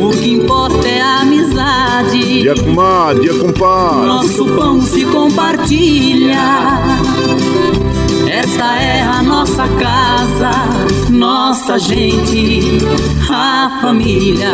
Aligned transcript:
o 0.00 0.10
que 0.10 0.32
importa 0.32 0.88
é 0.88 1.00
a 1.00 1.20
amizade. 1.20 2.40
Dia 2.40 2.54
com 2.54 2.74
dia 3.20 3.34
com 3.34 3.52
Nosso 4.06 4.46
pão 4.46 4.80
se 4.80 5.04
compartilha. 5.06 6.36
Esta 8.28 8.76
é 8.76 9.02
a 9.02 9.22
nossa 9.22 9.68
casa, 9.68 10.50
nossa 11.10 11.78
gente, 11.78 12.78
a 13.30 13.78
família. 13.80 14.50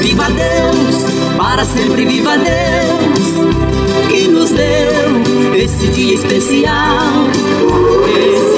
Viva 0.00 0.26
Deus, 0.30 1.36
para 1.36 1.64
sempre 1.64 2.04
viva 2.04 2.36
Deus, 2.36 4.08
que 4.08 4.28
nos 4.28 4.50
deu 4.50 5.54
esse 5.56 5.88
dia 5.88 6.14
especial, 6.14 7.26
esse 8.06 8.57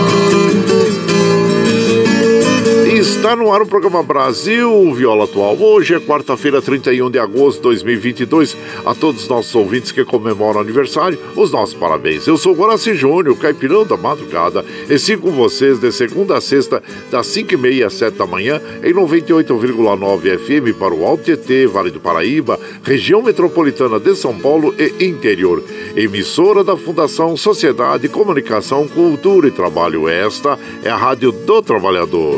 Está 3.01 3.35
no 3.35 3.51
ar 3.51 3.63
o 3.63 3.65
programa 3.65 4.03
Brasil 4.03 4.93
Viola 4.93 5.23
Atual. 5.23 5.57
Hoje 5.59 5.95
é 5.95 5.99
quarta-feira, 5.99 6.61
31 6.61 7.09
de 7.09 7.17
agosto 7.17 7.57
de 7.57 7.63
2022. 7.63 8.55
A 8.85 8.93
todos 8.93 9.23
os 9.23 9.27
nossos 9.27 9.55
ouvintes 9.55 9.91
que 9.91 10.05
comemoram 10.05 10.61
aniversário, 10.61 11.17
os 11.35 11.51
nossos 11.51 11.73
parabéns. 11.73 12.27
Eu 12.27 12.37
sou 12.37 12.53
Guaraci 12.53 12.93
Júnior, 12.93 13.35
caipirão 13.39 13.87
da 13.87 13.97
madrugada, 13.97 14.63
e 14.87 14.99
sigo 14.99 15.23
com 15.23 15.31
vocês 15.31 15.79
de 15.79 15.91
segunda 15.91 16.37
a 16.37 16.41
sexta, 16.41 16.83
das 17.09 17.25
5h30 17.25 17.87
às 17.87 17.93
7 17.95 18.17
da 18.19 18.27
manhã, 18.27 18.61
em 18.83 18.93
98,9 18.93 20.37
FM 20.37 20.77
para 20.77 20.93
o 20.93 21.03
Alto 21.03 21.23
Tietê, 21.23 21.65
Vale 21.65 21.89
do 21.89 21.99
Paraíba, 21.99 22.59
região 22.83 23.23
metropolitana 23.23 23.99
de 23.99 24.15
São 24.15 24.37
Paulo 24.37 24.75
e 24.77 25.03
interior. 25.03 25.63
Emissora 25.95 26.63
da 26.63 26.77
Fundação 26.77 27.35
Sociedade, 27.35 28.07
Comunicação, 28.09 28.87
Cultura 28.87 29.47
e 29.47 29.51
Trabalho. 29.51 30.07
Esta 30.07 30.59
é 30.83 30.89
a 30.91 30.95
Rádio 30.95 31.31
do 31.31 31.63
Trabalhador. 31.63 32.37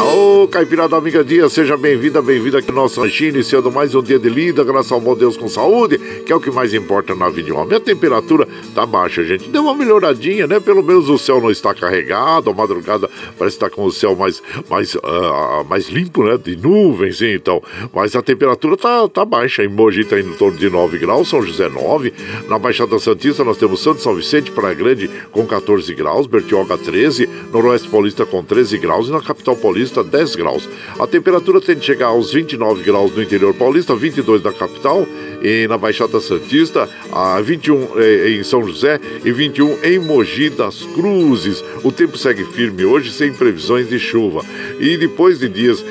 Aô, 0.00 0.48
Caipirada 0.48 0.96
Amiga 0.96 1.22
Dia, 1.22 1.46
seja 1.50 1.76
bem-vinda, 1.76 2.22
bem-vinda 2.22 2.58
aqui 2.58 2.70
no 2.70 2.76
nosso 2.76 3.02
ranchinho, 3.02 3.34
iniciando 3.34 3.70
mais 3.70 3.94
um 3.94 4.02
dia 4.02 4.18
de 4.18 4.30
lida, 4.30 4.64
graças 4.64 4.90
ao 4.90 4.98
bom 4.98 5.14
Deus 5.14 5.36
com 5.36 5.46
saúde, 5.46 5.98
que 6.24 6.32
é 6.32 6.34
o 6.34 6.40
que 6.40 6.50
mais 6.50 6.72
importa 6.72 7.14
na 7.14 7.28
vida 7.28 7.42
de 7.42 7.52
homem. 7.52 7.76
A 7.76 7.80
temperatura 7.80 8.48
tá 8.74 8.86
baixa, 8.86 9.22
gente. 9.22 9.50
Deu 9.50 9.62
uma 9.62 9.74
melhoradinha, 9.74 10.46
né? 10.46 10.58
Pelo 10.58 10.82
menos 10.82 11.10
o 11.10 11.18
céu 11.18 11.38
não 11.38 11.50
está 11.50 11.74
carregado, 11.74 12.48
a 12.48 12.54
madrugada 12.54 13.10
parece 13.38 13.56
estar 13.56 13.68
com 13.68 13.84
o 13.84 13.92
céu 13.92 14.16
mais, 14.16 14.42
mais, 14.70 14.94
uh, 14.94 15.64
mais 15.68 15.90
limpo, 15.90 16.24
né? 16.24 16.38
De 16.42 16.56
nuvens, 16.56 17.20
então. 17.20 17.62
Mas 17.92 18.16
a 18.16 18.22
temperatura 18.22 18.78
tá, 18.78 19.06
tá 19.06 19.22
baixa. 19.26 19.62
Em 19.62 19.68
Mogi 19.68 20.06
tá 20.06 20.18
em 20.18 20.32
torno 20.32 20.56
de 20.56 20.70
9 20.70 20.96
graus, 20.96 21.28
São 21.28 21.42
José 21.42 21.68
9. 21.68 22.10
Na 22.48 22.58
Baixada 22.58 22.98
Santista 22.98 23.44
nós 23.44 23.58
temos 23.58 23.82
Santo 23.82 24.00
São 24.00 24.14
Vicente, 24.14 24.50
Praia 24.50 24.74
Grande 24.74 25.10
com 25.30 25.46
14 25.46 25.92
graus, 25.94 26.26
Bertioga 26.26 26.78
13, 26.78 27.28
Noroeste 27.52 27.88
Paulista 27.90 28.24
com 28.24 28.42
13 28.42 28.78
graus 28.78 29.08
e 29.08 29.10
na 29.10 29.20
capital 29.20 29.54
paulista 29.54 29.89
10 29.90 30.36
graus. 30.36 30.68
A 30.98 31.06
temperatura 31.06 31.60
tende 31.60 31.80
a 31.80 31.82
chegar 31.82 32.06
aos 32.06 32.32
29 32.32 32.82
graus 32.82 33.14
no 33.14 33.22
interior 33.22 33.52
paulista, 33.54 33.94
22 33.94 34.42
na 34.42 34.52
capital 34.52 35.06
e 35.42 35.66
na 35.68 35.76
Baixada 35.76 36.20
Santista, 36.20 36.88
a 37.12 37.40
21 37.40 37.98
eh, 37.98 38.30
em 38.30 38.42
São 38.44 38.66
José 38.66 39.00
e 39.24 39.32
21 39.32 39.78
em 39.82 39.98
Mogi 39.98 40.50
das 40.50 40.82
Cruzes. 40.94 41.64
O 41.82 41.90
tempo 41.90 42.16
segue 42.16 42.44
firme 42.44 42.84
hoje 42.84 43.10
sem 43.10 43.32
previsões 43.32 43.88
de 43.88 43.98
chuva. 43.98 44.44
E 44.78 44.96
depois 44.96 45.38
de 45.38 45.48
dias 45.48 45.84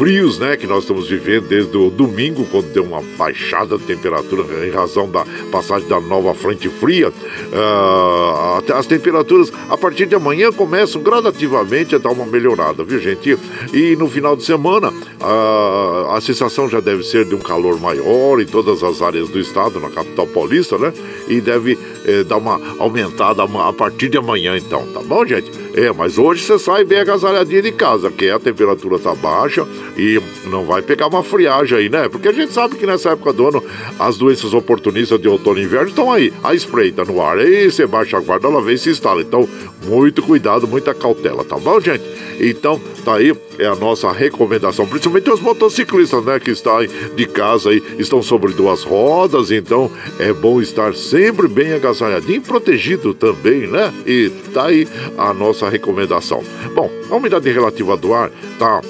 frios, 0.00 0.38
né, 0.38 0.56
que 0.56 0.66
nós 0.66 0.84
estamos 0.84 1.10
vivendo 1.10 1.46
desde 1.46 1.76
o 1.76 1.90
domingo, 1.90 2.46
quando 2.50 2.72
deu 2.72 2.84
uma 2.84 3.02
baixada 3.18 3.76
de 3.76 3.84
temperatura 3.84 4.66
em 4.66 4.70
razão 4.70 5.06
da 5.06 5.26
passagem 5.52 5.86
da 5.86 6.00
nova 6.00 6.32
frente 6.32 6.70
fria. 6.70 7.10
Uh, 7.10 8.72
as 8.72 8.86
temperaturas 8.86 9.52
a 9.68 9.76
partir 9.76 10.06
de 10.06 10.14
amanhã 10.14 10.50
começam 10.50 11.02
gradativamente 11.02 11.94
a 11.94 11.98
dar 11.98 12.12
uma 12.12 12.24
melhorada, 12.24 12.82
viu, 12.82 12.98
gente? 12.98 13.38
E 13.74 13.94
no 13.94 14.08
final 14.08 14.34
de 14.34 14.42
semana 14.42 14.88
uh, 14.88 16.10
a 16.12 16.20
sensação 16.22 16.66
já 16.66 16.80
deve 16.80 17.02
ser 17.02 17.26
de 17.26 17.34
um 17.34 17.40
calor 17.40 17.78
maior 17.78 18.40
em 18.40 18.46
todas 18.46 18.82
as 18.82 19.02
áreas 19.02 19.28
do 19.28 19.38
estado, 19.38 19.78
na 19.80 19.90
capital 19.90 20.26
paulista, 20.28 20.78
né? 20.78 20.94
E 21.28 21.42
deve 21.42 21.78
eh, 22.06 22.24
dar 22.24 22.38
uma 22.38 22.58
aumentada 22.78 23.42
a 23.42 23.72
partir 23.74 24.08
de 24.08 24.16
amanhã, 24.16 24.56
então, 24.56 24.86
tá 24.86 25.00
bom, 25.00 25.26
gente? 25.26 25.50
É, 25.74 25.92
mas 25.92 26.18
hoje 26.18 26.42
você 26.42 26.58
sai 26.58 26.84
bem 26.84 26.98
agasalhadinho 26.98 27.62
de 27.62 27.72
casa, 27.72 28.10
que 28.10 28.28
a 28.28 28.38
temperatura 28.38 28.98
tá 28.98 29.14
baixa 29.14 29.66
e 29.96 30.20
não 30.46 30.64
vai 30.64 30.82
pegar 30.82 31.06
uma 31.06 31.22
friagem 31.22 31.78
aí, 31.78 31.88
né? 31.88 32.08
Porque 32.08 32.28
a 32.28 32.32
gente 32.32 32.52
sabe 32.52 32.76
que 32.76 32.86
nessa 32.86 33.10
época 33.10 33.32
do 33.32 33.46
ano 33.46 33.64
as 33.98 34.16
doenças 34.16 34.52
oportunistas 34.52 35.20
de 35.20 35.28
outono 35.28 35.58
e 35.58 35.64
inverno 35.64 35.88
estão 35.88 36.10
aí. 36.12 36.32
A 36.42 36.54
espreita 36.54 37.04
no 37.04 37.22
ar. 37.22 37.38
Aí 37.38 37.70
você 37.70 37.86
baixa 37.86 38.16
a 38.16 38.20
guarda, 38.20 38.48
ela 38.48 38.60
vem 38.60 38.74
e 38.74 38.78
se 38.78 38.90
instala. 38.90 39.22
Então, 39.22 39.48
muito 39.86 40.22
cuidado, 40.22 40.66
muita 40.66 40.92
cautela, 40.92 41.44
tá 41.44 41.56
bom, 41.56 41.80
gente? 41.80 42.04
Então, 42.40 42.80
tá 43.04 43.14
aí, 43.14 43.32
é 43.60 43.66
a 43.66 43.74
nossa 43.74 44.10
recomendação, 44.10 44.86
principalmente 44.86 45.30
os 45.30 45.40
motociclistas, 45.40 46.24
né, 46.24 46.40
que 46.40 46.50
estão 46.50 46.70
de 47.14 47.26
casa 47.26 47.70
aí, 47.70 47.82
estão 47.98 48.22
sobre 48.22 48.52
duas 48.52 48.82
rodas, 48.82 49.50
então 49.50 49.90
é 50.18 50.32
bom 50.32 50.60
estar 50.60 50.94
sempre 50.94 51.46
bem 51.46 51.72
agasalhadinho 51.74 52.38
e 52.38 52.40
protegido 52.40 53.12
também, 53.12 53.66
né? 53.66 53.92
E 54.06 54.30
tá 54.52 54.66
aí 54.66 54.88
a 55.18 55.34
nossa 55.34 55.68
recomendação. 55.68 56.42
Bom, 56.74 56.90
a 57.10 57.16
umidade 57.16 57.50
relativa 57.50 57.96
do 57.96 58.14
ar 58.14 58.30
tá 58.58 58.80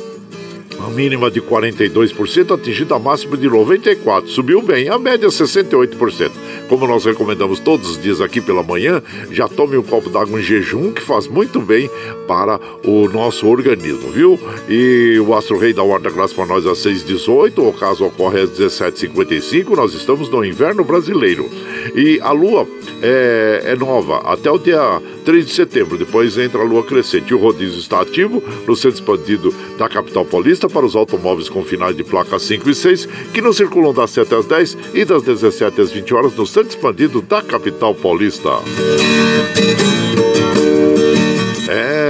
a 0.87 0.91
mínima 0.91 1.31
de 1.31 1.41
42%, 1.41 2.55
atingida 2.55 2.97
a 2.97 2.99
máxima 2.99 3.37
de 3.37 3.49
94%. 3.49 4.27
Subiu 4.27 4.63
bem, 4.63 4.89
a 4.89 4.99
média 4.99 5.29
68%. 5.29 6.31
Como 6.69 6.87
nós 6.87 7.05
recomendamos 7.05 7.61
todos 7.61 7.91
os 7.91 8.03
dias 8.03 8.21
aqui 8.21 8.41
pela 8.41 8.63
manhã, 8.63 9.03
já 9.31 9.49
tome 9.49 9.77
um 9.77 9.83
copo 9.83 10.09
d'água 10.09 10.41
em 10.41 10.43
jejum, 10.43 10.93
que 10.93 11.03
faz 11.03 11.27
muito 11.27 11.61
bem 11.61 11.91
para 12.27 12.61
o 12.85 13.09
nosso 13.09 13.47
organismo, 13.47 14.11
viu? 14.11 14.39
E 14.69 15.19
o 15.21 15.35
Astro 15.35 15.59
Rei 15.59 15.73
da 15.73 15.83
Horta 15.83 16.11
Graça 16.11 16.35
para 16.35 16.47
nós 16.47 16.67
às 16.67 16.79
6h18, 16.79 17.59
o 17.59 17.73
caso 17.73 18.05
ocorre 18.05 18.41
às 18.41 18.51
17h55, 18.51 19.77
nós 19.77 19.95
estamos 19.95 20.29
no 20.29 20.45
inverno 20.45 20.85
brasileiro. 20.85 21.49
E 21.95 22.21
a 22.21 22.31
lua 22.31 22.67
é, 23.03 23.63
é 23.65 23.77
nova 23.77 24.19
até 24.19 24.51
o 24.51 24.59
dia 24.59 25.01
3 25.31 25.47
de 25.47 25.53
setembro, 25.53 25.97
depois 25.97 26.37
entra 26.37 26.61
a 26.61 26.65
lua 26.65 26.83
crescente. 26.83 27.33
O 27.33 27.39
rodízio 27.39 27.79
está 27.79 28.01
ativo 28.01 28.43
no 28.67 28.75
centro 28.75 28.99
expandido 28.99 29.55
da 29.79 29.89
capital 29.89 30.25
paulista 30.25 30.69
para 30.69 30.85
os 30.85 30.97
automóveis 30.97 31.49
com 31.49 31.63
finais 31.63 31.97
de 31.97 32.03
placa 32.03 32.37
5 32.37 32.69
e 32.69 32.75
6, 32.75 33.07
que 33.33 33.41
não 33.41 33.53
circulam 33.53 33.95
das 33.95 34.11
7 34.11 34.35
às 34.35 34.47
10 34.47 34.79
e 34.93 35.05
das 35.05 35.23
17 35.23 35.83
às 35.83 35.93
20 35.93 36.15
horas 36.15 36.35
no 36.35 36.45
centro 36.45 36.71
expandido 36.71 37.23
da 37.23 37.41
capital 37.43 37.95
paulista. 37.95 38.51
É, 41.69 42.10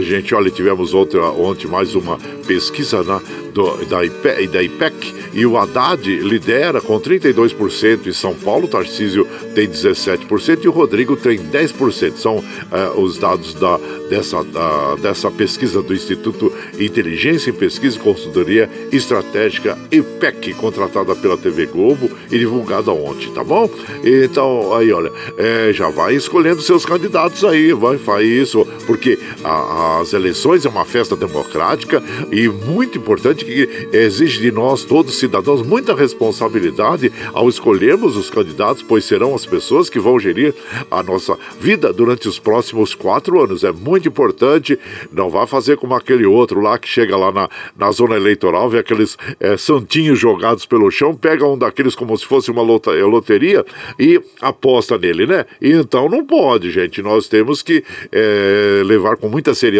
gente, 0.00 0.34
olha, 0.34 0.50
tivemos 0.50 0.94
outra 0.94 1.22
ontem 1.30 1.66
mais 1.66 1.94
uma 1.94 2.18
pesquisa 2.46 3.02
na, 3.02 3.20
do, 3.52 3.84
da, 3.86 4.04
IPEC, 4.04 4.46
da 4.46 4.62
IPEC 4.62 5.14
e 5.32 5.44
o 5.44 5.56
Haddad 5.56 6.08
lidera 6.20 6.80
com 6.80 6.98
32% 7.00 8.06
em 8.06 8.12
São 8.12 8.34
Paulo, 8.34 8.68
Tarcísio 8.68 9.26
tem 9.54 9.68
17% 9.68 10.64
e 10.64 10.68
o 10.68 10.72
Rodrigo 10.72 11.16
tem 11.16 11.38
10%. 11.38 12.16
São 12.16 12.42
é, 12.70 12.98
os 12.98 13.18
dados 13.18 13.54
da, 13.54 13.78
dessa, 14.08 14.42
da, 14.44 14.94
dessa 14.96 15.30
pesquisa 15.30 15.82
do 15.82 15.94
Instituto 15.94 16.52
Inteligência 16.78 17.50
em 17.50 17.54
Pesquisa 17.54 17.96
e 17.96 18.00
Consultoria 18.00 18.68
Estratégica 18.92 19.78
IPEC, 19.90 20.54
contratada 20.54 21.14
pela 21.14 21.36
TV 21.36 21.66
Globo 21.66 22.10
e 22.30 22.38
divulgada 22.38 22.90
ontem, 22.92 23.30
tá 23.32 23.44
bom? 23.44 23.70
Então, 24.04 24.74
aí, 24.74 24.92
olha, 24.92 25.12
é, 25.36 25.72
já 25.72 25.88
vai 25.88 26.14
escolhendo 26.14 26.62
seus 26.62 26.84
candidatos 26.84 27.44
aí, 27.44 27.72
vai, 27.72 27.98
faz 27.98 28.26
isso, 28.26 28.66
porque 28.86 29.18
a, 29.44 29.50
as 29.96 30.12
eleições 30.12 30.64
é 30.64 30.68
uma 30.68 30.84
festa 30.84 31.16
democrática 31.16 32.02
e 32.30 32.48
muito 32.48 32.98
importante 32.98 33.44
que 33.44 33.88
exige 33.92 34.40
de 34.40 34.52
nós, 34.52 34.84
todos 34.84 35.18
cidadãos, 35.18 35.62
muita 35.62 35.94
responsabilidade 35.94 37.12
ao 37.32 37.48
escolhermos 37.48 38.16
os 38.16 38.30
candidatos, 38.30 38.82
pois 38.82 39.04
serão 39.04 39.34
as 39.34 39.46
pessoas 39.46 39.88
que 39.88 39.98
vão 39.98 40.18
gerir 40.18 40.54
a 40.90 41.02
nossa 41.02 41.38
vida 41.58 41.92
durante 41.92 42.28
os 42.28 42.38
próximos 42.38 42.94
quatro 42.94 43.42
anos. 43.42 43.64
É 43.64 43.72
muito 43.72 44.08
importante, 44.08 44.78
não 45.12 45.30
vá 45.30 45.46
fazer 45.46 45.76
como 45.76 45.94
aquele 45.94 46.26
outro 46.26 46.60
lá 46.60 46.78
que 46.78 46.88
chega 46.88 47.16
lá 47.16 47.32
na, 47.32 47.48
na 47.76 47.90
zona 47.90 48.16
eleitoral, 48.16 48.68
vê 48.68 48.78
aqueles 48.78 49.16
é, 49.40 49.56
santinhos 49.56 50.18
jogados 50.18 50.66
pelo 50.66 50.90
chão, 50.90 51.14
pega 51.14 51.46
um 51.46 51.56
daqueles 51.56 51.94
como 51.94 52.16
se 52.16 52.26
fosse 52.26 52.50
uma 52.50 52.62
eh, 52.62 53.04
loteria 53.04 53.64
e 53.98 54.20
aposta 54.40 54.98
nele, 54.98 55.26
né? 55.26 55.44
E 55.60 55.72
então 55.72 56.08
não 56.08 56.24
pode, 56.24 56.70
gente. 56.70 57.02
Nós 57.02 57.28
temos 57.28 57.62
que 57.62 57.82
é, 58.12 58.82
levar 58.84 59.16
com 59.16 59.28
muita 59.28 59.54
seriedade, 59.54 59.77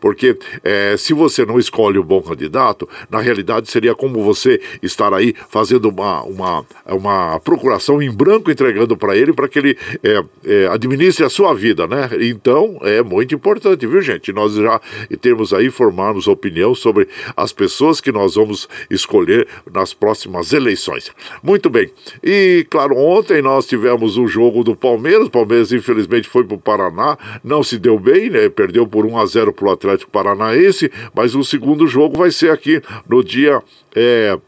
porque 0.00 0.36
é, 0.62 0.96
se 0.96 1.12
você 1.12 1.44
não 1.44 1.58
escolhe 1.58 1.98
o 1.98 2.04
bom 2.04 2.22
candidato, 2.22 2.88
na 3.10 3.20
realidade 3.20 3.70
seria 3.70 3.94
como 3.94 4.22
você 4.22 4.60
estar 4.82 5.12
aí 5.12 5.34
fazendo 5.48 5.88
uma, 5.88 6.22
uma, 6.22 6.66
uma 6.86 7.40
procuração 7.40 8.02
em 8.02 8.10
branco, 8.10 8.50
entregando 8.50 8.96
para 8.96 9.16
ele, 9.16 9.32
para 9.32 9.48
que 9.48 9.58
ele 9.58 9.78
é, 10.02 10.24
é, 10.44 10.66
administre 10.68 11.24
a 11.24 11.30
sua 11.30 11.54
vida, 11.54 11.86
né? 11.86 12.10
Então 12.20 12.78
é 12.82 13.02
muito 13.02 13.34
importante, 13.34 13.86
viu, 13.86 14.00
gente? 14.00 14.32
Nós 14.32 14.54
já 14.54 14.80
temos 15.20 15.52
aí 15.52 15.70
formarmos 15.70 16.26
opinião 16.26 16.74
sobre 16.74 17.08
as 17.36 17.52
pessoas 17.52 18.00
que 18.00 18.12
nós 18.12 18.34
vamos 18.34 18.68
escolher 18.90 19.46
nas 19.72 19.94
próximas 19.94 20.52
eleições. 20.52 21.10
Muito 21.42 21.70
bem. 21.70 21.90
E, 22.22 22.66
claro, 22.70 22.96
ontem 22.96 23.42
nós 23.42 23.66
tivemos 23.66 24.16
o 24.16 24.26
jogo 24.26 24.62
do 24.62 24.76
Palmeiras. 24.76 25.26
O 25.26 25.30
Palmeiras, 25.30 25.72
infelizmente, 25.72 26.28
foi 26.28 26.44
para 26.44 26.56
o 26.56 26.60
Paraná, 26.60 27.16
não 27.42 27.62
se 27.62 27.78
deu 27.78 27.98
bem, 27.98 28.30
né? 28.30 28.48
Perdeu 28.50 28.86
por 28.86 29.06
1 29.06 29.18
a 29.18 29.26
0 29.26 29.52
para 29.52 29.68
o 29.68 29.72
Atlético 29.72 30.10
Paranaense, 30.10 30.90
mas 31.14 31.34
o 31.34 31.44
segundo 31.44 31.86
jogo 31.86 32.18
vai 32.18 32.30
ser 32.30 32.50
aqui 32.50 32.82
no 33.08 33.22
dia. 33.22 33.62
É, 33.94 34.38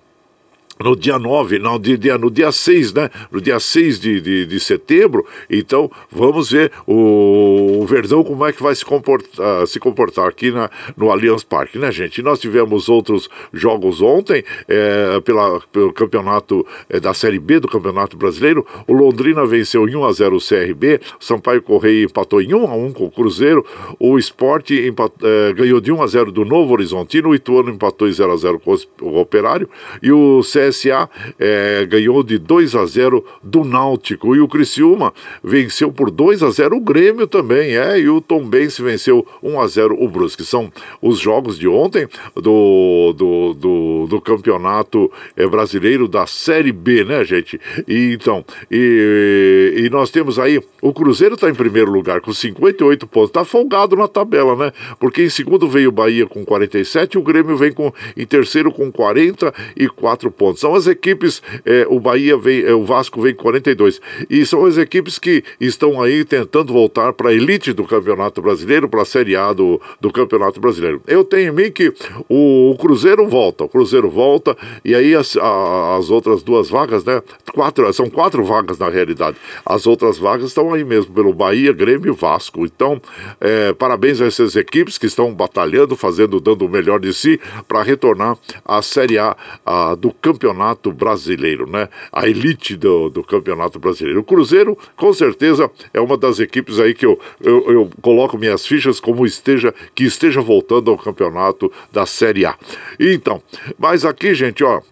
no 0.81 0.97
dia 0.97 1.19
9, 1.19 1.59
não, 1.59 1.79
de, 1.79 1.97
de, 1.97 2.17
no 2.19 2.31
dia 2.31 2.53
6, 2.53 2.93
né? 2.93 3.11
No 3.31 3.41
dia 3.41 3.59
6 3.59 4.01
de, 4.01 4.21
de, 4.21 4.47
de 4.47 4.61
setembro. 4.61 5.27
Então, 5.49 5.91
vamos 6.11 6.51
ver 6.51 6.73
o, 6.87 7.81
o, 7.81 7.87
Verdão 7.87 8.25
como 8.25 8.47
é 8.47 8.53
que 8.53 8.63
vai 8.63 8.75
se 8.75 8.85
comportar, 8.85 9.67
se 9.67 9.79
comportar 9.79 10.29
aqui 10.29 10.51
na, 10.51 10.71
no 10.97 11.11
Allianz 11.11 11.43
Parque, 11.43 11.79
né, 11.79 11.91
gente? 11.91 12.23
Nós 12.23 12.39
tivemos 12.39 12.89
outros 12.89 13.29
jogos 13.53 14.01
ontem 14.01 14.45
é, 14.69 15.21
pela, 15.21 15.61
pelo 15.73 15.93
campeonato 15.93 16.67
é, 16.89 16.99
da 16.99 17.13
Série 17.13 17.39
B 17.39 17.61
do 17.61 17.69
Campeonato 17.69 18.17
Brasileiro. 18.17 18.67
O 18.87 18.93
Londrina 18.93 19.45
venceu 19.47 19.89
em 19.89 19.97
1 19.97 20.05
a 20.05 20.13
0 20.13 20.37
o 20.37 20.41
CRB, 20.41 21.01
Sampaio 21.21 21.63
Correia 21.63 22.05
empatou 22.05 22.41
em 22.41 22.55
1 22.55 22.67
a 22.67 22.75
1 22.75 22.93
com 22.93 23.05
o 23.05 23.11
Cruzeiro, 23.11 23.65
o 23.99 24.19
Sport 24.19 24.71
empat, 24.71 25.13
é, 25.23 25.53
ganhou 25.53 25.81
de 25.81 25.93
1 25.93 26.03
a 26.03 26.07
0 26.07 26.33
do 26.33 26.45
Novo 26.45 26.73
Horizontino, 26.73 27.31
o 27.31 27.35
Ituano 27.35 27.71
empatou 27.71 28.09
em 28.09 28.13
0 28.13 28.33
a 28.33 28.37
0 28.37 28.61
com 28.61 28.77
o 29.03 29.19
Operário 29.19 29.69
e 30.03 30.11
o 30.11 30.43
CS 30.43 30.62
CSA 30.71 31.09
é, 31.39 31.87
ganhou 31.87 32.23
de 32.23 32.39
2 32.39 32.75
a 32.75 32.87
0 32.87 33.25
do 33.43 33.65
Náutico 33.65 34.35
e 34.37 34.41
o 34.41 34.49
Criciúma 34.49 35.13
venceu 35.43 35.91
por 35.93 36.11
2 36.11 36.43
a 36.43 36.51
0 36.51 36.77
o 36.77 36.81
Grêmio 36.81 37.27
também, 37.27 37.77
é, 37.77 37.99
e 37.99 38.09
o 38.09 38.21
Tombense 38.21 38.83
venceu 38.83 39.27
1 39.43 39.61
a 39.61 39.67
0 39.67 40.03
o 40.03 40.09
Brusque. 40.09 40.45
São 40.45 40.73
os 41.01 41.19
jogos 41.19 41.59
de 41.59 41.69
ontem 41.69 42.07
do, 42.35 43.15
do, 43.17 43.55
do, 43.55 44.07
do 44.09 44.21
campeonato 44.21 45.11
é, 45.37 45.47
brasileiro 45.47 46.07
da 46.07 46.27
Série 46.27 46.73
B, 46.73 47.05
né, 47.05 47.25
gente? 47.25 47.61
E, 47.87 48.13
então, 48.13 48.45
e, 48.71 49.85
e 49.85 49.91
nós 49.91 50.11
temos 50.11 50.39
aí, 50.39 50.61
o 50.81 50.93
Cruzeiro 50.93 51.35
está 51.35 51.49
em 51.49 51.55
primeiro 51.55 51.91
lugar 51.91 52.21
com 52.21 52.33
58 52.33 53.07
pontos, 53.07 53.31
está 53.31 53.45
folgado 53.45 53.97
na 53.97 54.09
tabela, 54.09 54.57
né? 54.57 54.73
Porque 54.99 55.23
em 55.23 55.31
segundo 55.31 55.69
veio 55.69 55.89
o 55.89 55.93
Bahia 55.93 56.27
com 56.27 56.45
47 56.45 57.15
e 57.15 57.19
o 57.19 57.23
Grêmio 57.23 57.57
vem 57.57 57.73
com, 57.73 57.93
em 58.17 58.27
terceiro 58.27 58.73
com 58.73 58.91
44 58.91 60.31
pontos. 60.31 60.52
São 60.57 60.75
as 60.75 60.87
equipes, 60.87 61.43
é, 61.65 61.87
o 61.89 61.99
Bahia 61.99 62.37
vem, 62.37 62.63
é, 62.63 62.73
o 62.73 62.85
Vasco 62.85 63.21
vem 63.21 63.35
42. 63.35 64.01
E 64.29 64.45
são 64.47 64.65
as 64.65 64.77
equipes 64.77 65.19
que 65.19 65.43
estão 65.61 66.01
aí 66.01 66.25
tentando 66.25 66.73
voltar 66.73 67.13
para 67.13 67.31
a 67.31 67.33
elite 67.33 67.73
do 67.73 67.85
Campeonato 67.85 68.41
Brasileiro, 68.43 68.89
para 68.89 69.03
a 69.03 69.05
Série 69.05 69.37
A 69.37 69.53
do, 69.53 69.81
do 70.01 70.13
Campeonato 70.13 70.61
Brasileiro. 70.61 71.03
Eu 71.07 71.25
tenho 71.25 71.53
em 71.53 71.55
mim 71.55 71.71
que 71.71 71.93
o, 72.29 72.71
o 72.73 72.77
Cruzeiro 72.79 73.27
volta, 73.29 73.65
o 73.65 73.69
Cruzeiro 73.69 74.09
volta, 74.11 74.57
e 74.85 74.95
aí 74.95 75.15
as, 75.15 75.37
a, 75.37 75.97
as 75.97 76.11
outras 76.11 76.43
duas 76.43 76.69
vagas, 76.69 77.05
né? 77.05 77.23
Quatro, 77.53 77.93
são 77.93 78.09
quatro 78.09 78.45
vagas 78.45 78.79
na 78.79 78.89
realidade. 78.89 79.37
As 79.65 79.87
outras 79.87 80.19
vagas 80.19 80.49
estão 80.49 80.73
aí 80.73 80.85
mesmo, 80.85 81.13
pelo 81.13 81.33
Bahia, 81.33 81.73
Grêmio 81.73 82.13
e 82.13 82.17
Vasco. 82.17 82.65
Então, 82.65 83.01
é, 83.41 83.73
parabéns 83.73 84.21
a 84.21 84.27
essas 84.27 84.57
equipes 84.57 84.99
que 84.99 85.07
estão 85.07 85.33
batalhando, 85.35 85.97
fazendo, 85.97 86.41
dando 86.41 86.65
o 86.65 86.69
melhor 86.69 87.01
de 87.01 87.13
si 87.13 87.41
para 87.67 87.83
retornar 87.83 88.37
à 88.65 88.83
Série 88.83 89.19
A, 89.19 89.37
a 89.65 89.95
do 89.95 90.13
Campeonato 90.13 90.42
campeonato 90.43 90.93
brasileiro, 90.93 91.71
né? 91.71 91.89
A 92.13 92.29
elite 92.29 92.77
do, 92.77 93.09
do 93.09 93.23
campeonato 93.23 93.79
brasileiro. 93.79 94.21
O 94.21 94.25
Cruzeiro, 94.25 94.77
com 94.97 95.13
certeza, 95.13 95.71
é 95.95 96.01
uma 96.01 96.17
das 96.17 96.41
equipes 96.41 96.81
aí 96.81 96.95
que 96.95 97.07
eu, 97.07 97.19
eu, 97.41 97.71
eu 97.71 97.91
coloco 98.01 98.37
minhas 98.37 98.67
fichas 98.67 98.99
como 98.99 99.25
esteja, 99.25 99.73
que 99.95 100.05
esteja 100.05 100.41
voltando 100.41 100.91
ao 100.91 100.99
campeonato 100.99 101.71
da 101.93 102.05
Série 102.05 102.45
A. 102.45 102.57
Então, 102.99 103.41
mas 103.79 104.05
aqui, 104.05 104.35
gente, 104.35 104.65
ó, 104.65 104.83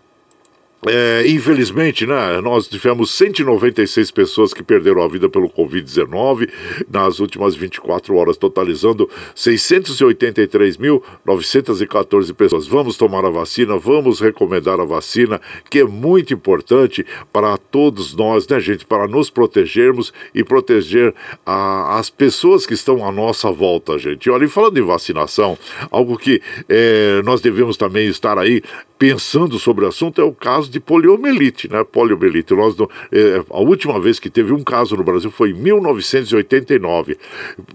é, 0.87 1.25
infelizmente, 1.27 2.07
né, 2.07 2.41
nós 2.41 2.67
tivemos 2.67 3.11
196 3.11 4.11
pessoas 4.11 4.55
que 4.55 4.63
perderam 4.63 5.03
a 5.03 5.09
vida 5.09 5.29
pelo 5.29 5.51
Covid-19 5.51 6.49
nas 6.91 7.21
últimas 7.21 7.55
24 7.55 8.17
horas, 8.17 8.39
totalizando 8.39 9.07
683.914 9.37 12.33
pessoas. 12.33 12.67
Vamos 12.67 12.97
tomar 12.97 13.27
a 13.27 13.31
vacina, 13.31 13.77
vamos 13.77 14.21
recomendar 14.21 14.81
a 14.81 14.87
vacina, 14.87 15.39
que 15.69 15.81
é 15.81 15.85
muito 15.85 16.33
importante 16.33 17.05
para 17.31 17.59
todos 17.59 18.15
nós, 18.15 18.49
né, 18.49 18.59
gente, 18.59 18.87
para 18.87 19.07
nos 19.07 19.29
protegermos 19.29 20.15
e 20.35 20.43
proteger 20.43 21.15
a, 21.45 21.99
as 21.99 22.09
pessoas 22.09 22.65
que 22.65 22.73
estão 22.73 23.07
à 23.07 23.13
nossa 23.13 23.53
volta, 23.53 23.99
gente. 23.99 24.31
Olha, 24.31 24.47
e 24.47 24.49
falando 24.49 24.79
em 24.79 24.83
vacinação, 24.83 25.59
algo 25.91 26.17
que 26.17 26.41
é, 26.69 27.21
nós 27.23 27.43
devemos 27.43 27.77
também 27.77 28.09
estar 28.09 28.39
aí 28.39 28.63
pensando 29.00 29.59
sobre 29.59 29.87
o 29.87 29.88
assunto 29.88 30.21
é 30.21 30.25
o 30.25 30.30
caso 30.30 30.71
de 30.71 30.78
poliomielite, 30.78 31.73
né? 31.73 31.83
Poliomielite. 31.83 32.52
Nós, 32.52 32.76
é, 33.11 33.42
a 33.49 33.59
última 33.59 33.99
vez 33.99 34.21
que 34.21 34.28
teve 34.28 34.52
um 34.52 34.62
caso 34.62 34.95
no 34.95 35.02
Brasil 35.02 35.30
foi 35.30 35.52
em 35.52 35.54
1989. 35.54 37.16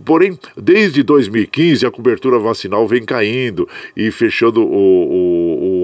Porém, 0.05 0.37
desde 0.55 1.01
2015 1.01 1.83
a 1.83 1.89
cobertura 1.89 2.37
vacinal 2.37 2.87
vem 2.87 3.03
caindo 3.03 3.67
e 3.97 4.11
fechando 4.11 4.61
o, 4.61 4.67
o, 4.67 5.34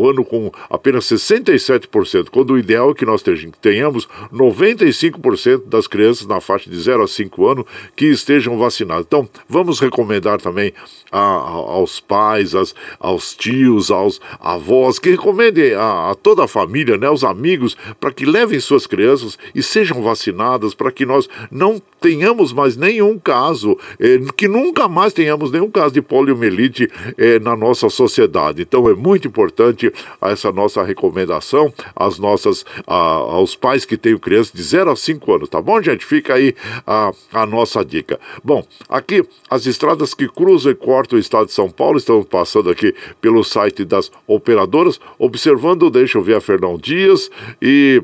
ano 0.10 0.24
com 0.24 0.52
apenas 0.70 1.06
67%, 1.06 2.30
quando 2.30 2.52
o 2.52 2.58
ideal 2.58 2.92
é 2.92 2.94
que 2.94 3.06
nós 3.06 3.24
tenhamos 3.62 4.08
95% 4.34 5.68
das 5.68 5.88
crianças 5.88 6.28
na 6.28 6.40
faixa 6.40 6.70
de 6.70 6.80
0 6.80 7.04
a 7.04 7.08
5 7.08 7.48
anos 7.48 7.66
que 7.96 8.06
estejam 8.06 8.58
vacinadas. 8.58 9.06
Então, 9.06 9.28
vamos 9.48 9.80
recomendar 9.80 10.40
também 10.42 10.74
a, 11.12 11.20
a, 11.20 11.50
aos 11.50 12.00
pais, 12.00 12.56
as, 12.56 12.74
aos 13.00 13.36
tios, 13.36 13.92
aos 13.92 14.20
avós 14.40 15.00
que 15.00 15.10
recomende 15.12 15.74
a, 15.74 16.12
a 16.12 16.16
toda 16.16 16.44
a 16.44 16.48
família, 16.48 16.98
né, 16.98 17.10
os 17.10 17.24
amigos, 17.24 17.76
para 18.00 18.12
que 18.12 18.26
levem 18.26 18.60
suas 18.60 18.88
crianças 18.88 19.38
e 19.54 19.62
sejam 19.62 20.02
vacinadas, 20.02 20.74
para 20.74 20.92
que 20.92 21.06
nós 21.06 21.28
não 21.50 21.82
tenhamos 22.02 22.52
mais 22.52 22.76
nenhum 22.76 23.18
caso, 23.20 23.78
eh, 24.00 24.20
que 24.36 24.48
nunca 24.48 24.88
mais 24.88 25.14
tenhamos 25.14 25.52
nenhum 25.52 25.70
caso 25.70 25.94
de 25.94 26.02
poliomielite 26.02 26.90
eh, 27.16 27.38
na 27.40 27.56
nossa 27.56 27.90
sociedade. 27.90 28.64
Então 28.64 28.90
é 28.90 28.96
muito 28.96 29.28
importante 29.28 29.94
essa 30.20 30.52
nossa 30.52 30.84
recomendação 30.84 31.72
às 31.96 32.18
nossas, 32.18 32.66
a, 32.88 32.96
aos 32.96 33.56
pais 33.56 33.86
que 33.86 33.96
têm 33.96 34.18
crianças 34.18 34.52
de 34.52 34.64
0 34.64 34.90
a 34.90 34.96
5 34.96 35.34
anos, 35.34 35.50
tá 35.50 35.62
bom, 35.62 35.80
gente? 35.80 36.04
Fica 36.04 36.34
aí 36.34 36.56
a, 36.88 37.12
a 37.32 37.46
nossa 37.46 37.86
dica. 37.86 38.20
Bom, 38.44 38.66
aqui 38.90 39.24
as 39.48 39.68
estradas 39.68 40.16
que 40.16 40.28
cruzam 40.28 40.72
e 40.72 40.76
cortam 40.76 41.18
o 41.18 41.22
estado 41.22 41.46
de 41.46 41.54
São 41.54 41.70
Paulo, 41.70 42.00
estamos 42.00 42.26
passando 42.26 42.72
aqui 42.72 42.96
pelo 43.22 43.44
site 43.44 43.86
das 43.86 44.12
operadoras 44.26 45.00
observando, 45.20 45.92
deixa 45.92 46.18
eu 46.18 46.24
ver 46.24 46.36
a 46.36 46.42
Fernão 46.42 46.78
Dias 46.78 47.30
e 47.62 48.02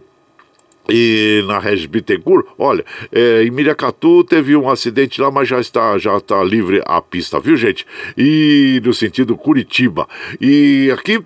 e 0.89 1.44
na 1.46 1.60
Regis 1.60 1.86
Bittencourt, 1.86 2.46
olha, 2.58 2.86
é, 3.12 3.44
em 3.44 3.51
Miracatu 3.51 4.24
teve 4.24 4.56
um 4.56 4.70
acidente 4.70 5.20
lá, 5.20 5.29
mas 5.29 5.48
já 5.48 5.60
está, 5.60 5.98
já 5.98 6.17
está 6.17 6.44
livre 6.44 6.82
a 6.86 7.01
pista, 7.01 7.39
viu, 7.39 7.58
gente? 7.58 7.86
E 8.17 8.82
no 8.84 8.94
sentido 8.94 9.36
Curitiba. 9.36 10.08
E 10.39 10.89
aqui, 10.94 11.24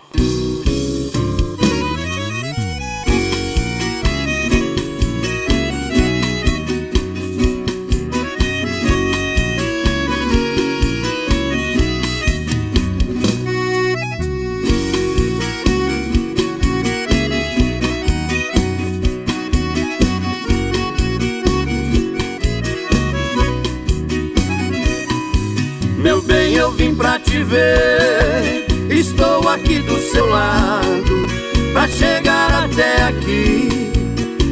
Ver. 27.56 28.66
Estou 28.90 29.48
aqui 29.48 29.80
do 29.80 29.98
seu 30.00 30.28
lado 30.28 31.26
pra 31.74 31.88
chegar 31.88 32.66
até 32.66 33.04
aqui. 33.04 33.70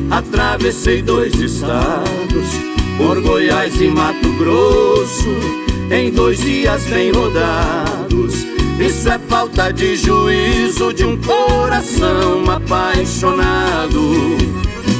Atravessei 0.10 1.01
dois 1.01 1.33
estados, 1.36 2.48
por 2.98 3.19
Goiás 3.22 3.79
e 3.81 3.88
Mato 3.88 4.31
Grosso, 4.38 5.36
em 5.91 6.12
dois 6.12 6.39
dias 6.39 6.83
bem 6.86 7.12
rodados. 7.12 8.45
Isso 8.79 9.10
é 9.10 9.19
falta 9.19 9.72
de 9.72 9.95
juízo 9.95 10.93
de 10.93 11.05
um 11.05 11.17
coração 11.17 12.50
apaixonado. 12.50 14.38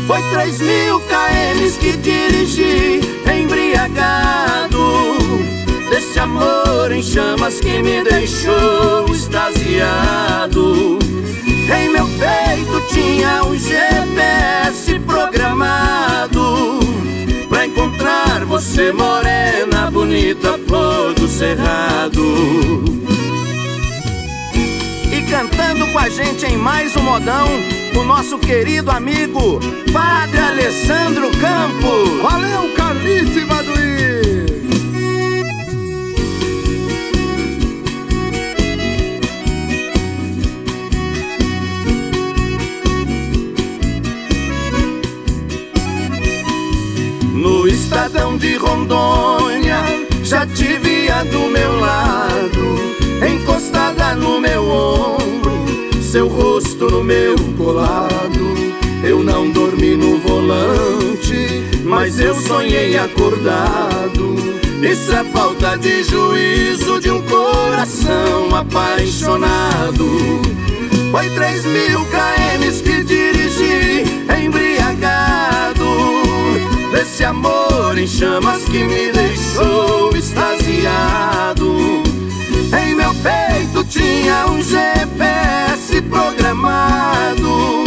Foi 0.08 0.22
três 0.32 0.60
mil 0.60 1.00
km 1.02 1.80
que 1.80 1.98
dirigi 1.98 3.02
embriagado 3.26 4.44
amor 6.24 6.92
em 6.92 7.04
chamas 7.04 7.60
que 7.60 7.82
me 7.84 8.02
deixou 8.04 9.06
extasiado. 9.10 10.98
Em 11.44 11.90
meu 11.90 12.08
peito 12.08 12.82
tinha 12.94 13.44
um 13.44 13.58
GPS 13.58 15.00
programado 15.00 16.80
pra 17.50 17.66
encontrar 17.66 18.46
você, 18.46 18.94
morena, 18.94 19.92
bonita, 19.92 20.58
flor 20.66 21.14
do 21.14 21.28
cerrado. 21.28 22.84
E 25.12 25.22
cantando 25.30 25.86
com 25.88 26.00
a 26.00 26.10
gente 26.10 26.46
em 26.46 26.56
mais 26.58 26.96
um 26.96 27.02
modão, 27.02 27.48
o 27.96 28.04
nosso 28.06 28.40
querido 28.40 28.92
amigo 28.92 29.60
Padre 29.92 30.40
Alessandro 30.40 31.30
Campos. 31.32 32.22
Valeu, 32.22 32.74
Carlito 32.76 33.40
e 33.40 33.46
Maduí! 33.46 34.53
Estadão 47.94 48.36
de 48.38 48.56
Rondônia, 48.58 49.84
já 50.24 50.48
te 50.48 50.80
via 50.80 51.24
do 51.26 51.42
meu 51.42 51.80
lado, 51.80 52.80
encostada 53.24 54.16
no 54.16 54.42
meu 54.42 54.68
ombro, 54.68 55.64
seu 56.02 56.28
rosto 56.28 56.90
no 56.90 57.04
meu 57.04 57.36
colado. 57.56 58.74
Eu 59.04 59.24
não 59.24 59.48
dormi 59.52 59.96
no 59.96 60.18
volante, 60.18 61.64
mas 61.86 62.20
eu 62.20 62.34
sonhei 62.34 62.98
acordado. 62.98 64.38
Isso 64.82 65.14
é 65.14 65.24
falta 65.26 65.78
de 65.78 66.04
juízo 66.04 67.00
de 67.00 67.12
um 67.12 67.22
coração 67.22 68.56
apaixonado. 68.56 70.42
Foi 71.12 71.30
três 71.30 71.64
mil 71.64 72.04
km 72.06 72.82
que 72.84 73.04
dirigi 73.04 74.04
embriagado 74.44 75.73
Desse 77.04 77.26
amor 77.26 77.98
em 77.98 78.08
chamas 78.08 78.64
que 78.64 78.82
me 78.82 79.12
deixou 79.12 80.16
extasiado. 80.16 81.76
Em 82.82 82.96
meu 82.96 83.14
peito 83.16 83.84
tinha 83.84 84.48
um 84.48 84.64
GPS 84.64 86.02
programado 86.04 87.84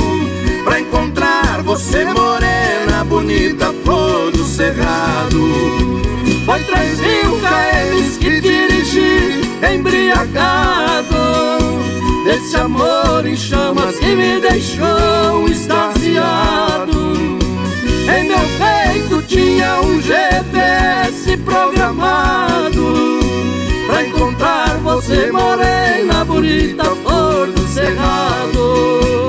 Pra 0.65 0.81
encontrar 0.81 1.63
você 1.63 2.05
morena, 2.05 3.05
bonita, 3.09 3.75
flor 3.83 4.33
do 4.33 4.45
cerrado. 4.45 6.03
Foi 6.45 6.63
três 6.65 7.01
mil 7.01 7.41
km 7.41 8.19
que 8.21 8.41
dirigi 8.43 9.41
embriagado. 9.75 11.17
Desse 12.27 12.55
amor 12.57 13.25
em 13.25 13.35
chamas 13.35 13.99
que 13.99 14.15
me 14.15 14.41
deixou 14.41 15.49
extasiado. 15.49 17.17
Em 18.09 18.29
meu 18.29 18.39
peito 18.59 18.86
tinha 19.27 19.81
um 19.81 20.01
GPS 20.01 21.37
programado 21.39 22.95
Pra 23.87 24.07
encontrar 24.07 24.79
você 24.79 25.31
morena, 25.31 26.25
bonita, 26.25 26.85
flor 26.85 27.49
do 27.53 27.69
cerrado 27.69 29.26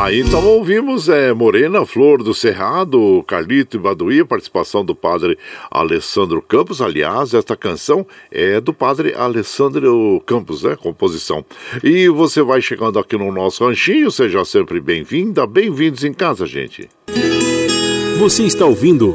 Aí 0.00 0.20
então 0.20 0.42
ouvimos 0.46 1.10
é, 1.10 1.30
Morena, 1.34 1.84
Flor 1.84 2.22
do 2.22 2.32
Cerrado, 2.32 3.22
Carlito 3.26 3.76
e 3.76 3.80
Baduí, 3.80 4.24
participação 4.24 4.82
do 4.82 4.94
padre 4.94 5.36
Alessandro 5.70 6.40
Campos. 6.40 6.80
Aliás, 6.80 7.34
esta 7.34 7.54
canção 7.54 8.06
é 8.30 8.62
do 8.62 8.72
padre 8.72 9.12
Alessandro 9.12 10.22
Campos, 10.24 10.62
né? 10.62 10.74
Composição. 10.74 11.44
E 11.84 12.08
você 12.08 12.42
vai 12.42 12.62
chegando 12.62 12.98
aqui 12.98 13.14
no 13.14 13.30
nosso 13.30 13.62
ranchinho, 13.62 14.10
seja 14.10 14.42
sempre 14.42 14.80
bem-vinda, 14.80 15.46
bem-vindos 15.46 16.02
em 16.02 16.14
casa, 16.14 16.46
gente. 16.46 16.88
Você 18.18 18.44
está 18.44 18.64
ouvindo. 18.64 19.12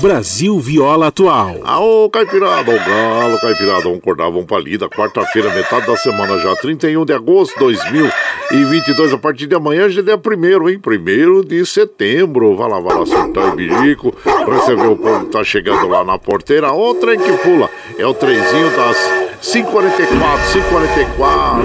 Brasil 0.00 0.58
Viola 0.60 1.08
Atual. 1.08 1.56
Aô, 1.64 2.08
Caipirada, 2.08 2.70
o 2.70 2.78
Galo, 2.78 3.40
Caipirada, 3.40 3.82
vamos 3.82 3.98
acordar, 3.98 4.30
vamos 4.30 4.44
pra 4.44 4.58
lida. 4.58 4.88
Quarta-feira, 4.88 5.52
metade 5.52 5.86
da 5.86 5.96
semana 5.96 6.38
já, 6.38 6.54
31 6.56 7.04
de 7.04 7.12
agosto 7.12 7.54
de 7.54 7.60
2022. 7.60 9.12
A 9.12 9.18
partir 9.18 9.46
de 9.46 9.54
amanhã 9.54 9.88
já 9.88 10.00
é 10.00 10.16
primeiro, 10.16 10.70
hein? 10.70 10.78
Primeiro 10.78 11.44
de 11.44 11.64
setembro. 11.66 12.56
Vai 12.56 12.70
lá, 12.70 12.80
vai 12.80 12.96
lá, 12.96 13.06
soltar 13.06 13.52
o 13.52 13.56
bilico. 13.56 14.14
Receber 14.24 14.86
o 14.86 14.96
povo 14.96 15.26
que 15.26 15.32
tá 15.32 15.42
chegando 15.42 15.88
lá 15.88 16.04
na 16.04 16.18
porteira. 16.18 16.72
Ô, 16.72 16.94
trem 16.94 17.18
que 17.18 17.32
pula. 17.38 17.68
É 17.98 18.06
o 18.06 18.14
trenzinho 18.14 18.70
das 18.76 18.96
544, 19.42 20.52
544. 20.52 21.62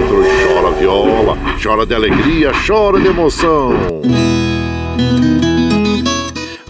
Chora 0.48 0.70
viola, 0.72 1.38
chora 1.62 1.86
de 1.86 1.94
alegria, 1.94 2.52
chora 2.66 3.00
de 3.00 3.08
emoção. 3.08 3.72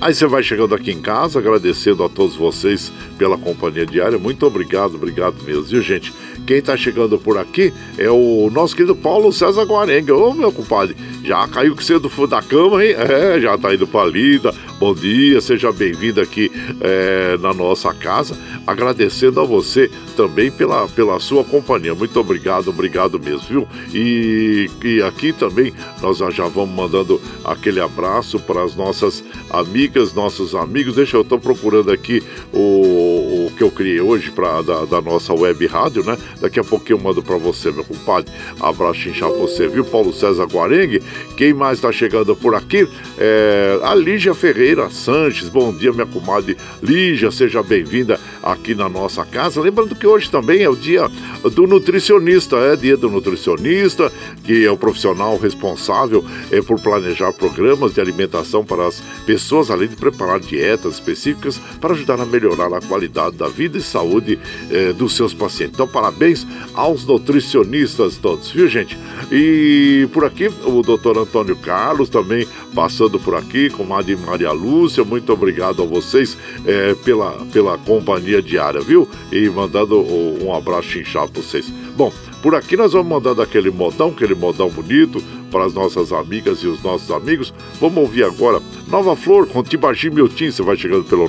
Aí 0.05 0.13
você 0.13 0.27
vai 0.27 0.43
chegando 0.43 0.75
aqui 0.75 0.93
em 0.93 1.01
casa, 1.01 1.39
agradecendo 1.39 2.05
a 2.05 2.11
todos 2.11 2.37
vocês 2.37 2.93
pela 3.17 3.39
companhia 3.39 3.87
diária. 3.87 4.19
Muito 4.19 4.45
obrigado, 4.45 4.97
obrigado 4.97 5.43
mesmo, 5.43 5.63
viu, 5.63 5.81
gente? 5.81 6.13
Quem 6.47 6.61
tá 6.61 6.77
chegando 6.77 7.19
por 7.19 7.39
aqui 7.39 7.73
é 7.97 8.11
o 8.11 8.51
nosso 8.53 8.77
querido 8.77 8.95
Paulo 8.95 9.33
César 9.33 9.65
Guarenga. 9.65 10.15
Ô, 10.15 10.35
meu 10.35 10.53
compadre, 10.53 10.95
já 11.25 11.49
caiu 11.49 11.75
cedo 11.81 12.11
da 12.27 12.43
cama, 12.43 12.85
hein? 12.85 12.95
É, 12.99 13.41
já 13.41 13.57
tá 13.57 13.75
indo 13.75 13.87
pra 13.87 14.05
lida. 14.05 14.55
Bom 14.79 14.95
dia, 14.95 15.41
seja 15.41 15.73
bem-vindo 15.73 16.21
aqui 16.21 16.53
é, 16.83 17.39
na 17.39 17.55
nossa 17.55 17.95
casa. 17.95 18.37
Agradecendo 18.67 19.41
a 19.41 19.45
você 19.45 19.91
também 20.17 20.51
pela, 20.51 20.87
pela 20.89 21.19
sua 21.19 21.45
companhia. 21.45 21.95
Muito 21.95 22.21
obrigado, 22.21 22.69
obrigado 22.69 23.19
mesmo, 23.19 23.49
viu? 23.49 23.69
E, 23.95 24.69
e 24.85 25.03
aqui 25.03 25.33
também 25.33 25.73
nós 26.03 26.19
já 26.19 26.47
vamos 26.49 26.75
mandando 26.75 27.19
aquele 27.45 27.81
abraço 27.81 28.39
para 28.39 28.63
as 28.63 28.75
nossas 28.75 29.25
amigas, 29.49 29.94
nossos 30.15 30.55
amigos. 30.55 30.95
Deixa 30.95 31.17
eu 31.17 31.25
tô 31.25 31.39
procurando 31.39 31.91
aqui 31.91 32.23
o, 32.53 33.47
o 33.47 33.53
que 33.57 33.63
eu 33.63 33.71
criei 33.71 34.01
hoje 34.01 34.31
para 34.31 34.63
da, 34.63 34.85
da 34.85 35.01
nossa 35.01 35.33
web 35.33 35.67
rádio, 35.67 36.05
né? 36.05 36.17
Daqui 36.41 36.59
a 36.59 36.65
pouquinho 36.65 36.99
eu 36.99 37.03
mando 37.03 37.23
para 37.23 37.37
você, 37.37 37.71
meu 37.71 37.85
compadre. 37.85 38.33
Abraço 38.61 39.09
inchar 39.09 39.31
você, 39.31 39.69
viu? 39.69 39.85
Paulo 39.85 40.13
César 40.13 40.45
Guarengue. 40.45 41.03
Quem 41.37 41.53
mais 41.53 41.79
está 41.79 41.93
chegando 41.93 42.35
por 42.37 42.55
aqui? 42.55 42.89
É 43.19 43.79
a 43.83 43.95
Lígia 43.95 44.35
Ferreira 44.35 44.91
Sanches. 44.91 45.49
Bom 45.49 45.73
dia, 45.73 45.93
minha 45.93 46.07
comadre 46.07 46.57
Lígia. 46.83 47.31
Seja 47.31 47.63
bem-vinda 47.63 48.19
aqui 48.43 48.75
na 48.75 48.89
nossa 48.89 49.25
casa. 49.25 49.61
Lembrando 49.61 49.95
que 49.95 50.07
hoje 50.07 50.31
também 50.31 50.63
é 50.63 50.69
o 50.69 50.77
dia 50.77 51.11
do 51.53 51.67
nutricionista, 51.67 52.57
é 52.57 52.77
dia 52.77 52.97
do 52.97 53.09
nutricionista, 53.09 54.13
que 54.45 54.65
é 54.65 54.71
o 54.71 54.77
profissional 54.77 55.37
responsável 55.37 56.25
é, 56.51 56.61
por 56.61 56.81
planejar 56.81 57.33
programas 57.33 57.95
de 57.95 58.01
alimentação 58.01 58.65
para 58.65 58.87
as 58.87 59.03
pessoas, 59.27 59.71
além 59.71 59.84
de 59.89 59.97
preparar 59.97 60.41
dietas 60.41 60.95
específicas 60.95 61.61
para 61.81 61.95
ajudar 61.95 62.21
a 62.21 62.27
melhorar 62.27 62.73
a 62.73 62.81
qualidade 62.81 63.37
da 63.37 63.49
vida 63.49 63.79
e 63.79 63.83
saúde 63.83 64.39
é, 64.71 64.93
dos 64.93 65.15
seus 65.15 65.33
pacientes. 65.33 65.75
Então, 65.75 65.89
parabéns 65.89 66.47
aos 66.75 67.05
nutricionistas 67.05 68.17
todos, 68.17 68.51
viu, 68.51 68.69
gente? 68.69 68.99
E 69.31 70.09
por 70.13 70.25
aqui, 70.25 70.49
o 70.65 70.83
doutor 70.83 71.19
Antônio 71.19 71.57
Carlos 71.57 72.09
também 72.09 72.47
passando 72.75 73.19
por 73.19 73.35
aqui, 73.35 73.71
com 73.71 73.95
a 73.95 74.03
de 74.03 74.17
Maria 74.17 74.53
Lúcia. 74.53 75.05
Muito 75.05 75.33
obrigado 75.33 75.83
a 75.83 75.87
vocês 75.87 76.37
é, 76.67 76.95
pela, 76.95 77.33
pela 77.53 77.79
companhia 77.79 78.43
diária, 78.43 78.81
viu? 78.81 79.09
E 79.31 79.49
mandando 79.49 80.01
um 80.01 80.55
abraço 80.55 80.99
inchado 80.99 81.33
para 81.33 81.43
vocês. 81.43 81.73
Bom, 81.97 82.13
por 82.45 82.55
aqui 82.55 82.77
nós 82.77 82.93
vamos 82.93 83.09
mandando 83.09 83.41
aquele 83.41 83.71
modão, 83.71 84.11
aquele 84.11 84.35
modão 84.35 84.69
bonito 84.69 85.19
para 85.51 85.65
as 85.65 85.73
nossas 85.73 86.13
amigas 86.13 86.59
e 86.59 86.67
os 86.67 86.83
nossos 86.83 87.11
amigos. 87.11 87.55
Vamos 87.81 87.97
ouvir 87.97 88.23
agora 88.23 88.61
Nova 88.87 89.17
Flor 89.17 89.49
com 89.49 89.63
Tibagi 89.63 90.11
Miltim. 90.11 90.51
Você 90.51 90.63
vai 90.63 90.77
chegando 90.77 91.05
pelo 91.05 91.27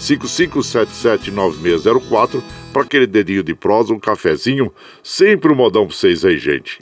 955779604 0.00 2.42
para 2.72 2.80
aquele 2.80 3.06
dedinho 3.06 3.42
de 3.42 3.54
prosa, 3.54 3.92
um 3.92 4.00
cafezinho. 4.00 4.72
Sempre 5.02 5.52
um 5.52 5.54
modão 5.54 5.86
para 5.86 5.94
vocês 5.94 6.24
aí, 6.24 6.38
gente. 6.38 6.78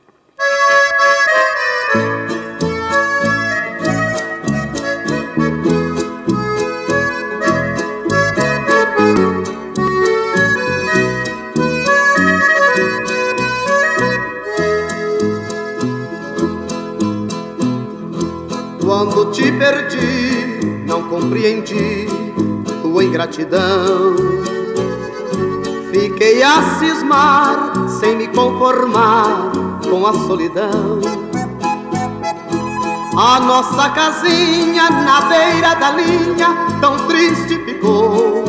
Perdi, 19.58 20.84
não 20.86 21.04
compreendi 21.04 22.06
tua 22.82 23.04
ingratidão. 23.04 24.14
Fiquei 25.92 26.42
a 26.42 26.62
cismar, 26.78 27.72
sem 28.00 28.16
me 28.16 28.28
conformar 28.28 29.52
com 29.88 30.06
a 30.06 30.12
solidão. 30.26 31.00
A 33.18 33.40
nossa 33.40 33.88
casinha 33.90 34.90
na 34.90 35.22
beira 35.22 35.74
da 35.74 35.90
linha, 35.92 36.48
tão 36.80 36.96
triste 37.06 37.56
ficou. 37.64 38.44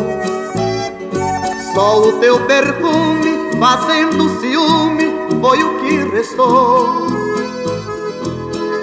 Só 1.73 2.01
o 2.01 2.13
teu 2.19 2.39
perfume, 2.45 3.49
fazendo 3.59 4.29
ciúme, 4.41 5.13
foi 5.41 5.63
o 5.63 5.79
que 5.79 6.15
restou. 6.15 7.06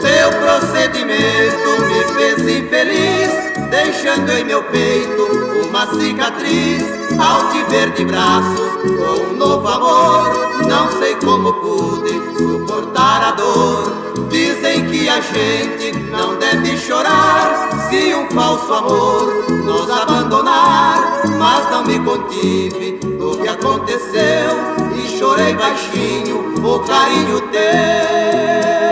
Teu 0.05 0.31
procedimento 0.38 1.81
me 1.87 2.05
fez 2.14 2.40
infeliz, 2.40 3.31
deixando 3.71 4.33
em 4.33 4.45
meu 4.45 4.62
peito 4.64 5.67
uma 5.67 5.87
cicatriz. 5.87 6.85
Ao 7.19 7.49
te 7.51 7.62
ver 7.71 7.90
de 7.93 8.05
braços 8.05 8.71
com 8.83 9.33
um 9.33 9.37
novo 9.37 9.67
amor, 9.67 10.67
não 10.67 10.90
sei 10.99 11.14
como 11.17 11.55
pude 11.55 12.21
suportar 12.37 13.23
a 13.23 13.31
dor. 13.31 14.29
Dizem 14.29 14.85
que 14.90 15.09
a 15.09 15.23
gente 15.23 15.97
não 16.11 16.37
deve 16.37 16.77
chorar 16.77 17.71
se 17.88 18.14
um 18.14 18.29
falso 18.31 18.75
amor 18.75 19.45
nos 19.49 19.90
abandonar, 19.90 21.23
mas 21.38 21.71
não 21.71 21.83
me 21.83 21.99
contive 22.01 22.99
do 22.99 23.38
que 23.38 23.49
aconteceu 23.49 24.51
e 24.97 25.19
chorei 25.19 25.55
baixinho 25.55 26.53
o 26.62 26.79
carinho 26.81 27.40
teu. 27.53 28.84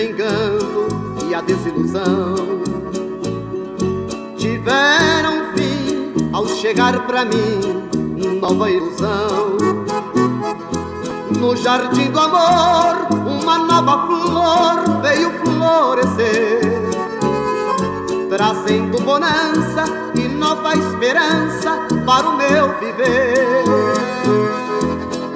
Desengano 0.00 0.88
e 1.28 1.34
a 1.34 1.42
desilusão 1.42 2.34
tiveram 4.38 5.52
fim 5.54 6.30
ao 6.32 6.48
chegar 6.48 7.06
pra 7.06 7.24
mim 7.26 8.40
nova 8.40 8.70
ilusão. 8.70 9.58
No 11.38 11.54
jardim 11.56 12.10
do 12.10 12.18
amor, 12.18 13.08
uma 13.26 13.58
nova 13.58 14.06
flor 14.06 15.02
veio 15.02 15.30
florescer, 15.44 16.60
trazendo 18.30 18.98
bonança 19.00 19.84
e 20.14 20.28
nova 20.28 20.74
esperança 20.74 21.78
para 22.06 22.28
o 22.28 22.36
meu 22.36 22.68
viver. 22.78 23.64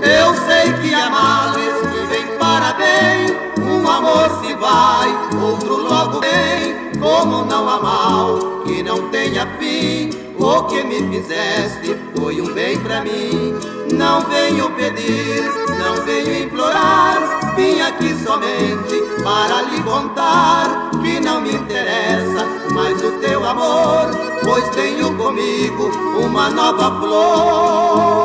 Eu 0.02 0.34
sei 0.46 0.72
que 0.82 0.94
há 0.94 1.10
males 1.10 1.74
que 1.92 2.06
vem 2.06 2.38
para 2.38 2.72
bem, 2.74 3.43
um 3.84 3.90
amor 3.90 4.30
se 4.40 4.54
vai, 4.54 5.14
outro 5.42 5.76
logo 5.76 6.20
vem, 6.20 6.74
como 6.98 7.44
não 7.44 7.68
há 7.68 7.82
mal 7.82 8.38
que 8.64 8.82
não 8.82 9.10
tenha 9.10 9.46
fim. 9.58 10.10
O 10.38 10.62
que 10.64 10.82
me 10.82 10.96
fizeste 11.10 11.96
foi 12.16 12.40
um 12.40 12.52
bem 12.52 12.78
para 12.80 13.02
mim. 13.02 13.54
Não 13.92 14.22
venho 14.22 14.70
pedir, 14.70 15.44
não 15.78 16.02
venho 16.02 16.44
implorar. 16.44 17.54
Vim 17.54 17.80
aqui 17.80 18.16
somente 18.24 19.02
para 19.22 19.62
lhe 19.62 19.82
contar 19.82 20.90
que 21.02 21.20
não 21.20 21.40
me 21.42 21.54
interessa 21.54 22.46
mais 22.72 23.00
o 23.02 23.12
teu 23.20 23.44
amor, 23.44 24.10
pois 24.42 24.68
tenho 24.70 25.14
comigo 25.16 25.90
uma 26.18 26.48
nova 26.50 27.00
flor. 27.00 28.24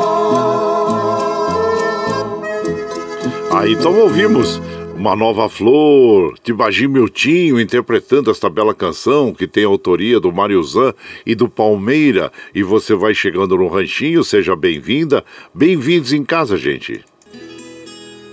Aí 3.52 3.72
então 3.74 3.94
ouvimos 3.94 4.60
uma 5.00 5.16
Nova 5.16 5.48
Flor, 5.48 6.38
Tibagi 6.44 6.86
Miltinho 6.86 7.58
interpretando 7.58 8.30
esta 8.30 8.50
bela 8.50 8.74
canção 8.74 9.32
que 9.32 9.46
tem 9.46 9.64
autoria 9.64 10.20
do 10.20 10.30
Mário 10.30 10.62
Zan 10.62 10.92
e 11.24 11.34
do 11.34 11.48
Palmeira. 11.48 12.30
E 12.54 12.62
você 12.62 12.94
vai 12.94 13.14
chegando 13.14 13.56
no 13.56 13.66
ranchinho, 13.66 14.22
seja 14.22 14.54
bem-vinda. 14.54 15.24
Bem-vindos 15.54 16.12
em 16.12 16.22
casa, 16.22 16.58
gente. 16.58 17.02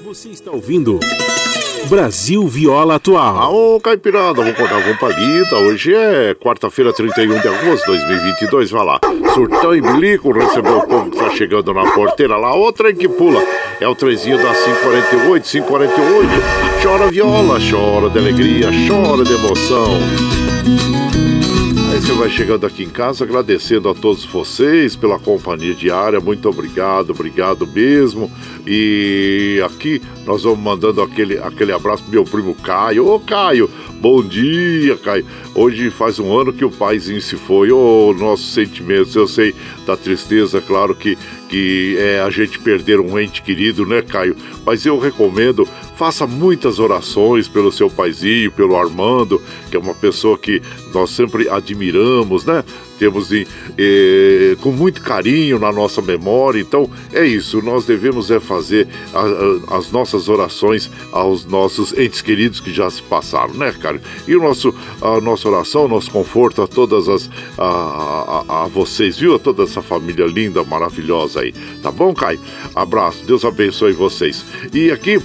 Você 0.03 0.27
está 0.27 0.51
ouvindo 0.51 0.99
Brasil 1.85 2.45
Viola 2.47 2.95
Atual. 2.95 3.37
Aô, 3.37 3.79
Caipirada, 3.79 4.41
vamos 4.41 4.57
contar 4.57 4.83
com 4.83 4.95
palida. 4.97 5.55
Hoje 5.57 5.93
é 5.93 6.35
quarta-feira, 6.35 6.91
31 6.91 7.39
de 7.39 7.47
agosto 7.47 7.91
de 7.91 8.05
2022. 8.05 8.71
Vai 8.71 8.85
lá. 8.85 8.99
Surtão 9.33 9.75
e 9.75 9.81
Bilico 9.81 10.31
recebeu 10.31 10.79
o 10.79 10.87
povo 10.87 11.09
que 11.11 11.17
tá 11.17 11.29
chegando 11.29 11.73
na 11.73 11.89
porteira 11.91 12.35
lá. 12.35 12.53
Outra 12.53 12.93
que 12.93 13.07
pula. 13.07 13.41
É 13.79 13.87
o 13.87 13.95
trezinho 13.95 14.37
da 14.37 14.53
548, 14.53 15.47
548. 15.47 16.29
Chora 16.81 17.07
viola, 17.09 17.57
chora 17.59 18.09
de 18.09 18.19
alegria, 18.19 18.69
chora 18.87 19.23
de 19.23 19.33
emoção. 19.33 19.99
Você 21.97 22.13
vai 22.13 22.29
chegando 22.29 22.63
aqui 22.63 22.83
em 22.83 22.89
casa, 22.91 23.23
agradecendo 23.23 23.89
a 23.89 23.95
todos 23.95 24.23
vocês 24.23 24.95
pela 24.95 25.17
companhia 25.17 25.73
diária. 25.73 26.19
Muito 26.19 26.47
obrigado, 26.47 27.09
obrigado 27.09 27.65
mesmo. 27.65 28.31
E 28.67 29.59
aqui 29.65 29.99
nós 30.23 30.43
vamos 30.43 30.59
mandando 30.59 31.01
aquele, 31.01 31.39
aquele 31.39 31.71
abraço 31.71 32.03
pro 32.03 32.11
meu 32.11 32.23
primo 32.23 32.53
Caio. 32.53 33.07
Ô 33.07 33.19
Caio, 33.19 33.67
bom 33.99 34.21
dia, 34.21 34.95
Caio. 34.95 35.25
Hoje 35.55 35.89
faz 35.89 36.19
um 36.19 36.37
ano 36.37 36.53
que 36.53 36.63
o 36.63 36.69
paizinho 36.69 37.19
se 37.19 37.35
foi. 37.35 37.71
Ô, 37.71 38.13
nossos 38.13 38.53
sentimentos, 38.53 39.15
eu 39.15 39.27
sei 39.27 39.55
da 39.83 39.97
tristeza, 39.97 40.61
claro 40.61 40.93
que, 40.93 41.17
que 41.49 41.97
é 41.99 42.21
a 42.21 42.29
gente 42.29 42.59
perder 42.59 42.99
um 42.99 43.17
ente 43.19 43.41
querido, 43.41 43.87
né, 43.87 44.03
Caio? 44.03 44.35
Mas 44.63 44.85
eu 44.85 44.99
recomendo 44.99 45.67
Faça 45.97 46.27
muitas 46.27 46.77
orações 46.77 47.47
pelo 47.47 47.71
seu 47.71 47.89
paizinho, 47.89 48.51
pelo 48.51 48.77
Armando, 48.77 49.41
que 49.71 49.75
é 49.75 49.79
uma 49.79 49.95
pessoa 49.95 50.37
que 50.37 50.61
nós 50.93 51.09
sempre 51.09 51.49
admiramos, 51.49 52.45
né? 52.45 52.63
Temos 52.99 53.29
eh, 53.31 54.55
com 54.61 54.71
muito 54.71 55.01
carinho 55.01 55.57
na 55.57 55.71
nossa 55.71 55.99
memória. 55.99 56.59
Então 56.59 56.87
é 57.11 57.25
isso, 57.25 57.63
nós 57.63 57.85
devemos 57.85 58.29
é 58.29 58.39
fazer 58.39 58.87
a, 59.11 59.73
a, 59.73 59.77
as 59.77 59.91
nossas 59.91 60.29
orações 60.29 60.89
aos 61.11 61.45
nossos 61.45 61.97
entes 61.97 62.21
queridos 62.21 62.59
que 62.59 62.71
já 62.71 62.89
se 62.91 63.01
passaram, 63.01 63.55
né, 63.55 63.71
cara? 63.71 63.99
E 64.27 64.35
o 64.35 64.39
nosso, 64.39 64.75
a 65.01 65.19
nossa 65.19 65.49
oração, 65.49 65.87
nosso 65.87 66.11
conforto 66.11 66.61
a 66.61 66.67
todas 66.67 67.09
as 67.09 67.27
a, 67.57 68.43
a, 68.47 68.63
a 68.63 68.67
vocês, 68.67 69.17
viu? 69.17 69.33
A 69.33 69.39
toda 69.39 69.63
essa 69.63 69.81
família 69.81 70.27
linda, 70.27 70.63
maravilhosa 70.63 71.41
aí. 71.41 71.53
Tá 71.81 71.91
bom, 71.91 72.13
Caio? 72.13 72.39
Abraço, 72.75 73.25
Deus 73.25 73.43
abençoe 73.43 73.93
vocês. 73.93 74.45
E 74.71 74.91
aqui 74.91 75.19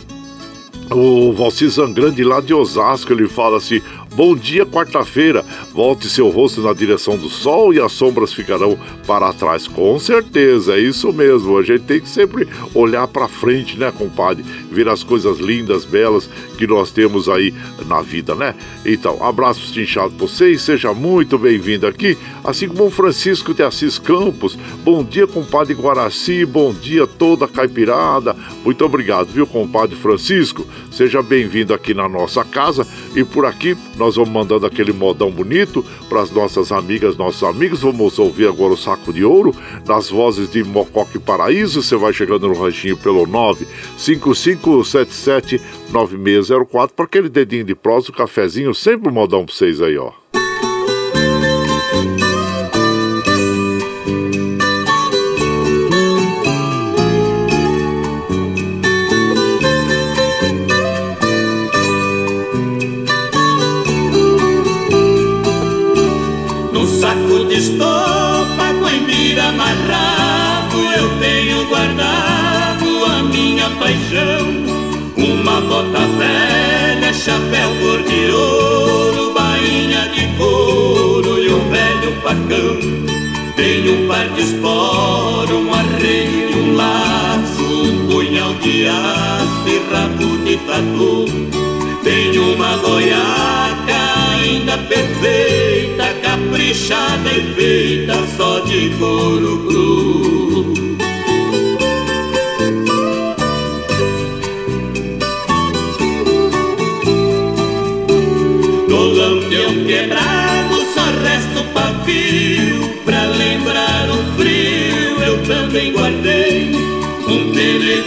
o 0.90 1.32
Valci 1.32 1.68
Zangrande 1.68 2.22
lá 2.22 2.40
de 2.40 2.52
Osasco, 2.52 3.12
ele 3.12 3.28
fala 3.28 3.58
assim: 3.58 3.80
Bom 4.14 4.36
dia, 4.36 4.66
quarta-feira. 4.66 5.42
Volte 5.72 6.06
seu 6.06 6.28
rosto 6.28 6.60
na 6.60 6.74
direção 6.74 7.16
do 7.16 7.30
sol 7.30 7.72
e 7.72 7.80
as 7.80 7.92
sombras 7.92 8.30
ficarão 8.30 8.78
para 9.06 9.32
trás. 9.32 9.66
Com 9.66 9.98
certeza, 9.98 10.74
é 10.74 10.80
isso 10.80 11.10
mesmo. 11.14 11.56
A 11.56 11.62
gente 11.62 11.84
tem 11.84 11.98
que 11.98 12.08
sempre 12.10 12.46
olhar 12.74 13.08
para 13.08 13.26
frente, 13.26 13.78
né, 13.78 13.90
compadre? 13.90 14.44
Ver 14.70 14.86
as 14.86 15.02
coisas 15.02 15.38
lindas, 15.38 15.86
belas 15.86 16.28
que 16.58 16.66
nós 16.66 16.90
temos 16.90 17.26
aí 17.26 17.54
na 17.86 18.02
vida, 18.02 18.34
né? 18.34 18.54
Então, 18.84 19.24
abraços 19.24 19.74
inchados 19.78 20.14
para 20.14 20.26
vocês, 20.26 20.60
seja 20.60 20.92
muito 20.92 21.38
bem-vindo 21.38 21.86
aqui. 21.86 22.18
Assim 22.44 22.68
como 22.68 22.86
o 22.86 22.90
Francisco 22.90 23.54
de 23.54 23.62
Assis 23.62 23.98
Campos. 23.98 24.58
Bom 24.84 25.02
dia, 25.02 25.26
compadre 25.26 25.72
Guaraci. 25.72 26.44
Bom 26.44 26.74
dia, 26.74 27.06
toda 27.06 27.46
a 27.46 27.48
caipirada. 27.48 28.36
Muito 28.62 28.84
obrigado, 28.84 29.28
viu, 29.28 29.46
compadre 29.46 29.96
Francisco? 29.96 30.66
Seja 30.90 31.22
bem-vindo 31.22 31.72
aqui 31.72 31.94
na 31.94 32.06
nossa 32.06 32.44
casa 32.44 32.86
e 33.16 33.24
por 33.24 33.46
aqui 33.46 33.74
nós 34.02 34.16
vamos 34.16 34.32
mandando 34.32 34.66
aquele 34.66 34.92
modão 34.92 35.30
bonito 35.30 35.84
para 36.08 36.22
as 36.22 36.32
nossas 36.32 36.72
amigas, 36.72 37.16
nossos 37.16 37.44
amigos. 37.44 37.82
Vamos 37.82 38.18
ouvir 38.18 38.48
agora 38.48 38.72
o 38.72 38.76
Saco 38.76 39.12
de 39.12 39.24
Ouro 39.24 39.54
nas 39.86 40.10
vozes 40.10 40.50
de 40.50 40.64
Mocoque 40.64 41.20
Paraíso. 41.20 41.80
Você 41.80 41.94
vai 41.94 42.12
chegando 42.12 42.48
no 42.48 42.54
ranchinho 42.54 42.96
pelo 42.96 43.24
95577 43.26 45.60
9604 45.92 46.96
para 46.96 47.04
aquele 47.04 47.28
dedinho 47.28 47.62
de 47.62 47.76
prosa, 47.76 48.10
o 48.10 48.12
cafezinho, 48.12 48.74
sempre 48.74 49.08
um 49.08 49.12
modão 49.12 49.44
para 49.44 49.54
vocês 49.54 49.80
aí, 49.80 49.96
ó. 49.96 50.21
Eu 71.02 71.18
tenho 71.18 71.66
guardado 71.66 73.04
a 73.06 73.24
minha 73.24 73.68
paixão. 73.70 74.46
Uma 75.16 75.60
bota 75.62 76.06
velha, 76.16 77.12
chapéu 77.12 77.70
cor 77.80 78.02
de 78.04 78.30
ouro 78.30 79.34
Bainha 79.34 80.08
de 80.14 80.28
couro 80.38 81.42
e 81.42 81.48
um 81.48 81.70
velho 81.70 82.12
facão. 82.22 82.78
Tenho 83.56 84.04
um 84.04 84.06
par 84.06 84.28
de 84.28 84.42
esporo, 84.42 85.58
um 85.58 85.74
arreio 85.74 86.50
e 86.50 86.54
um 86.54 86.76
laço 86.76 87.64
Um 87.64 88.06
punhal 88.06 88.54
de 88.54 88.86
aço 88.86 89.66
e 89.66 89.82
rabo 89.92 90.38
de 90.44 90.56
tatu. 90.58 91.26
Tenho 92.04 92.54
uma 92.54 92.76
goiaca 92.76 94.38
ainda 94.38 94.78
perfeita 94.78 96.14
caprichada 96.22 97.28
e 97.32 97.54
feita 97.54 98.14
só 98.36 98.60
de 98.60 98.90
couro 98.90 99.66
cru. 99.66 100.51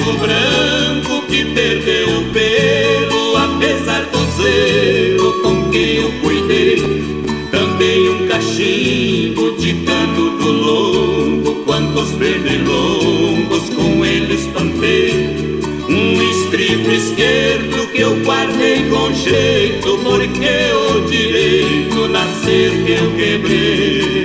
Pelego 0.06 0.18
branco 0.20 1.26
que 1.28 1.46
perdeu 1.46 2.20
o 2.20 2.24
pelo 2.32 3.38
Apesar 3.38 4.06
do 4.06 4.26
zelo 4.38 5.42
com 5.42 5.70
que 5.70 5.98
eu 5.98 6.12
cuidei. 6.22 6.78
Também 7.52 8.10
um 8.10 8.28
cachimbo 8.28 9.52
de 9.58 9.74
cano 9.86 10.38
do 10.38 10.52
longo 10.52 11.56
Quantos 11.66 12.12
pernilongos 12.12 13.70
com 13.72 14.06
ele 14.06 14.36
espantei. 14.36 15.60
Um 15.90 16.22
estribo 16.22 16.92
esquerdo 16.92 17.92
que 17.92 18.02
eu 18.02 18.16
guardei 18.24 18.90
com 18.90 19.14
jeito 19.14 19.98
Porque 20.04 20.72
o 20.74 21.08
direito 21.08 22.08
nascer 22.10 22.72
que 22.84 22.92
eu 22.92 23.12
quebrei 23.16 24.25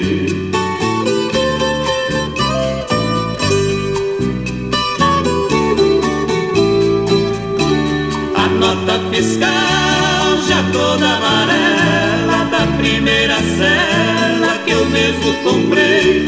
fiscal 9.20 10.38
já 10.48 10.62
toda 10.72 11.06
amarela 11.06 12.44
da 12.50 12.66
primeira 12.78 13.36
cela 13.58 14.56
que 14.64 14.70
eu 14.70 14.86
mesmo 14.86 15.34
comprei. 15.44 16.26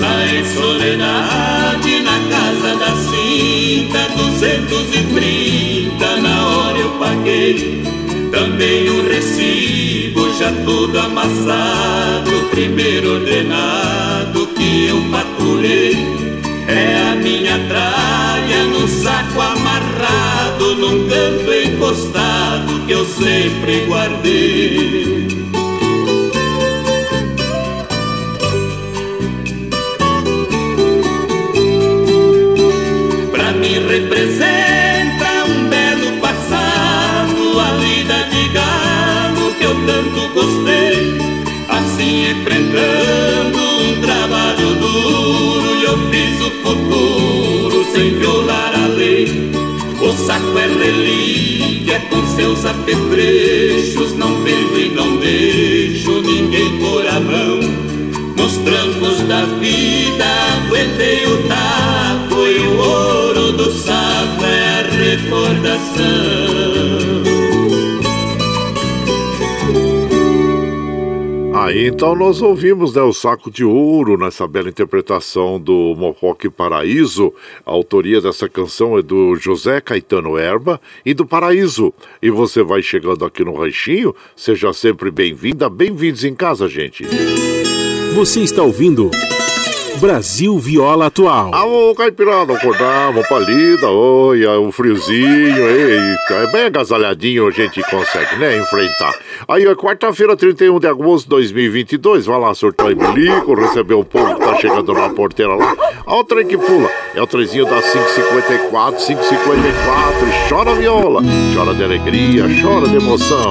Lá 0.00 0.26
em 0.26 0.44
Soledade, 0.52 2.00
na 2.00 2.18
casa 2.34 2.76
da 2.78 2.96
cinta, 2.96 4.08
230 4.16 6.16
na 6.16 6.48
hora 6.48 6.78
eu 6.78 6.90
paguei. 6.98 7.80
Também 8.32 8.90
o 8.90 9.08
recibo 9.08 10.28
já 10.36 10.50
todo 10.64 10.98
amassado, 10.98 12.48
primeiro 12.50 13.20
ordenado 13.20 14.48
que 14.48 14.88
eu 14.88 15.00
faturei. 15.12 15.96
É 16.66 17.12
a 17.12 17.14
minha 17.14 17.56
tralha 17.68 18.64
no 18.64 18.88
saco 18.88 19.40
amarrado, 19.40 20.74
num 20.74 21.08
canto 21.08 21.52
encostado 21.72 22.86
que 22.86 22.92
eu 22.92 23.04
sempre 23.04 23.86
guardei. 23.86 25.28
Pra 33.30 33.52
mim 33.52 33.86
representa 33.88 35.44
um 35.48 35.68
belo 35.68 36.20
passado, 36.20 37.60
a 37.60 37.72
lida 37.78 38.24
de 38.30 38.48
galo 38.50 39.54
que 39.54 39.64
eu 39.64 39.74
tanto 39.86 40.28
gostei. 40.34 41.18
Assim 41.68 42.30
enfrentando 42.30 43.58
um 43.58 44.00
trabalho 44.00 44.74
duro, 44.74 45.82
eu 45.82 46.10
fiz 46.10 46.40
o 46.40 46.50
futuro 46.62 47.84
sem 47.92 48.18
violar 48.18 48.72
a 48.74 48.86
lei. 48.88 49.61
O 50.02 50.12
saco 50.14 50.58
é 50.58 50.66
relíquia 50.66 52.00
com 52.10 52.26
seus 52.34 52.64
apetrechos, 52.66 54.14
não 54.16 54.42
vendo 54.42 54.76
e 54.76 54.88
não 54.88 55.16
deixo 55.16 56.20
ninguém 56.22 56.76
pôr 56.80 57.06
a 57.06 57.20
mão. 57.20 57.60
Nos 58.36 58.56
trancos 58.58 59.20
da 59.28 59.44
vida 59.60 60.24
aguentei 60.66 61.24
o 61.24 61.46
taco 61.46 62.44
e 62.44 62.58
o 62.66 62.78
ouro 62.78 63.52
do 63.52 63.70
saco 63.70 64.44
é 64.44 64.80
a 64.80 64.82
recordação. 64.90 66.41
Aí 71.62 71.86
então 71.86 72.16
nós 72.16 72.42
ouvimos 72.42 72.92
né, 72.92 73.02
o 73.02 73.12
Saco 73.12 73.48
de 73.48 73.64
Ouro 73.64 74.18
nessa 74.18 74.48
bela 74.48 74.68
interpretação 74.68 75.60
do 75.60 75.94
Mocoque 75.96 76.50
Paraíso. 76.50 77.32
A 77.64 77.70
autoria 77.70 78.20
dessa 78.20 78.48
canção 78.48 78.98
é 78.98 79.02
do 79.02 79.36
José 79.36 79.80
Caetano 79.80 80.36
Erba 80.36 80.80
e 81.06 81.14
do 81.14 81.24
Paraíso. 81.24 81.94
E 82.20 82.30
você 82.30 82.64
vai 82.64 82.82
chegando 82.82 83.24
aqui 83.24 83.44
no 83.44 83.54
Ranchinho, 83.54 84.12
seja 84.34 84.72
sempre 84.72 85.08
bem-vinda, 85.12 85.70
bem-vindos 85.70 86.24
em 86.24 86.34
casa, 86.34 86.66
gente. 86.68 87.04
Você 88.16 88.40
está 88.40 88.64
ouvindo 88.64 89.08
Brasil 90.02 90.58
Viola 90.58 91.06
Atual. 91.06 91.54
Alô, 91.54 91.94
Caipirada, 91.94 92.52
acordava, 92.56 93.22
palida, 93.28 93.88
oi, 93.88 94.44
o 94.44 94.72
friozinho, 94.72 95.68
eita, 95.70 96.34
é 96.34 96.46
bem 96.50 96.64
agasalhadinho, 96.64 97.46
a 97.46 97.52
gente 97.52 97.80
consegue, 97.88 98.34
né, 98.34 98.58
enfrentar. 98.58 99.14
Aí, 99.46 99.64
é 99.64 99.72
quarta-feira, 99.76 100.36
31 100.36 100.80
de 100.80 100.88
agosto 100.88 101.26
de 101.26 101.30
2022, 101.30 102.26
vai 102.26 102.40
lá, 102.40 102.52
surtou 102.52 102.90
em 102.90 102.96
bilico, 102.96 103.54
recebeu 103.54 104.00
o 104.00 104.04
povo 104.04 104.34
que 104.34 104.40
tá 104.40 104.56
chegando 104.56 104.92
na 104.92 105.08
porteira 105.10 105.54
lá. 105.54 105.72
Olha 106.04 106.20
o 106.20 106.24
trem 106.24 106.48
que 106.48 106.58
pula, 106.58 106.90
é 107.14 107.22
o 107.22 107.26
trenzinho 107.28 107.66
das 107.66 107.88
554, 107.92 109.06
554, 109.06 110.26
e 110.26 110.48
chora 110.48 110.74
viola, 110.74 111.22
chora 111.54 111.74
de 111.74 111.84
alegria, 111.84 112.46
chora 112.60 112.88
de 112.88 112.96
emoção. 112.96 113.50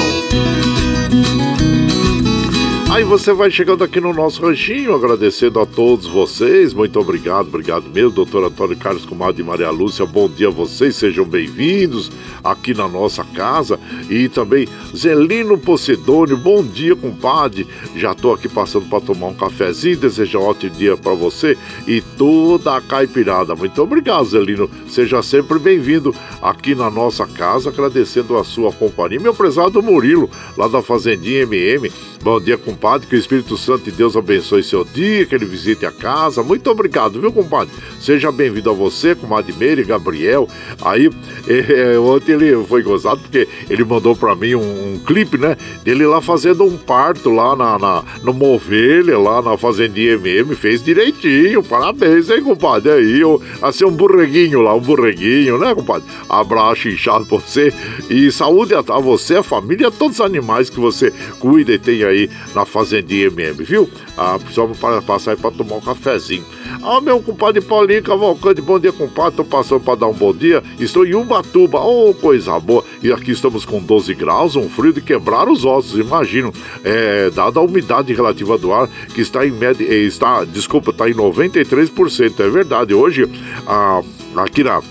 Aí 2.91 3.05
você 3.05 3.31
vai 3.31 3.49
chegando 3.49 3.85
aqui 3.85 4.01
no 4.01 4.11
nosso 4.11 4.41
ranchinho, 4.45 4.93
agradecendo 4.93 5.61
a 5.61 5.65
todos 5.65 6.07
vocês. 6.07 6.73
Muito 6.73 6.99
obrigado, 6.99 7.47
obrigado 7.47 7.89
mesmo, 7.89 8.11
doutor 8.11 8.43
Antônio 8.43 8.75
Carlos 8.75 9.05
Comadre 9.05 9.41
e 9.41 9.45
Maria 9.45 9.69
Lúcia. 9.69 10.05
Bom 10.05 10.27
dia 10.27 10.49
a 10.49 10.51
vocês, 10.51 10.97
sejam 10.97 11.23
bem-vindos 11.23 12.11
aqui 12.43 12.73
na 12.73 12.89
nossa 12.89 13.23
casa. 13.23 13.79
E 14.09 14.27
também 14.27 14.67
Zelino 14.93 15.57
Pocedônio, 15.57 16.35
bom 16.35 16.61
dia, 16.61 16.93
compadre. 16.93 17.65
Já 17.95 18.13
tô 18.13 18.33
aqui 18.33 18.49
passando 18.49 18.89
para 18.89 18.99
tomar 18.99 19.27
um 19.27 19.35
cafezinho, 19.35 19.95
desejo 19.95 20.39
um 20.39 20.43
ótimo 20.43 20.75
dia 20.75 20.97
para 20.97 21.13
você 21.13 21.57
e 21.87 22.01
toda 22.01 22.75
a 22.75 22.81
caipirada. 22.81 23.55
Muito 23.55 23.81
obrigado, 23.81 24.25
Zelino. 24.25 24.69
Seja 24.89 25.23
sempre 25.23 25.57
bem-vindo 25.59 26.13
aqui 26.41 26.75
na 26.75 26.91
nossa 26.91 27.25
casa, 27.25 27.69
agradecendo 27.69 28.37
a 28.37 28.43
sua 28.43 28.69
companhia. 28.73 29.17
Meu 29.17 29.33
prezado 29.33 29.81
Murilo, 29.81 30.29
lá 30.57 30.67
da 30.67 30.81
Fazendinha 30.81 31.43
MM. 31.43 31.89
Bom 32.21 32.39
dia, 32.39 32.57
compadre. 32.57 32.80
Que 32.81 33.15
o 33.15 33.19
Espírito 33.19 33.55
Santo 33.57 33.83
de 33.83 33.91
Deus 33.91 34.17
abençoe 34.17 34.63
seu 34.63 34.83
dia, 34.83 35.23
que 35.27 35.35
ele 35.35 35.45
visite 35.45 35.85
a 35.85 35.91
casa. 35.91 36.41
Muito 36.41 36.67
obrigado, 36.67 37.21
viu, 37.21 37.31
compadre? 37.31 37.71
Seja 37.99 38.31
bem-vindo 38.31 38.71
a 38.71 38.73
você, 38.73 39.13
comadre 39.13 39.53
Meire, 39.53 39.83
Gabriel. 39.83 40.47
Aí, 40.81 41.07
é, 41.47 41.99
ontem 41.99 42.31
ele 42.31 42.65
foi 42.65 42.81
gozado 42.81 43.21
porque 43.21 43.47
ele 43.69 43.83
mandou 43.83 44.15
para 44.15 44.35
mim 44.35 44.55
um, 44.55 44.95
um, 44.95 44.99
clipe, 45.05 45.37
né? 45.37 45.55
Dele 45.83 46.07
lá 46.07 46.21
fazendo 46.21 46.63
um 46.63 46.75
parto 46.75 47.29
lá 47.29 47.55
na, 47.55 47.77
na, 47.77 48.03
numa 48.23 48.45
ovelha, 48.45 49.15
lá 49.19 49.43
na 49.43 49.55
Fazendinha 49.59 50.13
MM. 50.13 50.55
Fez 50.55 50.83
direitinho. 50.83 51.61
Parabéns, 51.61 52.31
hein, 52.31 52.41
compadre? 52.41 52.91
Aí, 52.91 53.21
eu, 53.21 53.39
assim, 53.61 53.85
um 53.85 53.91
burreguinho 53.91 54.59
lá, 54.59 54.73
um 54.73 54.81
burreguinho, 54.81 55.59
né, 55.59 55.75
compadre? 55.75 56.07
Abraço 56.27 56.89
inchado 56.89 57.27
pra 57.27 57.37
você 57.37 57.71
e 58.09 58.31
saúde 58.31 58.73
a, 58.73 58.79
a 58.79 58.99
você, 58.99 59.35
a 59.35 59.43
família, 59.43 59.89
a 59.89 59.91
todos 59.91 60.19
os 60.19 60.25
animais 60.25 60.67
que 60.67 60.79
você 60.79 61.13
cuida 61.39 61.73
e 61.73 61.77
tem 61.77 62.03
aí 62.03 62.27
na 62.55 62.65
Fazendinha 62.71 63.27
MM, 63.27 63.63
viu? 63.63 63.89
Ah, 64.17 64.39
precisamos 64.39 64.77
para 64.77 65.01
passar 65.01 65.31
aí 65.31 65.37
para 65.37 65.51
tomar 65.51 65.75
um 65.75 65.81
cafezinho. 65.81 66.45
Ah, 66.81 67.01
meu 67.01 67.21
compadre 67.21 67.61
Paulinho 67.61 68.01
Cavalcante, 68.01 68.61
bom 68.61 68.79
dia, 68.79 68.93
compadre. 68.93 69.35
Tô 69.35 69.43
passando 69.43 69.81
para 69.81 69.95
dar 69.95 70.07
um 70.07 70.13
bom 70.13 70.33
dia. 70.33 70.63
Estou 70.79 71.05
em 71.05 71.13
Ubatuba, 71.13 71.79
oh, 71.79 72.13
coisa 72.13 72.57
boa. 72.59 72.83
E 73.03 73.11
aqui 73.11 73.31
estamos 73.31 73.65
com 73.65 73.81
12 73.81 74.13
graus, 74.15 74.55
um 74.55 74.69
frio 74.69 74.93
de 74.93 75.01
quebrar 75.01 75.49
os 75.49 75.65
ossos, 75.65 75.99
imagino. 75.99 76.53
É, 76.83 77.29
dada 77.29 77.59
a 77.59 77.63
umidade 77.63 78.13
relativa 78.13 78.57
do 78.57 78.71
ar, 78.71 78.87
que 79.13 79.19
está 79.19 79.45
em 79.45 79.51
média, 79.51 79.83
está, 79.83 80.45
desculpa, 80.45 80.91
está 80.91 81.09
em 81.09 81.13
93%. 81.13 82.39
É 82.39 82.49
verdade, 82.49 82.93
hoje, 82.93 83.29
ah, 83.67 84.01
aqui 84.37 84.63
na 84.63 84.81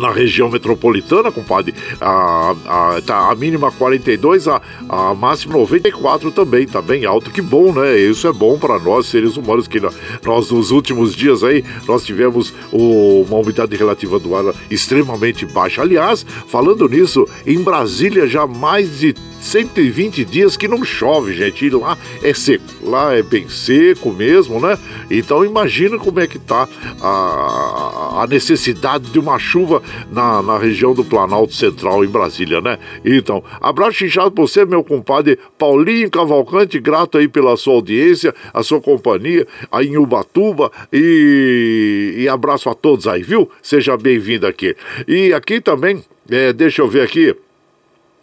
na 0.00 0.10
região 0.10 0.50
metropolitana, 0.50 1.30
compadre, 1.30 1.74
a, 2.00 2.54
a, 2.66 3.02
tá, 3.02 3.30
a 3.30 3.34
mínima 3.34 3.70
42, 3.70 4.48
a, 4.48 4.60
a 4.88 5.14
máxima 5.14 5.54
94 5.54 6.30
também, 6.30 6.66
tá 6.66 6.82
bem 6.82 7.04
alto, 7.04 7.30
que 7.30 7.42
bom, 7.42 7.72
né? 7.72 7.98
Isso 7.98 8.26
é 8.26 8.32
bom 8.32 8.58
para 8.58 8.78
nós, 8.78 9.06
seres 9.06 9.36
humanos, 9.36 9.68
que 9.68 9.80
nós 10.24 10.50
nos 10.50 10.70
últimos 10.70 11.14
dias 11.14 11.44
aí, 11.44 11.64
nós 11.86 12.04
tivemos 12.04 12.52
o, 12.72 13.22
uma 13.28 13.38
umidade 13.38 13.76
relativa 13.76 14.18
do 14.18 14.34
ar 14.34 14.54
extremamente 14.70 15.46
baixa. 15.46 15.82
Aliás, 15.82 16.24
falando 16.48 16.88
nisso, 16.88 17.26
em 17.46 17.62
Brasília 17.62 18.26
já 18.26 18.46
mais 18.46 18.98
de 18.98 19.14
120 19.40 20.24
dias 20.24 20.56
que 20.56 20.68
não 20.68 20.84
chove, 20.84 21.32
gente. 21.34 21.66
E 21.66 21.70
lá 21.70 21.96
é 22.22 22.32
seco, 22.34 22.64
lá 22.82 23.14
é 23.14 23.22
bem 23.22 23.48
seco 23.48 24.12
mesmo, 24.12 24.60
né? 24.60 24.78
Então 25.10 25.44
imagina 25.44 25.98
como 25.98 26.20
é 26.20 26.26
que 26.26 26.38
tá 26.38 26.68
a, 27.00 28.22
a 28.22 28.26
necessidade 28.28 29.10
de 29.10 29.18
uma 29.18 29.38
chuva 29.38 29.82
na, 30.10 30.42
na 30.42 30.58
região 30.58 30.94
do 30.94 31.04
Planalto 31.04 31.54
Central 31.54 32.04
em 32.04 32.08
Brasília, 32.08 32.60
né? 32.60 32.78
Então, 33.04 33.42
abraço 33.60 34.04
inchado 34.04 34.30
pra 34.30 34.42
você, 34.42 34.64
meu 34.64 34.84
compadre 34.84 35.38
Paulinho 35.58 36.10
Cavalcante, 36.10 36.78
grato 36.78 37.18
aí 37.18 37.28
pela 37.28 37.56
sua 37.56 37.74
audiência, 37.74 38.34
a 38.52 38.62
sua 38.62 38.80
companhia 38.80 39.46
aí 39.72 39.88
em 39.88 39.96
Ubatuba 39.96 40.70
e, 40.92 42.14
e 42.18 42.28
abraço 42.28 42.68
a 42.68 42.74
todos 42.74 43.06
aí, 43.06 43.22
viu? 43.22 43.50
Seja 43.62 43.96
bem-vindo 43.96 44.46
aqui. 44.46 44.76
E 45.08 45.32
aqui 45.32 45.60
também, 45.60 46.04
é, 46.28 46.52
deixa 46.52 46.82
eu 46.82 46.88
ver 46.88 47.02
aqui. 47.02 47.34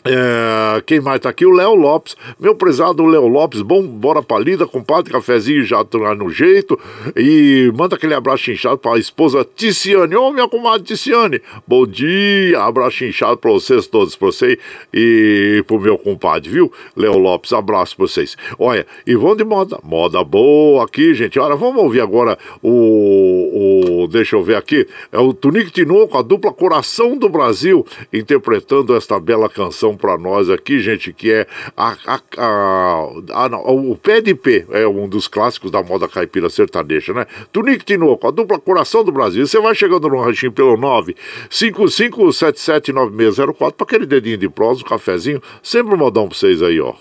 É, 0.09 0.81
quem 0.85 0.99
mais 0.99 1.19
tá 1.19 1.29
aqui? 1.29 1.45
O 1.45 1.51
Léo 1.51 1.75
Lopes. 1.75 2.15
Meu 2.39 2.55
prezado 2.55 3.05
Léo 3.05 3.27
Lopes, 3.27 3.61
bom, 3.61 3.85
bora 3.85 4.21
pra 4.21 4.39
lida, 4.39 4.65
compadre, 4.65 5.11
cafezinho 5.11 5.63
já 5.63 5.83
tá 5.83 6.15
no 6.15 6.29
jeito. 6.29 6.79
E 7.15 7.71
manda 7.75 7.95
aquele 7.95 8.13
abraço 8.13 8.51
inchado 8.51 8.77
pra 8.77 8.97
esposa 8.97 9.45
Ticiane. 9.55 10.15
Ô, 10.15 10.31
minha 10.31 10.47
comadre 10.47 10.83
Ticiane, 10.83 11.41
bom 11.67 11.85
dia, 11.85 12.61
abraço 12.61 13.03
inchado 13.03 13.37
pra 13.37 13.51
vocês 13.51 13.87
todos, 13.87 14.15
pra 14.15 14.27
você 14.27 14.57
e 14.93 15.63
pro 15.67 15.79
meu 15.79 15.97
compadre, 15.97 16.49
viu? 16.49 16.71
Léo 16.95 17.17
Lopes, 17.17 17.53
abraço 17.53 17.97
pra 17.97 18.07
vocês. 18.07 18.37
Olha, 18.57 18.85
e 19.05 19.15
vamos 19.15 19.37
de 19.37 19.43
moda, 19.43 19.79
moda 19.83 20.23
boa 20.23 20.85
aqui, 20.85 21.13
gente. 21.13 21.39
Olha, 21.39 21.55
vamos 21.55 21.81
ouvir 21.81 22.01
agora 22.01 22.37
o, 22.61 24.03
o 24.03 24.07
deixa 24.07 24.35
eu 24.35 24.43
ver 24.43 24.55
aqui, 24.55 24.87
é 25.11 25.19
o 25.19 25.33
Tunique 25.33 25.71
Tinoco, 25.71 26.17
a 26.17 26.21
dupla 26.21 26.51
Coração 26.51 27.17
do 27.17 27.27
Brasil, 27.27 27.85
interpretando 28.13 28.95
esta 28.95 29.19
bela 29.19 29.49
canção 29.49 29.96
para 29.97 30.17
nós 30.17 30.49
aqui, 30.49 30.79
gente, 30.79 31.11
que 31.11 31.29
é 31.31 31.45
a, 31.75 31.97
a, 32.05 32.21
a, 32.37 33.45
a, 33.45 33.71
o 33.71 33.97
pé, 33.97 34.23
é 34.71 34.87
um 34.87 35.07
dos 35.07 35.27
clássicos 35.27 35.71
da 35.71 35.83
moda 35.83 36.07
caipira 36.07 36.49
sertaneja, 36.49 37.13
né? 37.13 37.25
Tunique 37.51 37.83
Tinoco, 37.83 38.25
a 38.27 38.31
dupla 38.31 38.57
Coração 38.59 39.03
do 39.03 39.11
Brasil. 39.11 39.45
Você 39.45 39.59
vai 39.59 39.75
chegando 39.75 40.07
no 40.07 40.21
ranchinho 40.21 40.51
pelo 40.51 40.77
955779604 40.77 43.73
para 43.73 43.85
aquele 43.85 44.05
dedinho 44.05 44.37
de 44.37 44.47
prosa, 44.49 44.81
um 44.81 44.85
cafezinho, 44.85 45.41
sempre 45.61 45.93
um 45.93 45.97
modão 45.97 46.27
para 46.27 46.37
vocês 46.37 46.61
aí, 46.61 46.79
ó. 46.79 46.93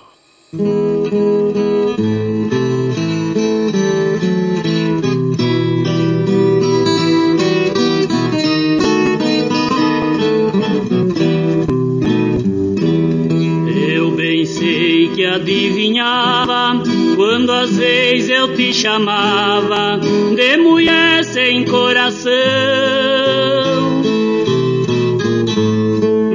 Adivinhava 15.36 16.82
quando 17.14 17.50
às 17.50 17.76
vezes 17.76 18.30
eu 18.30 18.54
te 18.54 18.72
chamava 18.72 20.00
de 20.34 20.56
mulher 20.56 21.24
sem 21.24 21.64
coração. 21.64 22.32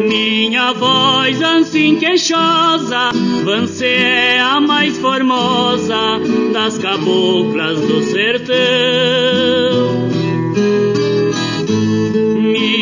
Minha 0.08 0.74
voz 0.74 1.42
assim 1.42 1.96
queixosa, 1.96 3.10
você 3.44 3.88
é 3.88 4.40
a 4.40 4.62
mais 4.62 4.98
formosa 5.00 6.20
das 6.54 6.78
caboclas 6.78 7.82
do 7.82 8.04
sertão. 8.04 8.52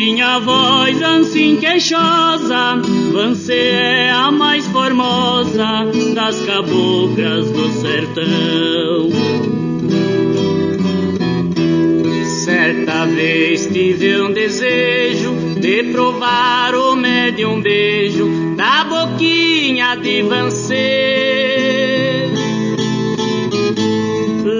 Minha 0.02 0.38
voz 0.38 1.02
assim 1.02 1.56
queixosa, 1.56 2.80
você 3.12 3.52
é 3.52 4.10
a 4.10 4.30
mais 4.30 4.66
formosa 4.68 5.84
das 6.14 6.40
caboclas 6.40 7.50
do 7.50 7.68
sertão. 7.68 9.10
Certa 12.46 13.04
vez 13.04 13.66
tive 13.66 14.22
um 14.22 14.32
desejo 14.32 15.34
de 15.60 15.82
provar 15.92 16.74
o 16.74 16.96
médium 16.96 17.60
beijo 17.60 18.56
da 18.56 18.84
boquinha 18.84 19.96
de 19.96 20.22
você. 20.22 20.72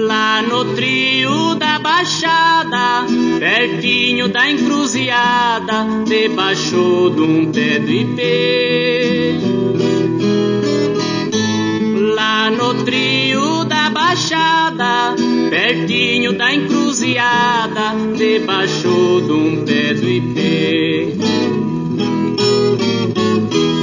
Lá 0.05 0.43
no 0.43 0.75
trio 0.75 1.50
Baixada, 1.81 3.05
pertinho 3.39 4.27
da 4.27 4.49
encruzilhada, 4.49 5.85
debaixo 6.05 7.11
de 7.15 7.21
um 7.21 7.51
pé 7.51 7.79
do 7.79 7.91
ipê. 7.91 9.35
Lá 12.15 12.51
no 12.51 12.83
trio 12.83 13.63
da 13.65 13.89
Baixada, 13.89 15.15
pertinho 15.49 16.33
da 16.33 16.53
encruzilhada, 16.53 17.95
debaixo 18.15 19.23
de 19.25 19.31
um 19.31 19.65
pé 19.65 19.93
do 19.95 20.07
ipê. 20.07 21.15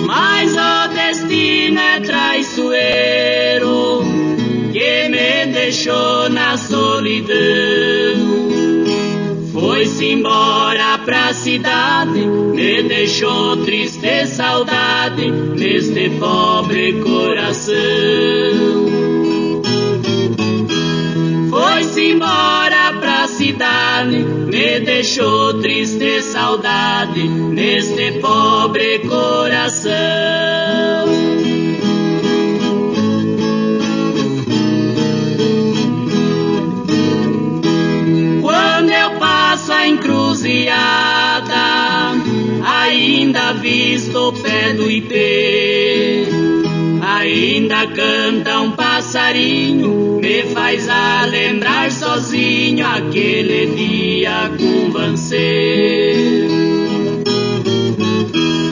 Mas 0.06 0.54
o 0.56 0.88
destino 0.94 1.80
é 1.80 2.00
traiçoeiro, 2.00 3.47
deixou 5.48 6.30
na 6.30 6.56
solidão. 6.56 7.36
Foi-se 9.52 10.06
embora 10.06 10.98
pra 11.04 11.32
cidade, 11.32 12.20
me 12.20 12.82
deixou 12.84 13.56
triste 13.64 14.26
saudade 14.26 15.30
neste 15.30 16.10
pobre 16.10 16.92
coração. 17.02 17.74
Foi-se 21.50 22.12
embora 22.12 22.92
pra 23.00 23.26
cidade, 23.26 24.18
me 24.18 24.80
deixou 24.80 25.60
triste 25.60 26.22
saudade 26.22 27.26
neste 27.26 28.12
pobre 28.20 29.00
coração. 29.00 31.17
Visto 43.58 44.16
o 44.16 44.32
pé 44.32 44.72
do 44.72 44.90
ipê. 44.90 46.26
Ainda 47.02 47.86
canta 47.86 48.60
um 48.60 48.72
passarinho, 48.72 50.20
me 50.20 50.42
faz 50.44 50.88
a 50.88 51.24
lembrar 51.24 51.90
sozinho 51.90 52.86
aquele 52.86 53.66
dia 53.74 54.50
com 54.58 54.90
você. 54.90 56.48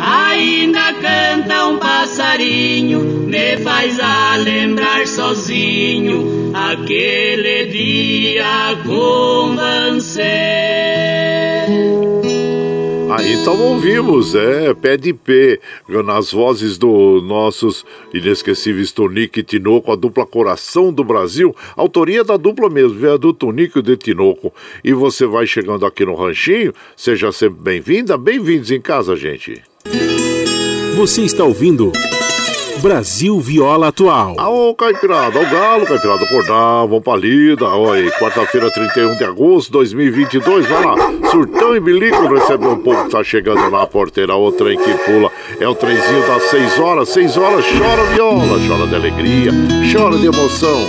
Ainda 0.01 0.92
canta 0.94 1.66
um 1.68 1.79
passarinho, 1.79 3.01
me 3.01 3.57
faz 3.59 3.99
a 3.99 4.37
lembrar 4.37 5.07
sozinho 5.07 6.53
aquele 6.55 7.66
dia 7.66 8.77
com 8.85 9.57
você. 9.57 10.56
Então 13.29 13.61
ouvimos, 13.61 14.37
é, 14.37 14.73
pé 14.73 14.97
de 14.97 15.12
pé, 15.12 15.59
nas 15.89 16.31
vozes 16.31 16.79
do 16.79 17.21
nossos 17.21 17.85
inesquecíveis 18.15 18.93
Tonico 18.93 19.41
e 19.41 19.43
Tinoco, 19.43 19.91
a 19.91 19.97
dupla 19.97 20.25
Coração 20.25 20.93
do 20.93 21.03
Brasil, 21.03 21.53
autoria 21.77 22.23
da 22.23 22.37
dupla 22.37 22.71
mesmo, 22.71 23.05
é 23.05 23.19
do 23.19 23.33
Tonico 23.33 23.81
e 23.81 23.83
de 23.83 23.97
Tinoco. 23.97 24.55
E 24.85 24.93
você 24.93 25.27
vai 25.27 25.45
chegando 25.45 25.85
aqui 25.85 26.05
no 26.05 26.15
Ranchinho, 26.15 26.73
seja 26.97 27.33
sempre 27.33 27.59
bem-vinda, 27.61 28.17
bem-vindos 28.17 28.71
em 28.71 28.81
casa, 28.81 29.17
gente. 29.17 29.61
Você 30.97 31.23
está 31.23 31.43
ouvindo 31.43 31.91
Brasil 32.81 33.41
Viola 33.41 33.89
Atual. 33.89 34.37
Ô, 34.39 34.75
Caipirada, 34.75 35.39
o 35.39 35.51
Galo, 35.51 35.87
Caipirada, 35.87 36.25
acordar, 36.25 36.87
vamos 36.87 37.03
pra 37.03 37.17
lida. 37.17 37.69
Oi, 37.69 38.11
quarta-feira, 38.19 38.71
31 38.71 39.17
de 39.17 39.25
agosto 39.25 39.67
de 39.67 39.73
2022, 39.73 40.67
vai 40.67 40.85
lá. 40.85 40.95
Surtão 41.31 41.75
e 41.75 41.81
bilico, 41.81 42.27
recebeu 42.27 42.71
um 42.71 42.79
pouco 42.79 43.05
que 43.05 43.11
tá 43.11 43.25
chegando 43.25 43.71
na 43.71 43.87
porteira, 43.87 44.37
o 44.37 44.53
trem 44.53 44.79
que 44.79 44.95
pula. 45.05 45.31
É 45.59 45.69
o 45.69 45.75
trenzinho 45.75 46.27
das 46.27 46.43
6 46.45 46.79
horas, 46.79 47.09
6 47.09 47.37
horas, 47.37 47.65
chora 47.67 48.05
viola, 48.15 48.59
chora 48.69 48.87
de 48.87 48.95
alegria, 48.95 49.53
chora 49.93 50.17
de 50.19 50.27
emoção. 50.27 50.87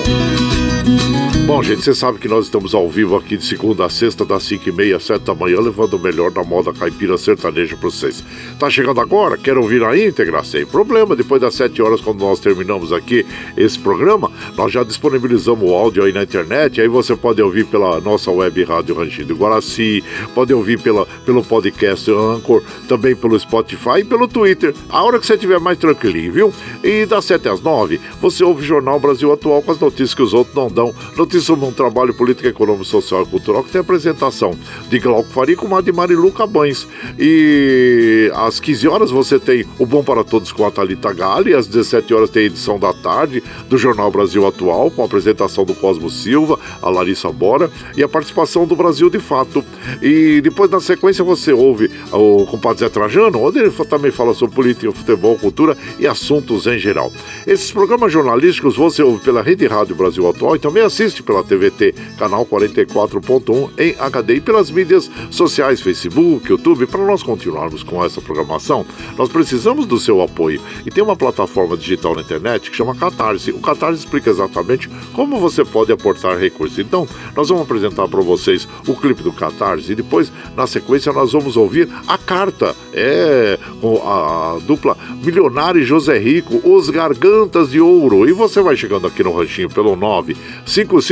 Bom, 1.48 1.64
gente, 1.64 1.82
você 1.82 1.96
sabe 1.96 2.20
que 2.20 2.28
nós 2.28 2.44
estamos 2.44 2.76
ao 2.76 2.90
vivo 2.90 3.16
aqui 3.16 3.38
de 3.38 3.46
segunda 3.46 3.86
a 3.86 3.90
sexta, 3.90 4.26
das 4.26 4.44
5 4.44 4.68
e 4.68 4.72
meia, 4.74 5.00
7 5.00 5.22
da 5.24 5.34
manhã, 5.34 5.62
levando 5.62 5.94
o 5.94 6.00
melhor 6.00 6.30
da 6.30 6.44
moda 6.44 6.74
caipira 6.74 7.18
sertaneja 7.18 7.78
para 7.78 7.90
vocês. 7.90 8.22
Tá 8.60 8.70
chegando 8.70 9.00
agora? 9.00 9.38
Quer 9.38 9.58
ouvir 9.58 9.82
a 9.82 9.98
íntegra? 9.98 10.44
Sem 10.44 10.66
problema. 10.66 11.16
Depois 11.16 11.40
das 11.40 11.56
7 11.56 11.82
horas, 11.82 12.02
quando 12.02 12.20
nós 12.20 12.42
terminamos 12.42 12.92
aqui 12.92 13.26
esse 13.56 13.80
programa, 13.80 14.30
nós 14.58 14.74
já 14.74 14.84
disponibilizamos 14.84 15.64
o 15.64 15.74
áudio 15.74 16.04
aí 16.04 16.12
na 16.12 16.24
internet. 16.24 16.82
Aí 16.82 16.88
você 16.90 17.16
pode 17.16 17.42
ouvir 17.42 17.66
pela 17.68 18.02
nossa 18.02 18.30
web 18.30 18.62
rádio 18.66 18.96
Rangido 18.96 19.34
Guaraci, 19.34 20.04
pode 20.36 20.54
ouvir 20.54 20.82
pela, 20.82 21.06
pelo 21.26 21.42
podcast 21.42 22.12
Anchor, 22.12 22.62
também 22.90 23.16
pelo 23.16 23.40
Spotify 23.40 24.00
e 24.00 24.04
pelo 24.04 24.28
Twitter. 24.28 24.76
A 24.90 25.02
hora 25.02 25.18
que 25.18 25.26
você 25.26 25.36
estiver 25.36 25.62
mais 25.62 25.78
tranquilinho, 25.78 26.34
viu? 26.34 26.54
E 26.84 27.06
das 27.06 27.24
7 27.24 27.48
às 27.48 27.62
9, 27.62 28.02
você 28.20 28.44
ouve 28.44 28.64
o 28.64 28.66
Jornal 28.66 29.00
Brasil 29.00 29.32
Atual 29.32 29.62
com 29.62 29.72
as 29.72 29.80
notícias 29.80 30.14
que 30.14 30.22
os 30.22 30.34
outros 30.34 30.54
não 30.54 30.68
dão. 30.68 30.94
Notícias 31.16 31.37
sobre 31.42 31.66
um 31.66 31.72
trabalho 31.72 32.14
político, 32.14 32.48
econômico, 32.48 32.86
social 32.86 33.24
e 33.24 33.26
cultural 33.26 33.64
que 33.64 33.72
tem 33.72 33.82
apresentação 33.82 34.54
de 34.90 35.00
Glauco 35.00 35.30
Faria 35.30 35.56
com 35.56 35.74
a 35.76 35.82
de 35.82 35.92
Marilu 35.92 36.32
Cabães. 36.32 36.88
E 37.18 38.32
às 38.36 38.60
15 38.60 38.88
horas 38.88 39.12
você 39.12 39.40
tem 39.40 39.66
o 39.80 39.86
Bom 39.86 40.04
para 40.04 40.24
Todos 40.24 40.52
com 40.52 40.66
a 40.66 40.72
Thalita 40.72 41.14
Gali, 41.14 41.54
às 41.54 41.68
17 41.68 42.14
horas 42.14 42.30
tem 42.30 42.44
a 42.44 42.46
edição 42.46 42.80
da 42.80 42.94
tarde 42.94 43.44
do 43.70 43.78
Jornal 43.78 44.12
Brasil 44.12 44.46
Atual, 44.46 44.92
com 44.92 45.02
a 45.02 45.06
apresentação 45.06 45.66
do 45.66 45.74
Cosmo 45.74 46.10
Silva, 46.10 46.60
a 46.82 46.90
Larissa 46.90 47.32
Bora 47.32 47.70
e 47.96 48.04
a 48.04 48.08
participação 48.08 48.66
do 48.66 48.76
Brasil 48.76 49.10
de 49.10 49.20
Fato. 49.20 49.64
E 50.02 50.42
depois, 50.42 50.70
na 50.70 50.80
sequência, 50.80 51.24
você 51.24 51.52
ouve 51.52 51.90
o 52.12 52.46
compadre 52.46 52.80
Zé 52.80 52.90
Trajano, 52.90 53.42
onde 53.42 53.60
ele 53.60 53.72
também 53.72 54.12
fala 54.12 54.34
sobre 54.34 54.56
política, 54.56 54.92
futebol, 54.92 55.38
cultura 55.38 55.78
e 56.00 56.08
assuntos 56.08 56.68
em 56.68 56.78
geral. 56.78 57.12
Esses 57.46 57.72
programas 57.72 58.12
jornalísticos 58.12 58.76
você 58.76 59.02
ouve 59.02 59.24
pela 59.24 59.42
Rede 59.42 59.68
Rádio 59.68 59.96
Brasil 59.96 60.28
Atual 60.28 60.56
e 60.56 60.60
também 60.60 60.84
assiste 60.84 61.24
pela 61.28 61.44
TVT, 61.44 61.94
canal 62.18 62.46
44.1 62.46 63.70
em 63.78 63.96
HD 64.00 64.36
e 64.36 64.42
pelas 64.42 64.72
mídias 64.72 65.12
sociais, 65.30 65.82
Facebook, 65.82 66.50
YouTube. 66.50 66.88
Para 66.88 67.06
nós 67.06 67.22
continuarmos 67.22 67.84
com 67.84 68.04
essa 68.04 68.22
programação, 68.22 68.86
nós 69.18 69.30
precisamos 69.30 69.86
do 69.86 70.00
seu 70.00 70.22
apoio. 70.22 70.62
E 70.86 70.90
tem 70.90 71.04
uma 71.04 71.18
plataforma 71.18 71.76
digital 71.76 72.16
na 72.16 72.22
internet 72.22 72.72
que 72.72 72.78
chama 72.78 72.96
Catarse. 72.96 73.52
O 73.52 73.60
Catarse 73.60 74.00
explica 74.00 74.30
exatamente 74.30 74.90
como 75.14 75.38
você 75.40 75.66
pode 75.66 75.92
aportar 75.92 76.40
recursos. 76.40 76.80
Então, 76.80 77.06
nós 77.36 77.50
vamos 77.50 77.64
apresentar 77.64 78.08
para 78.08 78.22
vocês 78.22 78.68
o 78.88 78.96
clipe 78.96 79.22
do 79.22 79.34
Catarse 79.34 79.92
e 79.92 79.96
depois, 79.96 80.32
na 80.56 80.66
sequência, 80.66 81.12
nós 81.12 81.34
vamos 81.34 81.58
ouvir 81.58 81.90
a 82.08 82.18
carta. 82.18 82.76
É, 82.94 83.60
com 83.80 84.02
a 84.08 84.58
dupla 84.66 84.98
Milionário 85.24 85.84
José 85.84 86.18
Rico, 86.18 86.62
Os 86.64 86.90
Gargantas 86.90 87.70
de 87.70 87.80
Ouro. 87.80 88.28
E 88.28 88.32
você 88.32 88.62
vai 88.62 88.76
chegando 88.76 89.06
aqui 89.06 89.24
no 89.24 89.34
ranchinho 89.34 89.70
pelo 89.70 89.96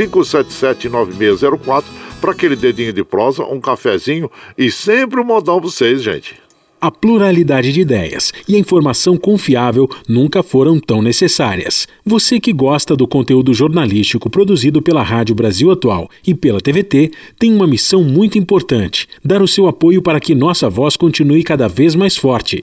955779604 0.08 1.84
para 2.20 2.32
aquele 2.32 2.56
dedinho 2.56 2.92
de 2.92 3.04
prosa, 3.04 3.44
um 3.44 3.60
cafezinho 3.60 4.30
e 4.56 4.70
sempre 4.70 5.20
um 5.20 5.24
modão 5.24 5.60
para 5.60 5.68
vocês, 5.68 6.02
gente. 6.02 6.46
A 6.78 6.90
pluralidade 6.90 7.72
de 7.72 7.80
ideias 7.80 8.32
e 8.46 8.54
a 8.54 8.58
informação 8.58 9.16
confiável 9.16 9.88
nunca 10.06 10.42
foram 10.42 10.78
tão 10.78 11.00
necessárias. 11.00 11.88
Você 12.04 12.38
que 12.38 12.52
gosta 12.52 12.94
do 12.94 13.08
conteúdo 13.08 13.54
jornalístico 13.54 14.28
produzido 14.28 14.82
pela 14.82 15.02
Rádio 15.02 15.34
Brasil 15.34 15.70
Atual 15.70 16.10
e 16.26 16.34
pela 16.34 16.60
TVT 16.60 17.12
tem 17.38 17.52
uma 17.52 17.66
missão 17.66 18.04
muito 18.04 18.38
importante: 18.38 19.08
dar 19.24 19.40
o 19.40 19.48
seu 19.48 19.66
apoio 19.66 20.02
para 20.02 20.20
que 20.20 20.34
nossa 20.34 20.68
voz 20.68 20.96
continue 20.96 21.42
cada 21.42 21.66
vez 21.66 21.94
mais 21.94 22.16
forte. 22.16 22.62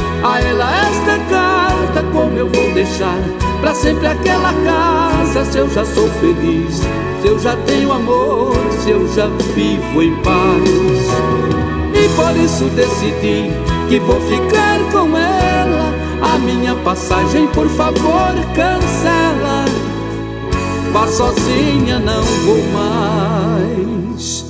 a 0.23 0.39
ela 0.39 0.71
esta 0.87 1.17
carta, 1.29 2.03
como 2.11 2.37
eu 2.37 2.47
vou 2.47 2.73
deixar 2.73 3.17
para 3.59 3.73
sempre 3.73 4.07
aquela 4.07 4.53
casa? 4.53 5.45
Se 5.45 5.57
eu 5.57 5.69
já 5.69 5.83
sou 5.85 6.07
feliz, 6.19 6.81
se 7.21 7.27
eu 7.27 7.39
já 7.39 7.55
tenho 7.65 7.91
amor, 7.91 8.53
se 8.79 8.91
eu 8.91 9.07
já 9.13 9.27
vivo 9.55 10.01
em 10.01 10.15
paz. 10.17 11.41
E 11.93 12.09
por 12.15 12.35
isso 12.37 12.65
decidi 12.75 13.51
que 13.89 13.99
vou 13.99 14.19
ficar 14.21 14.79
com 14.91 15.17
ela. 15.17 15.91
A 16.21 16.37
minha 16.37 16.75
passagem, 16.75 17.47
por 17.47 17.67
favor, 17.69 18.33
cancela. 18.55 19.65
Vá 20.91 21.07
sozinha, 21.07 21.99
não 21.99 22.23
vou 22.23 22.63
mais. 22.73 24.45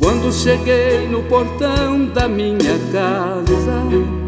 Quando 0.00 0.32
cheguei 0.32 1.06
no 1.08 1.22
portão 1.24 2.06
da 2.06 2.28
minha 2.28 2.78
casa 2.92 4.27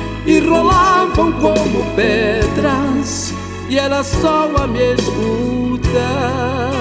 e 0.25 0.39
rolavam 0.39 1.31
como 1.33 1.83
pedras 1.95 3.33
e 3.69 3.79
era 3.79 4.03
só 4.03 4.51
a 4.57 4.67
me 4.67 4.93
escutar. 4.93 6.71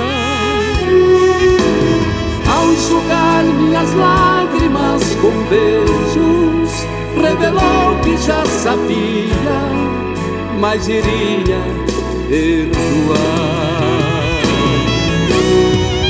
Ao 2.53 2.73
enxugar 2.73 3.45
minhas 3.45 3.95
lágrimas 3.95 5.03
com 5.23 5.31
beijos, 5.49 6.85
revelou 7.17 7.97
que 8.03 8.17
já 8.17 8.45
sabia, 8.45 9.57
mas 10.59 10.89
iria 10.89 11.61
perdoar. 12.29 13.21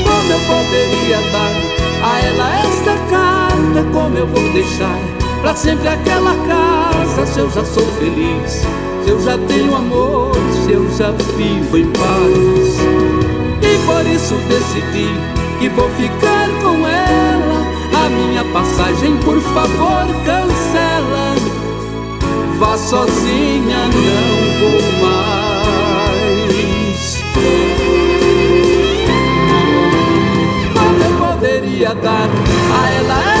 Como 0.03 0.31
eu 0.31 0.39
poderia 0.47 1.19
dar 1.31 1.53
a 2.03 2.19
ela 2.19 2.49
esta 2.65 2.95
carta? 3.09 3.89
Como 3.93 4.17
eu 4.17 4.27
vou 4.27 4.51
deixar? 4.51 4.99
Pra 5.41 5.55
sempre 5.55 5.87
aquela 5.87 6.35
se 7.25 7.39
eu 7.39 7.49
já 7.49 7.63
sou 7.63 7.85
feliz, 7.99 8.65
se 9.03 9.09
eu 9.09 9.19
já 9.19 9.37
tenho 9.37 9.75
amor, 9.75 10.31
se 10.63 10.71
eu 10.71 10.89
já 10.97 11.11
vivo 11.11 11.77
em 11.77 11.85
paz. 11.91 12.79
E 13.61 13.77
por 13.85 14.05
isso 14.05 14.35
decidi 14.47 15.09
que 15.59 15.69
vou 15.69 15.89
ficar 15.91 16.49
com 16.63 16.87
ela. 16.87 17.61
A 18.05 18.09
minha 18.09 18.43
passagem, 18.45 19.15
por 19.17 19.39
favor, 19.39 20.07
cancela. 20.25 21.35
Vá 22.57 22.77
sozinha, 22.77 23.87
não 23.87 24.59
vou 24.59 24.81
mais. 25.01 25.41
Como 30.73 31.05
poderia 31.17 31.93
dar 31.95 32.29
a 32.29 32.89
ela 32.91 33.40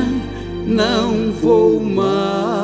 não 0.71 1.31
vou 1.33 1.79
mais. 1.81 2.60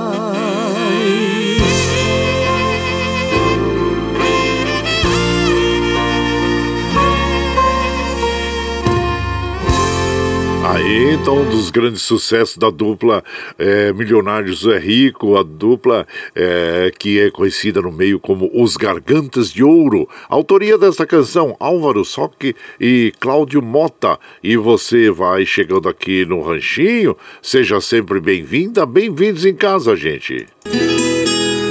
Então, 10.90 11.42
um 11.42 11.50
dos 11.50 11.70
grandes 11.70 12.02
sucessos 12.02 12.56
da 12.56 12.70
dupla 12.70 13.22
é, 13.60 13.92
Milionários 13.92 14.66
é 14.66 14.80
Rico, 14.80 15.36
a 15.36 15.44
dupla 15.44 16.08
é, 16.34 16.94
que 16.98 17.20
é 17.20 17.30
conhecida 17.30 17.82
no 17.82 17.92
meio 17.92 18.22
como 18.22 18.50
Os 18.54 18.78
Gargantas 18.78 19.52
de 19.52 19.62
Ouro. 19.66 20.08
autoria 20.30 20.78
desta 20.78 21.06
canção, 21.06 21.58
Álvaro 21.60 22.06
Soque 22.06 22.56
e 22.80 23.12
Cláudio 23.20 23.62
Mota. 23.62 24.18
E 24.42 24.56
você 24.56 25.12
vai 25.12 25.46
chegando 25.46 25.90
aqui 25.90 26.26
no 26.26 26.42
Ranchinho, 26.42 27.18
seja 27.42 27.82
sempre 27.82 28.22
bem-vinda, 28.22 28.86
bem-vindos 28.86 29.44
em 29.46 29.54
casa, 29.54 29.94
gente. 29.94 30.46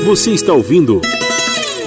Você 0.04 0.32
está 0.32 0.52
ouvindo. 0.52 1.00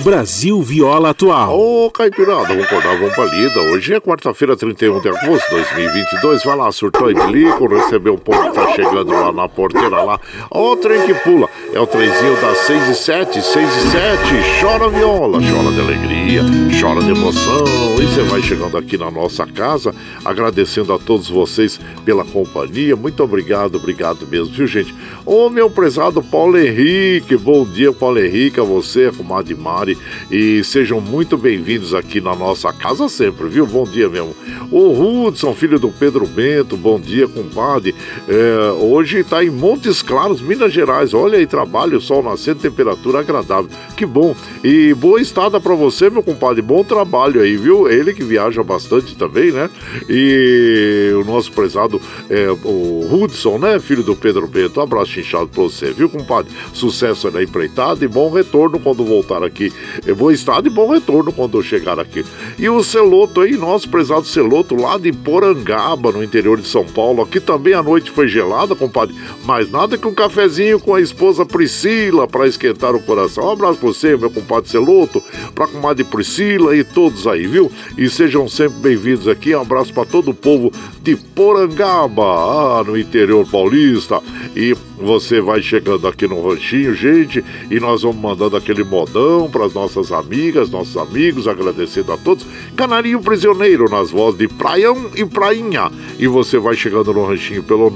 Brasil 0.04 0.62
Viola 0.62 1.10
Atual. 1.10 1.58
Ô, 1.58 1.86
oh, 1.86 1.92
Caipirada, 1.92 2.48
vamos 2.48 2.64
acordar, 2.64 2.98
vamos 2.98 3.14
pra 3.14 3.26
lida. 3.26 3.60
Hoje 3.60 3.94
é 3.94 4.00
quarta-feira, 4.00 4.56
31 4.56 5.02
de 5.02 5.10
agosto 5.10 5.50
de 5.50 5.56
2022. 5.56 6.44
Vai 6.44 6.56
lá, 6.56 6.72
surtou 6.72 7.12
e 7.12 7.14
bilico, 7.14 7.68
recebeu 7.68 8.14
o 8.14 8.18
povo 8.18 8.42
que 8.50 8.56
tá 8.56 8.72
chegando 8.74 9.12
lá 9.12 9.32
na 9.32 9.50
porteira 9.50 10.02
lá. 10.02 10.20
Ó, 10.50 10.72
o 10.72 10.78
trem 10.78 11.06
que 11.06 11.14
pula. 11.16 11.50
É 11.74 11.80
o 11.80 11.86
trezinho 11.86 12.40
das 12.42 12.58
6 12.60 12.90
e 12.90 12.96
7, 12.96 13.42
6 13.42 13.70
e 13.70 13.90
7. 13.90 14.62
Chora 14.62 14.90
viola, 14.90 15.40
chora 15.40 15.72
de 15.72 15.82
alegria, 15.82 16.44
chora 16.80 17.02
de 17.02 17.12
emoção. 17.12 17.66
E 18.00 18.06
você 18.06 18.22
vai 18.24 18.42
chegando 18.42 18.78
aqui 18.78 18.98
na 18.98 19.12
nossa 19.12 19.46
casa, 19.46 19.94
agradecendo 20.24 20.94
a 20.94 20.98
todos 21.00 21.30
vocês 21.30 21.80
pela 22.06 22.24
companhia. 22.24 22.96
Muito 22.96 23.22
obrigado, 23.24 23.76
obrigado 23.76 24.26
mesmo, 24.28 24.54
viu, 24.54 24.68
gente? 24.68 24.96
Ô, 25.26 25.50
meu 25.50 25.70
prezado 25.70 26.24
Paulo 26.24 26.58
Henrique, 26.58 27.36
bom 27.36 27.66
dia, 27.66 27.92
Paulo 27.92 28.20
Henrique, 28.20 28.60
a 28.60 28.64
você, 28.64 29.06
a 29.06 29.12
comadre 29.12 29.56
Mari. 29.56 29.89
E 30.32 30.64
sejam 30.64 31.00
muito 31.00 31.38
bem-vindos 31.38 31.94
aqui 31.94 32.20
na 32.20 32.36
nossa 32.36 32.72
casa 32.74 33.08
sempre, 33.08 33.48
viu? 33.48 33.66
Bom 33.66 33.84
dia 33.84 34.10
mesmo. 34.10 34.36
O 34.72 35.26
Hudson, 35.28 35.54
filho 35.54 35.80
do 35.80 35.90
Pedro 35.90 36.26
Bento, 36.28 36.78
bom 36.78 37.00
dia, 37.00 37.28
compadre. 37.28 37.96
É, 38.28 38.72
hoje 38.74 39.20
está 39.20 39.44
em 39.44 39.50
Montes 39.50 40.02
Claros, 40.02 40.42
Minas 40.42 40.72
Gerais. 40.72 41.14
Olha 41.14 41.38
aí, 41.38 41.48
trabalho, 41.48 42.00
sol 42.00 42.22
nascendo, 42.22 42.60
temperatura 42.60 43.20
agradável. 43.20 43.70
Que 43.96 44.06
bom. 44.06 44.36
E 44.64 44.94
boa 44.94 45.22
estada 45.22 45.60
para 45.60 45.76
você, 45.76 46.10
meu 46.10 46.24
compadre. 46.24 46.62
Bom 46.62 46.84
trabalho 46.84 47.42
aí, 47.42 47.58
viu? 47.58 47.90
Ele 47.90 48.14
que 48.14 48.24
viaja 48.24 48.64
bastante 48.64 49.16
também, 49.16 49.52
né? 49.52 49.70
E 50.08 51.12
o 51.16 51.24
nosso 51.24 51.52
prezado, 51.52 52.02
é, 52.30 52.50
o 52.64 53.08
Hudson, 53.12 53.58
né? 53.58 53.80
Filho 53.80 54.04
do 54.04 54.16
Pedro 54.16 54.48
Bento. 54.48 54.80
Um 54.80 54.84
abraço 54.84 55.20
inchado 55.20 55.48
para 55.48 55.64
você, 55.64 55.92
viu, 55.92 56.10
compadre? 56.10 56.52
Sucesso 56.74 57.30
na 57.32 57.42
empreitada 57.42 58.04
e 58.04 58.08
bom 58.08 58.32
retorno 58.32 58.80
quando 58.80 59.04
voltar 59.04 59.44
aqui. 59.44 59.72
É, 60.06 60.14
boa 60.14 60.34
estada 60.34 60.68
e 60.68 60.72
bom 60.72 60.92
retorno 60.92 61.32
quando 61.32 61.62
chegar 61.62 62.00
aqui. 62.00 62.26
E 62.58 62.70
o 62.70 62.84
Celoto 62.84 63.42
aí, 63.42 63.58
nosso 63.58 63.90
prezado 63.90 64.26
Celoto, 64.26 64.76
lá 64.76 64.98
de 64.98 65.12
Porangaba, 65.12 66.12
no 66.12 66.24
interior 66.24 66.60
de 66.60 66.68
São 66.68 66.86
Paulo. 66.86 67.22
Aqui 67.22 67.40
também 67.40 67.74
a 67.74 67.84
noite 67.84 68.12
foi 68.12 68.28
gelada, 68.28 68.76
compadre. 68.76 69.16
Mas 69.46 69.70
nada 69.70 69.98
que 69.98 70.08
um 70.08 70.14
cafezinho 70.14 70.80
com 70.80 70.96
a 70.96 71.02
esposa 71.02 71.46
Priscila 71.46 72.28
para 72.28 72.48
esquentar 72.48 72.96
o 72.96 73.02
coração. 73.02 73.46
Um 73.46 73.52
abraço 73.52 73.80
pra 73.80 73.88
você, 73.88 74.16
meu 74.16 74.30
compadre 74.30 74.70
Celoto, 74.70 75.24
pra 75.54 75.68
comadre 75.68 76.04
Priscila 76.04 76.76
e 76.76 76.84
todos 76.84 77.28
aí, 77.28 77.48
viu? 77.48 77.72
E 77.98 78.10
sejam 78.10 78.48
sempre 78.48 78.80
bem-vindos 78.80 79.28
aqui. 79.28 79.56
Um 79.56 79.62
abraço 79.62 79.94
para 79.94 80.06
todo 80.06 80.32
o 80.32 80.34
povo 80.34 80.72
de 81.02 81.16
Porangaba, 81.16 82.80
ah, 82.80 82.84
no 82.84 82.98
interior 82.98 83.48
paulista. 83.50 84.22
E 84.56 84.76
você 84.98 85.40
vai 85.40 85.62
chegando 85.62 86.08
aqui 86.08 86.28
no 86.28 86.42
ranchinho, 86.46 86.94
gente, 86.94 87.44
e 87.72 87.80
nós 87.80 88.02
vamos 88.02 88.22
mandando 88.22 88.58
aquele 88.58 88.84
modão 88.84 89.50
para 89.50 89.68
as 89.70 89.74
nossas 89.74 90.12
amigas, 90.12 90.70
nossos 90.70 90.98
amigos, 90.98 91.48
agradecendo 91.48 92.12
a 92.12 92.18
todos. 92.18 92.46
Canarinho 92.76 93.22
Prisioneiro 93.22 93.90
nas 93.90 94.10
vozes 94.10 94.40
de 94.40 94.48
Praião 94.48 95.12
e 95.16 95.24
Prainha. 95.24 95.92
E 96.18 96.26
você 96.28 96.58
vai 96.58 96.76
chegando 96.76 97.14
no 97.14 97.26
ranchinho 97.26 97.62
pelo 97.64 97.92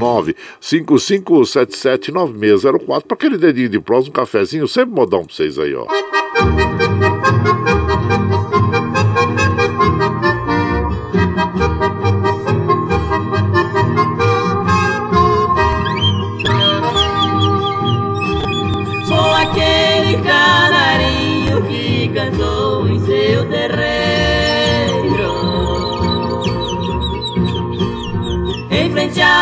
955779604 0.62 3.04
para 3.04 3.16
aquele 3.16 3.38
dedinho 3.38 3.70
de 3.70 3.80
prós, 3.80 4.08
um 4.08 4.12
cafezinho, 4.12 4.68
sempre 4.68 4.94
modão 4.94 5.26
para 5.26 5.36
vocês 5.36 5.58
aí, 5.60 5.74
ó. 5.76 5.86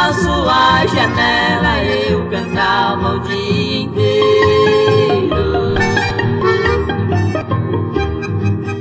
À 0.01 0.13
sua 0.13 0.85
janela 0.87 1.83
eu 1.83 2.27
cantava 2.29 3.15
o 3.15 3.19
dia 3.19 3.81
inteiro. 3.81 4.15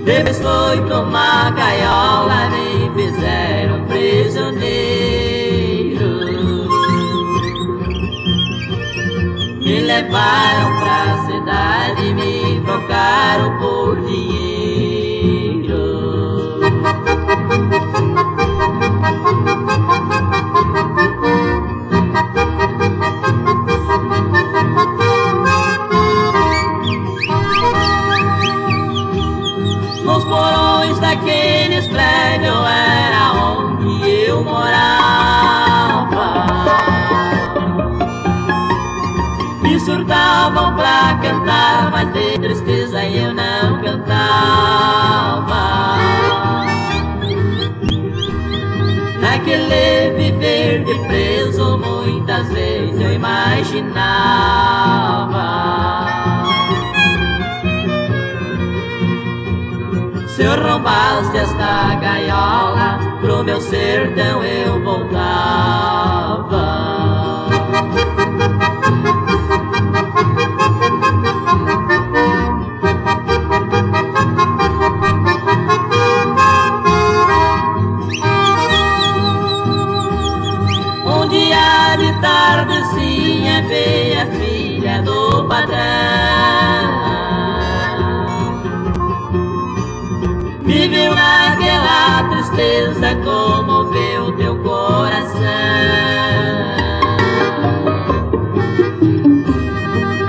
Depois 0.04 0.38
foi 0.38 0.80
uma 0.80 1.50
gaiola, 1.50 2.48
me 2.48 2.90
fizeram 2.96 3.84
prisioneiro. 3.84 4.70
Me 9.60 9.80
levaram 9.80 10.80
pra 10.80 11.00
cidade, 11.26 12.14
me 12.14 12.60
trocaram 12.64 13.19
Nos 30.04 30.24
porões 30.24 30.98
daqueles 30.98 31.86
prédios 31.88 32.66
era 32.66 33.32
onde 33.32 34.26
eu 34.26 34.42
morava. 34.42 34.99
Imaginava. 53.20 54.00
Se 60.26 60.42
eu 60.42 60.62
roubasse 60.62 61.36
esta 61.36 61.94
gaiola, 61.96 62.98
pro 63.20 63.44
meu 63.44 63.60
sertão 63.60 64.42
eu 64.42 64.82
voltava. 64.82 66.29
Tristeza, 92.60 93.14
comoveu 93.24 94.36
teu 94.36 94.56
coração. 94.58 95.40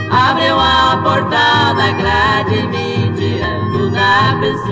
Abriu 0.10 0.58
a 0.58 1.02
porta 1.04 1.74
da 1.74 1.92
grade, 1.92 2.68
me 2.68 3.12
tirando 3.16 3.92
da 3.92 4.38
prisão. 4.40 4.72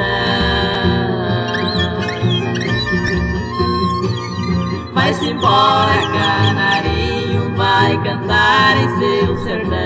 Vai-se 4.93 5.29
embora, 5.29 6.01
canarinho, 6.13 7.55
vai 7.55 8.01
cantar 8.03 8.77
em 8.77 8.89
seu 8.99 9.37
sertão. 9.43 9.78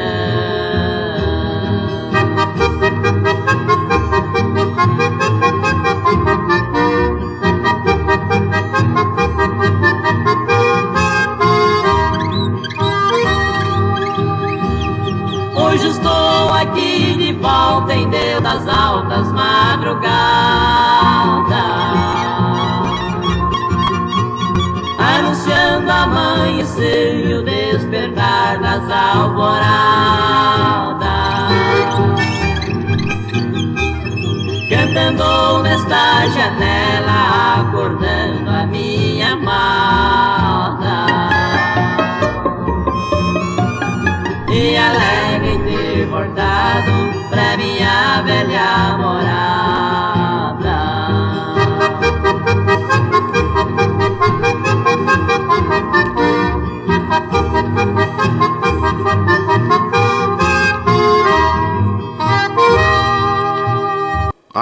Madrugadas 20.03 21.53
Anunciando 24.99 25.91
amanhecer 25.91 27.25
e 27.25 27.33
o 27.35 27.43
despertar 27.43 28.59
das 28.59 28.89
alvoradas 28.91 29.73
Cantando 34.69 35.61
nesta 35.63 36.27
janela, 36.29 37.71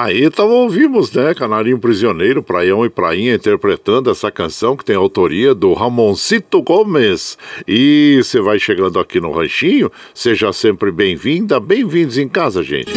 Aí 0.02 0.26
então 0.26 0.49
ouvimos, 0.49 1.12
né, 1.12 1.32
Canarinho 1.36 1.78
Prisioneiro, 1.78 2.41
Praião 2.41 2.84
e 2.84 2.89
Prainha 2.89 3.36
interpretando 3.36 4.10
essa 4.10 4.32
canção 4.32 4.76
que 4.76 4.84
tem 4.84 4.95
autoria 4.95 5.54
do 5.54 5.74
Ramoncito 5.74 6.60
Gomes. 6.60 7.38
E 7.68 8.20
você 8.24 8.41
vai 8.41 8.58
chegando 8.58 8.99
aqui 8.99 9.20
no 9.20 9.32
Ranchinho, 9.32 9.91
seja 10.12 10.52
sempre 10.52 10.91
bem-vinda, 10.91 11.60
bem-vindos 11.60 12.18
em 12.18 12.28
casa, 12.28 12.64
gente. 12.64 12.91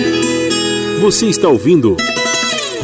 Você 1.03 1.27
está 1.27 1.47
ouvindo 1.47 1.95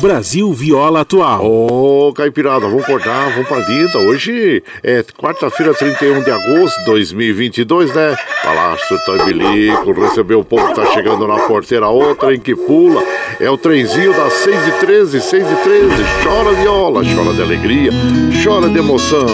Brasil 0.00 0.50
Viola 0.54 1.02
Atual. 1.02 1.44
Ô, 1.44 2.08
oh, 2.08 2.12
Caipirada, 2.14 2.60
vamos 2.60 2.82
acordar, 2.82 3.30
vamos 3.32 3.46
pra 3.46 3.58
lida. 3.58 3.98
Hoje 3.98 4.62
é 4.82 5.02
quarta-feira, 5.02 5.74
31 5.74 6.22
de 6.22 6.30
agosto 6.30 6.78
de 6.78 6.86
2022, 6.86 7.94
né? 7.94 8.16
Palácio 8.42 8.98
tá 9.04 9.24
bilico, 9.24 9.92
recebeu 9.92 10.40
o 10.40 10.44
povo 10.44 10.66
que 10.68 10.74
tá 10.74 10.86
chegando 10.86 11.26
na 11.26 11.40
porteira, 11.40 11.88
outra 11.88 12.34
em 12.34 12.40
que 12.40 12.56
pula. 12.56 13.02
É 13.38 13.50
o 13.50 13.58
trenzinho 13.58 14.14
das 14.14 14.32
6 14.32 14.68
e 14.68 14.72
13, 14.72 15.20
6 15.20 15.46
e 15.52 15.56
13. 15.56 15.88
Chora 16.24 16.52
viola, 16.54 17.02
chora 17.04 17.34
de 17.34 17.42
alegria, 17.42 17.90
chora 18.42 18.70
de 18.70 18.78
emoção. 18.78 19.26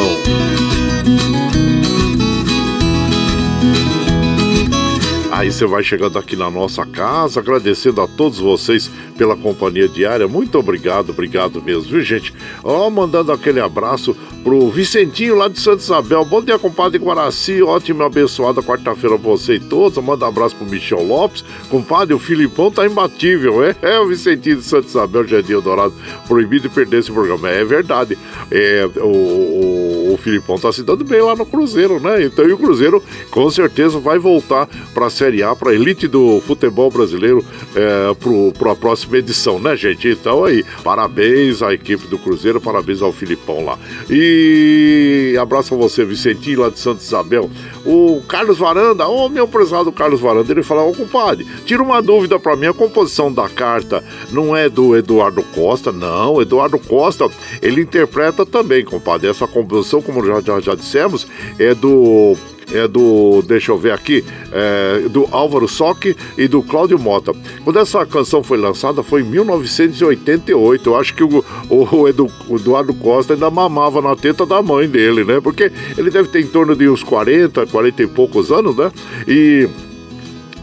Aí 5.37 5.53
você 5.53 5.67
vai 5.67 5.83
chegando 5.83 6.19
aqui 6.19 6.35
na 6.35 6.51
nossa 6.51 6.87
casa, 6.87 7.41
agradecendo 7.41 8.01
a 8.01 8.09
todos 8.09 8.39
vocês 8.39 8.91
pela 9.19 9.37
companhia 9.37 9.87
diária. 9.87 10.27
Muito 10.27 10.59
obrigado, 10.59 11.11
obrigado 11.11 11.61
mesmo, 11.61 11.91
viu, 11.91 12.01
gente? 12.01 12.33
Ó, 12.65 12.87
oh, 12.87 12.91
mandando 12.91 13.31
aquele 13.31 13.61
abraço 13.61 14.17
pro 14.43 14.71
Vicentinho 14.71 15.37
lá 15.37 15.47
de 15.49 15.61
Santa 15.61 15.83
Isabel. 15.83 16.25
Bom 16.25 16.41
dia, 16.41 16.59
compadre 16.59 16.99
Guaraci. 16.99 17.61
E 17.61 18.03
abençoada 18.03 18.63
quarta-feira 18.63 19.19
pra 19.19 19.31
você 19.31 19.57
e 19.57 19.61
todos. 19.61 20.03
Manda 20.03 20.25
um 20.25 20.29
abraço 20.29 20.57
pro 20.57 20.65
Michel 20.65 21.03
Lopes. 21.03 21.45
Compadre, 21.69 22.15
o 22.15 22.19
Filipão 22.19 22.71
tá 22.71 22.87
imbatível, 22.87 23.63
é? 23.63 23.77
É 23.83 24.01
o 24.01 24.09
Vicentinho 24.09 24.57
de 24.57 24.63
Santa 24.63 24.87
Isabel, 24.87 25.27
Jardim 25.29 25.61
Dourado. 25.61 25.93
Proibido 26.27 26.67
de 26.67 26.75
perder 26.75 27.01
esse 27.01 27.13
programa. 27.13 27.51
É 27.51 27.63
verdade. 27.63 28.17
É, 28.51 28.89
o, 28.97 29.07
o, 29.07 30.15
o 30.15 30.17
Filipão 30.17 30.59
tá 30.59 30.73
se 30.73 30.83
dando 30.83 31.05
bem 31.05 31.21
lá 31.21 31.37
no 31.37 31.45
Cruzeiro, 31.45 32.01
né? 32.01 32.25
Então, 32.25 32.49
e 32.49 32.53
o 32.53 32.59
Cruzeiro 32.59 33.03
com 33.31 33.51
certeza 33.51 33.99
vai 33.99 34.19
voltar 34.19 34.67
pra 34.95 35.11
ser 35.11 35.26
Série 35.27 35.43
A, 35.43 35.57
para 35.57 35.71
a 35.73 35.75
elite 35.75 36.07
do 36.07 36.41
futebol 36.47 36.89
brasileiro 36.89 37.45
é, 37.75 38.15
para 38.57 38.71
a 38.71 38.77
próxima 38.77 39.19
edição, 39.19 39.59
né, 39.59 39.75
gente? 39.75 40.07
Então 40.07 40.45
aí, 40.45 40.65
parabéns 40.85 41.63
à 41.63 41.75
equipe 41.75 42.07
do 42.07 42.17
Cruzeiro, 42.17 42.61
parabéns 42.61 43.03
ao 43.03 43.13
Filipão 43.13 43.65
lá. 43.65 43.77
E 44.09 45.37
abraço 45.41 45.75
a 45.75 45.77
você, 45.77 46.05
Vicentinho, 46.05 46.61
lá 46.61 46.69
de 46.69 46.79
Santa 46.79 47.03
Isabel. 47.03 47.51
O 47.85 48.23
Carlos 48.29 48.59
Varanda, 48.59 49.09
ô 49.09 49.27
oh, 49.27 49.29
meu 49.29 49.49
prezado 49.49 49.91
Carlos 49.91 50.21
Varanda, 50.21 50.53
ele 50.53 50.63
falou, 50.63 50.87
ô 50.87 50.91
oh, 50.91 50.95
compadre, 50.95 51.45
tira 51.65 51.83
uma 51.83 52.01
dúvida 52.01 52.39
para 52.39 52.55
mim, 52.55 52.67
a 52.67 52.73
composição 52.73 53.33
da 53.33 53.49
carta 53.49 54.05
não 54.31 54.57
é 54.57 54.69
do 54.69 54.97
Eduardo 54.97 55.43
Costa, 55.43 55.91
não, 55.91 56.41
Eduardo 56.41 56.79
Costa, 56.79 57.29
ele 57.61 57.81
interpreta 57.81 58.47
também, 58.47 58.85
compadre, 58.85 59.29
essa 59.29 59.49
composição, 59.49 60.01
como 60.01 60.25
já, 60.25 60.41
já, 60.41 60.61
já 60.61 60.75
dissemos, 60.77 61.27
é 61.59 61.75
do 61.75 62.37
é 62.73 62.87
do, 62.89 63.43
deixa 63.43 63.73
eu 63.73 63.79
ver 63.79 63.93
aqui, 63.93 64.25
é, 64.53 65.09
do 65.09 65.29
Álvaro 65.31 65.69
Sock 65.69 66.17
e 66.37 66.49
do 66.49 66.63
Cláudio 66.63 66.99
Mota. 66.99 67.33
Quando 67.65 67.79
essa 67.79 68.05
canção 68.07 68.43
foi 68.43 68.59
lançada 68.59 69.03
foi 69.03 69.23
em 69.23 69.25
1988. 69.25 70.89
Eu 70.89 70.97
acho 70.97 71.15
que 71.15 71.23
o, 71.23 71.45
o, 71.69 71.89
o 72.49 72.57
Eduardo 72.57 72.95
Costa 72.95 73.35
ainda 73.35 73.51
mamava 73.51 74.01
na 74.03 74.17
teta 74.17 74.45
da 74.45 74.63
mãe 74.63 74.89
dele, 74.89 75.25
né? 75.25 75.41
Porque 75.41 75.71
ele 75.97 76.11
deve 76.11 76.29
ter 76.29 76.41
em 76.41 76.47
torno 76.47 76.75
de 76.75 76.89
uns 76.89 77.03
40, 77.03 77.67
40 77.67 78.03
e 78.03 78.07
poucos 78.07 78.51
anos, 78.51 78.77
né? 78.77 78.91
E 79.27 79.69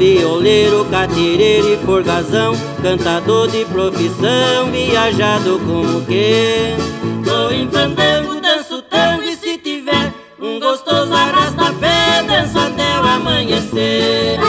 Violeiro, 0.00 0.86
catireiro 0.86 1.74
e 1.74 1.76
forgazão, 1.84 2.54
cantador 2.82 3.48
de 3.48 3.66
profissão, 3.66 4.70
viajado 4.72 5.60
como 5.66 6.00
que. 6.06 6.74
Tô 7.22 7.50
em 7.50 7.68
fandango, 7.68 8.40
danço 8.40 8.80
tango 8.80 9.22
e 9.22 9.36
se 9.36 9.58
tiver 9.58 10.10
um 10.40 10.58
gostoso 10.58 11.12
arrasta-pé, 11.12 12.22
danço 12.26 12.58
até 12.58 12.98
o 12.98 13.04
amanhecer. 13.04 14.40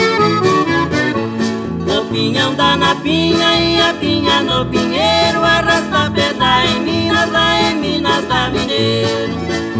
O 1.86 2.04
pinhão 2.06 2.54
dá 2.54 2.74
na 2.74 2.94
pinha 2.94 3.54
e 3.60 3.78
a 3.78 3.92
pinha 3.92 4.40
no 4.40 4.64
pinheiro, 4.64 5.44
arrasta-pé 5.44 6.32
dá 6.32 6.64
em 6.64 6.80
Minas, 6.80 7.30
lá 7.30 7.60
em 7.60 7.74
Minas 7.74 8.24
da 8.24 8.48
Mineiro. 8.48 9.71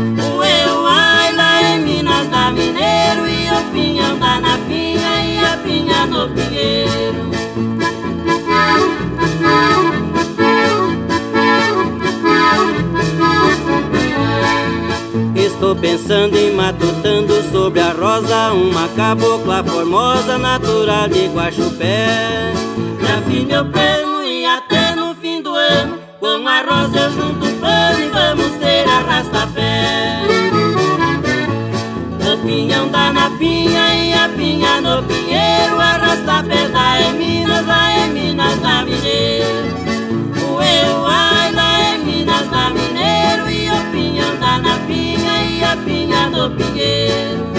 Da 2.30 2.50
Mineiro 2.50 3.26
e 3.28 3.50
o 3.50 3.72
pinhão 3.72 4.18
dá 4.18 4.40
na 4.40 4.58
pinha 4.58 5.12
capinha 5.62 6.06
no 6.06 6.28
pinheiro. 6.30 7.30
Estou 15.34 15.76
pensando 15.76 16.36
em 16.36 16.52
matutando 16.54 17.34
sobre 17.52 17.80
a 17.80 17.92
rosa 17.92 18.52
Uma 18.52 18.88
cabocla 18.88 19.62
formosa, 19.62 20.36
natural 20.36 21.08
de 21.08 21.28
Guaxupé 21.28 22.52
Já 23.00 23.22
fiz 23.22 23.44
meu 23.44 23.64
plano 23.66 24.24
e 24.24 24.44
até 24.44 24.94
no 24.96 25.14
fim 25.14 25.40
do 25.40 25.54
ano 25.54 25.98
Com 26.18 26.48
a 26.48 26.62
rosa 26.62 26.98
eu 26.98 27.10
junto 27.12 27.46
pano 27.60 28.00
e 28.00 28.08
vamos 28.08 28.58
ter 28.58 28.88
arrasta-pé 28.88 30.22
O 30.28 30.41
pinhão 32.42 32.88
dá 32.88 33.12
na 33.12 33.30
pinha 33.30 33.94
e 33.94 34.12
a 34.12 34.28
pinha 34.28 34.80
no 34.80 35.02
pinheiro 35.04 35.80
arrasta 35.80 36.42
pedra 36.42 37.00
em 37.00 37.12
Minas, 37.14 37.66
lá 37.66 37.98
em 37.98 38.10
Minas 38.10 38.58
da 38.60 38.84
Mineiro. 38.84 39.72
O 40.44 40.62
eu, 40.62 41.06
ai, 41.06 41.52
lá 41.52 41.94
em 41.94 42.04
Minas 42.04 42.48
da 42.48 42.70
Mineiro. 42.70 43.48
E 43.48 43.70
o 43.70 43.92
pinhão 43.92 44.36
da 44.38 44.58
na 44.58 44.76
pinha 44.86 45.44
e 45.44 45.64
a 45.64 45.76
pinha 45.76 46.30
no 46.30 46.50
pinheiro. 46.50 47.51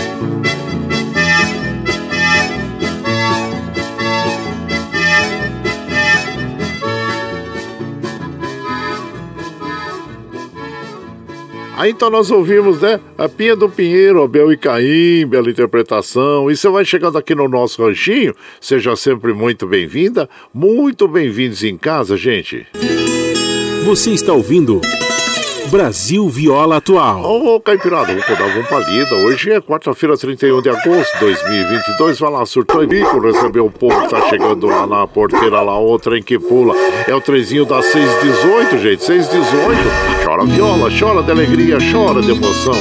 Aí 11.76 11.92
então 11.92 12.10
nós 12.10 12.30
ouvimos, 12.30 12.82
né? 12.82 13.00
A 13.18 13.28
Pinha 13.28 13.56
do 13.56 13.68
Pinheiro, 13.68 14.22
Abel 14.22 14.52
e 14.52 14.58
Caim, 14.58 15.26
bela 15.26 15.50
interpretação. 15.50 16.50
E 16.50 16.56
você 16.56 16.70
vai 16.70 16.86
chegando 16.86 17.18
aqui 17.18 17.34
no 17.34 17.48
nosso 17.48 17.84
ranchinho, 17.84 18.36
seja 18.62 18.96
sempre 18.96 19.34
muito 19.34 19.66
bem-vinda, 19.66 20.30
muito 20.54 21.08
bem-vindos 21.08 21.64
em 21.64 21.76
casa, 21.76 22.16
gente. 22.16 22.68
Você 23.86 24.12
está 24.12 24.34
ouvindo. 24.34 24.82
Brasil 25.74 26.30
Viola 26.30 26.78
Atual. 26.78 27.24
Ô, 27.24 27.56
oh, 27.56 27.60
Caipirada, 27.60 28.14
vou 28.14 28.38
dar 28.38 28.46
uma 28.46 28.64
palida. 28.68 29.16
Hoje 29.16 29.50
é 29.50 29.60
quarta-feira, 29.60 30.16
31 30.16 30.62
de 30.62 30.70
agosto 30.70 31.14
de 31.14 31.20
2022. 31.22 32.20
Vai 32.20 32.30
lá, 32.30 32.46
surtou 32.46 32.84
e 32.84 32.86
bico, 32.86 33.20
recebeu 33.20 33.66
o 33.66 33.72
povo, 33.72 34.08
tá 34.08 34.30
chegando 34.30 34.68
lá 34.68 34.86
na 34.86 35.08
porteira, 35.08 35.62
lá, 35.62 35.76
outra 35.80 36.16
em 36.16 36.22
que 36.22 36.38
pula. 36.38 36.76
É 37.08 37.16
o 37.16 37.20
trezinho 37.20 37.66
das 37.66 37.86
618, 37.86 38.78
gente, 38.78 39.04
618. 39.04 39.80
Chora 40.24 40.46
viola, 40.46 40.92
chora 40.92 41.24
de 41.24 41.32
alegria, 41.32 41.80
chora 41.92 42.22
de 42.22 42.30
emoção. 42.30 42.76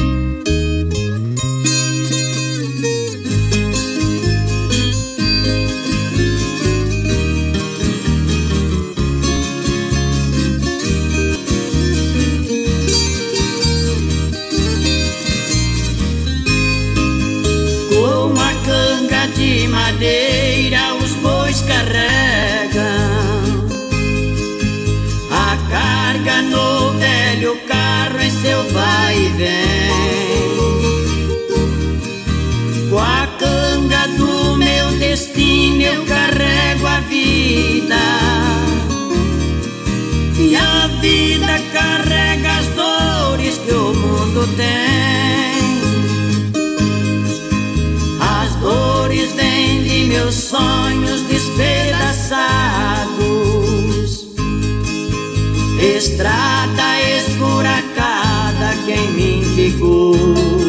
Madeira 19.68 20.94
os 20.94 21.14
bois 21.16 21.60
carregam. 21.62 22.82
A 25.30 25.56
carga 25.70 26.42
no 26.42 26.92
velho 26.98 27.56
carro 27.66 28.20
em 28.20 28.30
seu 28.30 28.62
vai 28.70 29.16
e 29.16 29.28
vem. 29.30 30.54
Com 32.90 32.98
a 32.98 33.26
canga 33.38 34.06
do 34.16 34.56
meu 34.56 34.90
destino 34.98 35.82
eu 35.82 36.04
carrego 36.06 36.86
a 36.86 37.00
vida. 37.00 38.04
E 40.38 40.56
a 40.56 40.86
vida 41.00 41.60
carrega 41.72 42.58
as 42.58 42.66
dores 42.68 43.58
que 43.58 43.72
o 43.72 43.94
mundo 43.94 44.46
tem 44.56 44.93
meus 50.24 50.36
sonhos 50.36 51.20
despedaçados. 51.28 54.26
Estrada 55.78 57.00
esburacada, 57.00 58.74
quem 58.86 59.10
me? 59.10 59.44
Por 59.78 60.63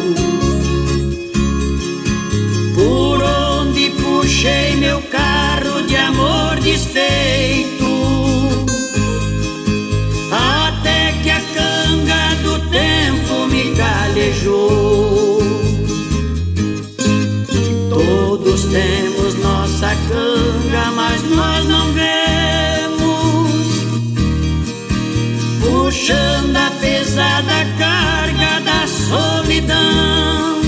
Puxando 26.06 26.56
a 26.56 26.70
pesada 26.80 27.66
carga 27.76 28.60
da 28.60 28.86
solidão. 28.86 30.60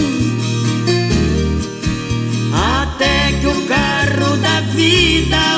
Até 2.52 3.34
que 3.40 3.46
o 3.46 3.66
carro 3.68 4.36
da 4.38 4.60
vida 4.62 5.57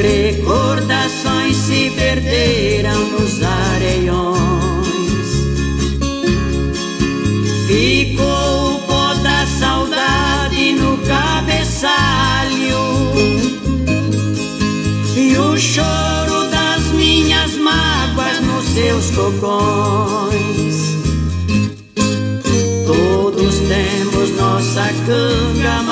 Recordações 0.00 1.56
se 1.56 1.90
perderam 1.90 3.04
nos 3.10 3.42
areiões. 3.42 4.38
Ficou 7.66 8.76
o 8.76 8.78
pó 8.86 9.14
da 9.14 9.44
saudade 9.44 10.72
no 10.74 10.98
cabeçalho 10.98 12.78
e 15.16 15.36
o 15.36 15.58
choro 15.58 16.17
seus 18.78 19.10
cocões. 19.10 20.76
Todos 22.86 23.58
temos 23.58 24.30
nossa 24.36 24.92
canga, 25.04 25.82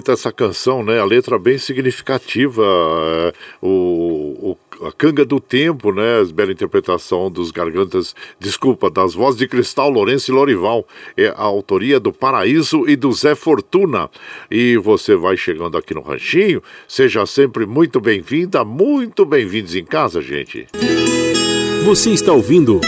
bonita 0.00 0.12
essa 0.12 0.32
canção, 0.32 0.82
né? 0.82 0.98
A 0.98 1.04
letra 1.04 1.38
bem 1.38 1.58
significativa. 1.58 2.62
É, 2.62 3.32
o, 3.60 4.56
o, 4.80 4.86
a 4.86 4.92
canga 4.92 5.24
do 5.24 5.38
tempo, 5.38 5.92
né? 5.92 6.24
Bela 6.34 6.50
interpretação 6.50 7.30
dos 7.30 7.50
gargantas, 7.50 8.14
desculpa, 8.38 8.90
das 8.90 9.14
vozes 9.14 9.38
de 9.38 9.46
Cristal, 9.46 9.90
Lourenço 9.90 10.30
e 10.30 10.34
Lorival. 10.34 10.86
É 11.16 11.28
a 11.28 11.42
autoria 11.42 12.00
do 12.00 12.12
Paraíso 12.12 12.88
e 12.88 12.96
do 12.96 13.12
Zé 13.12 13.34
Fortuna. 13.34 14.08
E 14.50 14.76
você 14.78 15.14
vai 15.14 15.36
chegando 15.36 15.76
aqui 15.76 15.94
no 15.94 16.00
Ranchinho. 16.00 16.62
Seja 16.88 17.26
sempre 17.26 17.66
muito 17.66 18.00
bem-vinda, 18.00 18.64
muito 18.64 19.26
bem-vindos 19.26 19.74
em 19.74 19.84
casa, 19.84 20.20
gente. 20.22 20.66
Você 21.84 22.10
está 22.10 22.32
ouvindo. 22.32 22.80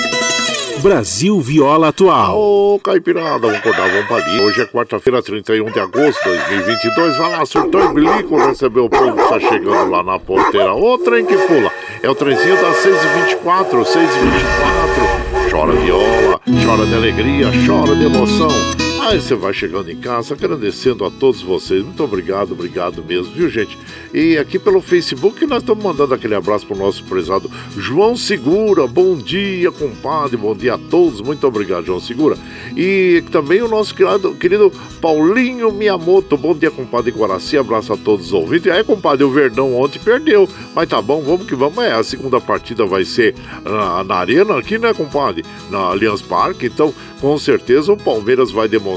Brasil 0.83 1.41
Viola 1.41 1.89
Atual. 1.89 2.37
Ô, 2.37 2.81
Caipirada, 2.83 3.39
vamos 3.39 3.57
acordar, 3.59 3.89
vamos 3.89 4.07
pra 4.07 4.17
ali. 4.17 4.41
Hoje 4.41 4.63
é 4.63 4.67
quarta-feira, 4.67 5.23
31 5.23 5.71
de 5.71 5.79
agosto 5.79 6.29
de 6.29 6.57
2022. 6.57 7.17
Vai 7.17 7.31
lá, 7.31 7.47
surtou 7.47 7.85
e 7.85 7.95
bilico, 7.95 8.37
recebeu 8.37 8.87
o 8.87 8.91
povo 8.91 9.13
que 9.17 9.29
tá 9.29 9.39
chegando 9.39 9.89
lá 9.89 10.03
na 10.03 10.19
porteira. 10.19 10.75
Ô, 10.75 10.99
trem 10.99 11.25
que 11.25 11.37
pula. 11.37 11.71
É 12.03 12.11
o 12.11 12.15
trenzinho 12.17 12.61
das 12.61 12.77
6h24, 12.79 13.85
6h24. 13.85 15.51
Chora 15.53 15.73
viola, 15.73 16.41
chora 16.65 16.85
de 16.87 16.95
alegria, 16.97 17.47
chora 17.65 17.95
de 17.95 18.05
emoção. 18.05 18.82
Aí 19.05 19.21
você 19.21 19.35
vai 19.35 19.53
chegando 19.53 19.91
em 19.91 19.97
casa, 19.97 20.33
agradecendo 20.33 21.05
a 21.05 21.11
todos 21.11 21.43
vocês. 21.43 21.83
Muito 21.83 22.05
obrigado, 22.05 22.53
obrigado 22.53 23.03
mesmo, 23.03 23.35
viu, 23.35 23.49
gente? 23.49 23.77
E 24.15 24.39
aqui 24.39 24.61
pelo 24.61 24.81
Facebook 24.81 25.45
nós 25.45 25.59
estamos 25.59 25.83
mandando 25.83 26.15
aquele 26.15 26.37
abraço 26.37 26.65
para 26.65 26.77
o 26.77 26.79
nosso 26.79 27.03
prezado 27.05 27.51
João 27.77 28.17
Segura. 28.17 28.87
Bom 28.87 29.17
dia, 29.17 29.73
compadre. 29.73 30.37
Bom 30.37 30.55
dia 30.55 30.75
a 30.75 30.79
todos. 30.79 31.21
Muito 31.21 31.45
obrigado, 31.45 31.85
João 31.85 31.99
Segura. 31.99 32.39
E 32.77 33.25
também 33.33 33.61
o 33.61 33.67
nosso 33.67 33.93
querido, 33.93 34.35
querido 34.37 34.73
Paulinho 35.01 35.73
Miyamoto. 35.73 36.37
Bom 36.37 36.55
dia, 36.55 36.71
compadre 36.71 37.11
Guaraci. 37.11 37.59
Abraço 37.59 37.93
a 37.93 37.97
todos 37.97 38.27
os 38.27 38.33
ouvintes. 38.33 38.67
E 38.67 38.71
aí, 38.71 38.85
compadre, 38.85 39.25
o 39.25 39.31
Verdão 39.31 39.75
ontem 39.75 39.99
perdeu. 39.99 40.49
Mas 40.77 40.89
tá 40.89 41.03
bom, 41.03 41.21
vamos 41.23 41.49
que 41.49 41.57
vamos. 41.57 41.83
É, 41.83 41.93
a 41.93 42.05
segunda 42.05 42.41
partida 42.41 42.87
vai 42.87 43.05
ser 43.05 43.35
na, 43.65 44.05
na 44.05 44.15
Arena 44.15 44.57
aqui, 44.59 44.79
né, 44.79 44.95
compadre? 44.95 45.45
Na 45.69 45.79
Allianz 45.79 46.23
Parque. 46.23 46.67
Então, 46.67 46.95
com 47.21 47.37
certeza 47.37 47.93
o 47.93 47.97
Palmeiras 47.97 48.53
vai 48.53 48.69
demonstrar 48.69 48.92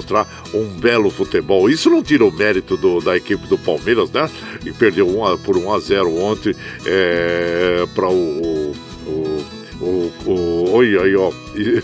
um 0.54 0.68
belo 0.80 1.10
futebol. 1.10 1.70
Isso 1.70 1.90
não 1.90 2.02
tira 2.02 2.26
o 2.26 2.32
mérito 2.32 2.76
do, 2.78 3.00
da 3.00 3.16
equipe 3.16 3.48
do 3.48 3.58
Palmeiras, 3.58 4.10
né? 4.12 4.30
E 4.66 4.72
perdeu 4.72 5.08
por 5.44 5.58
1 5.58 5.74
a 5.74 5.80
0 5.80 6.16
ontem 6.18 6.56
é, 6.86 7.86
para 7.94 8.10
o, 8.10 8.74
o, 9.06 9.44
o, 9.82 10.12
o, 10.26 10.72
oi, 10.74 10.98
aí, 10.98 11.16
ó, 11.16 11.32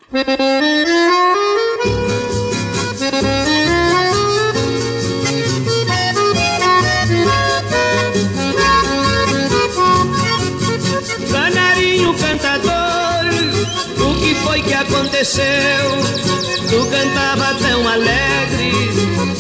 Aconteceu? 15.19 15.43
Tu 16.69 16.85
cantava 16.85 17.53
tão 17.55 17.85
alegre, 17.85 18.71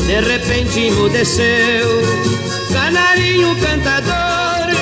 de 0.05 0.19
repente 0.19 0.79
emudeceu. 0.87 2.01
Canarinho 2.73 3.55
cantador, 3.55 4.75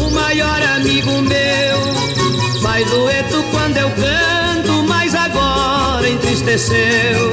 o 0.00 0.10
maior 0.10 0.62
amigo 0.76 1.10
meu. 1.20 2.62
Faz 2.62 2.88
dueto 2.88 3.44
quando 3.50 3.76
eu 3.76 3.90
canto, 3.90 4.82
mas 4.88 5.14
agora 5.14 6.08
entristeceu. 6.08 7.32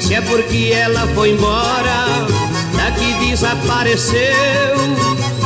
Se 0.00 0.14
é 0.14 0.20
porque 0.22 0.72
ela 0.74 1.06
foi 1.14 1.30
embora, 1.30 2.26
daqui 2.76 3.14
desapareceu. 3.28 4.18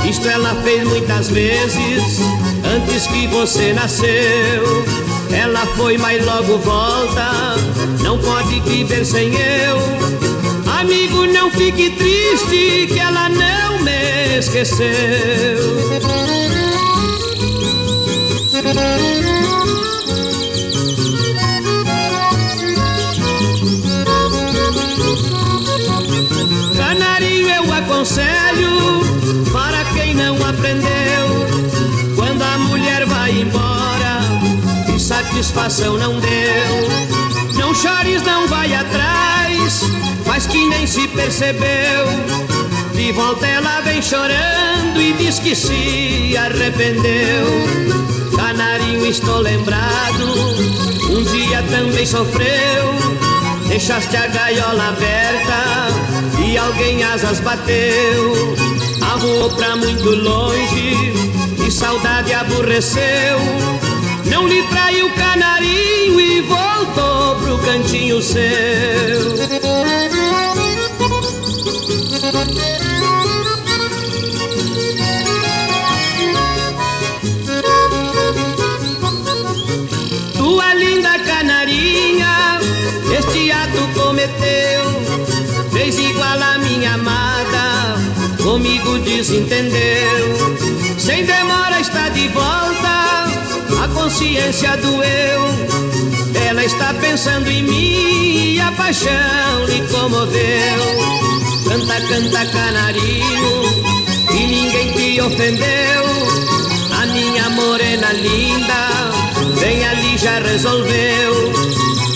Isto 0.08 0.26
ela 0.26 0.54
fez 0.62 0.84
muitas 0.84 1.28
vezes, 1.28 2.20
antes 2.64 3.06
que 3.08 3.26
você 3.26 3.74
nasceu. 3.74 5.17
Ela 5.32 5.66
foi, 5.76 5.98
mas 5.98 6.24
logo 6.24 6.58
volta. 6.58 7.56
Não 8.02 8.18
pode 8.18 8.60
viver 8.60 9.04
sem 9.04 9.28
eu. 9.34 9.78
Amigo, 10.80 11.26
não 11.26 11.50
fique 11.50 11.90
triste 11.90 12.86
que 12.92 12.98
ela 12.98 13.28
não 13.28 13.80
me 13.82 14.38
esqueceu. 14.38 14.88
Canarinho 26.76 27.48
eu 27.48 27.72
aconselho 27.72 28.37
satisfação 35.28 35.98
não 35.98 36.18
deu. 36.18 37.58
Não 37.58 37.74
chores, 37.74 38.22
não 38.22 38.48
vai 38.48 38.74
atrás, 38.74 39.82
faz 40.24 40.46
que 40.46 40.66
nem 40.68 40.86
se 40.86 41.06
percebeu. 41.08 42.06
De 42.94 43.12
volta 43.12 43.46
ela 43.46 43.80
vem 43.82 44.00
chorando 44.00 45.00
e 45.00 45.12
diz 45.14 45.38
que 45.38 45.54
se 45.54 46.36
arrependeu. 46.36 47.46
Canarinho, 48.36 49.06
estou 49.06 49.38
lembrado, 49.38 50.34
um 51.10 51.22
dia 51.24 51.62
também 51.70 52.06
sofreu. 52.06 52.94
Deixaste 53.68 54.16
a 54.16 54.26
gaiola 54.28 54.88
aberta 54.88 56.42
e 56.42 56.56
alguém 56.56 57.04
asas 57.04 57.40
bateu. 57.40 58.56
Avoou 59.14 59.50
pra 59.50 59.76
muito 59.76 60.10
longe 60.10 61.12
e 61.66 61.70
saudade 61.70 62.32
aborreceu. 62.32 63.38
Não 64.38 64.46
lhe 64.46 64.62
traiu 64.68 65.06
o 65.06 65.10
canarinho 65.14 66.20
e 66.20 66.40
voltou 66.42 67.34
pro 67.40 67.58
cantinho 67.58 68.22
seu. 68.22 68.38
Tua 80.36 80.74
linda 80.74 81.18
canarinha, 81.18 82.60
este 83.18 83.50
ato 83.50 83.88
cometeu, 84.00 84.84
fez 85.72 85.98
igual 85.98 86.40
a 86.40 86.58
minha 86.58 86.94
amada, 86.94 87.96
comigo 88.40 89.00
desentendeu. 89.00 90.56
Sem 90.96 91.24
demora 91.24 91.80
está 91.80 92.08
de 92.10 92.28
volta, 92.28 93.27
consciência 93.98 94.76
doeu. 94.76 95.42
Ela 96.48 96.64
está 96.64 96.94
pensando 96.94 97.50
em 97.50 97.62
mim 97.64 98.54
e 98.54 98.60
a 98.60 98.70
paixão 98.72 99.64
lhe 99.66 99.80
comoveu. 99.88 100.82
Canta, 101.68 102.00
canta, 102.06 102.46
canarinho, 102.46 103.62
e 104.30 104.46
ninguém 104.46 104.92
te 104.92 105.20
ofendeu. 105.20 106.04
A 107.02 107.06
minha 107.06 107.50
morena 107.50 108.12
linda, 108.12 109.60
bem 109.60 109.84
ali 109.84 110.16
já 110.16 110.38
resolveu. 110.38 111.52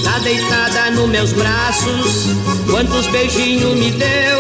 Tá 0.05 0.19
deitada 0.21 0.91
nos 0.93 1.09
meus 1.09 1.33
braços, 1.33 2.29
quantos 2.71 3.07
beijinhos 3.09 3.75
me 3.77 3.91
deu. 3.91 4.39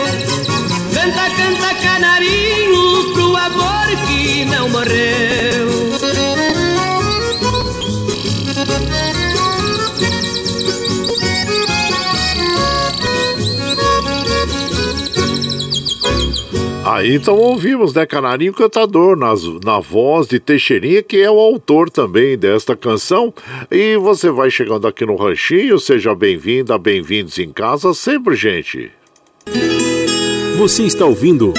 Canta, 0.94 1.30
canta, 1.36 1.74
canarinho, 1.82 3.12
pro 3.14 3.36
amor 3.36 3.86
que 4.06 4.44
não 4.44 4.68
morreu. 4.68 5.91
Aí 16.84 17.14
então 17.14 17.36
ouvimos, 17.36 17.94
né, 17.94 18.04
Canarinho 18.04 18.52
Cantador, 18.52 19.16
nas, 19.16 19.40
na 19.64 19.78
voz 19.78 20.26
de 20.26 20.40
Teixeirinha, 20.40 21.00
que 21.00 21.22
é 21.22 21.30
o 21.30 21.38
autor 21.38 21.88
também 21.88 22.36
desta 22.36 22.74
canção. 22.74 23.32
E 23.70 23.96
você 23.96 24.30
vai 24.30 24.50
chegando 24.50 24.88
aqui 24.88 25.06
no 25.06 25.14
Ranchinho, 25.14 25.78
seja 25.78 26.12
bem-vinda, 26.12 26.76
bem-vindos 26.78 27.38
em 27.38 27.52
casa 27.52 27.94
sempre, 27.94 28.34
gente. 28.34 28.90
Você 30.58 30.82
está 30.82 31.06
ouvindo 31.06 31.54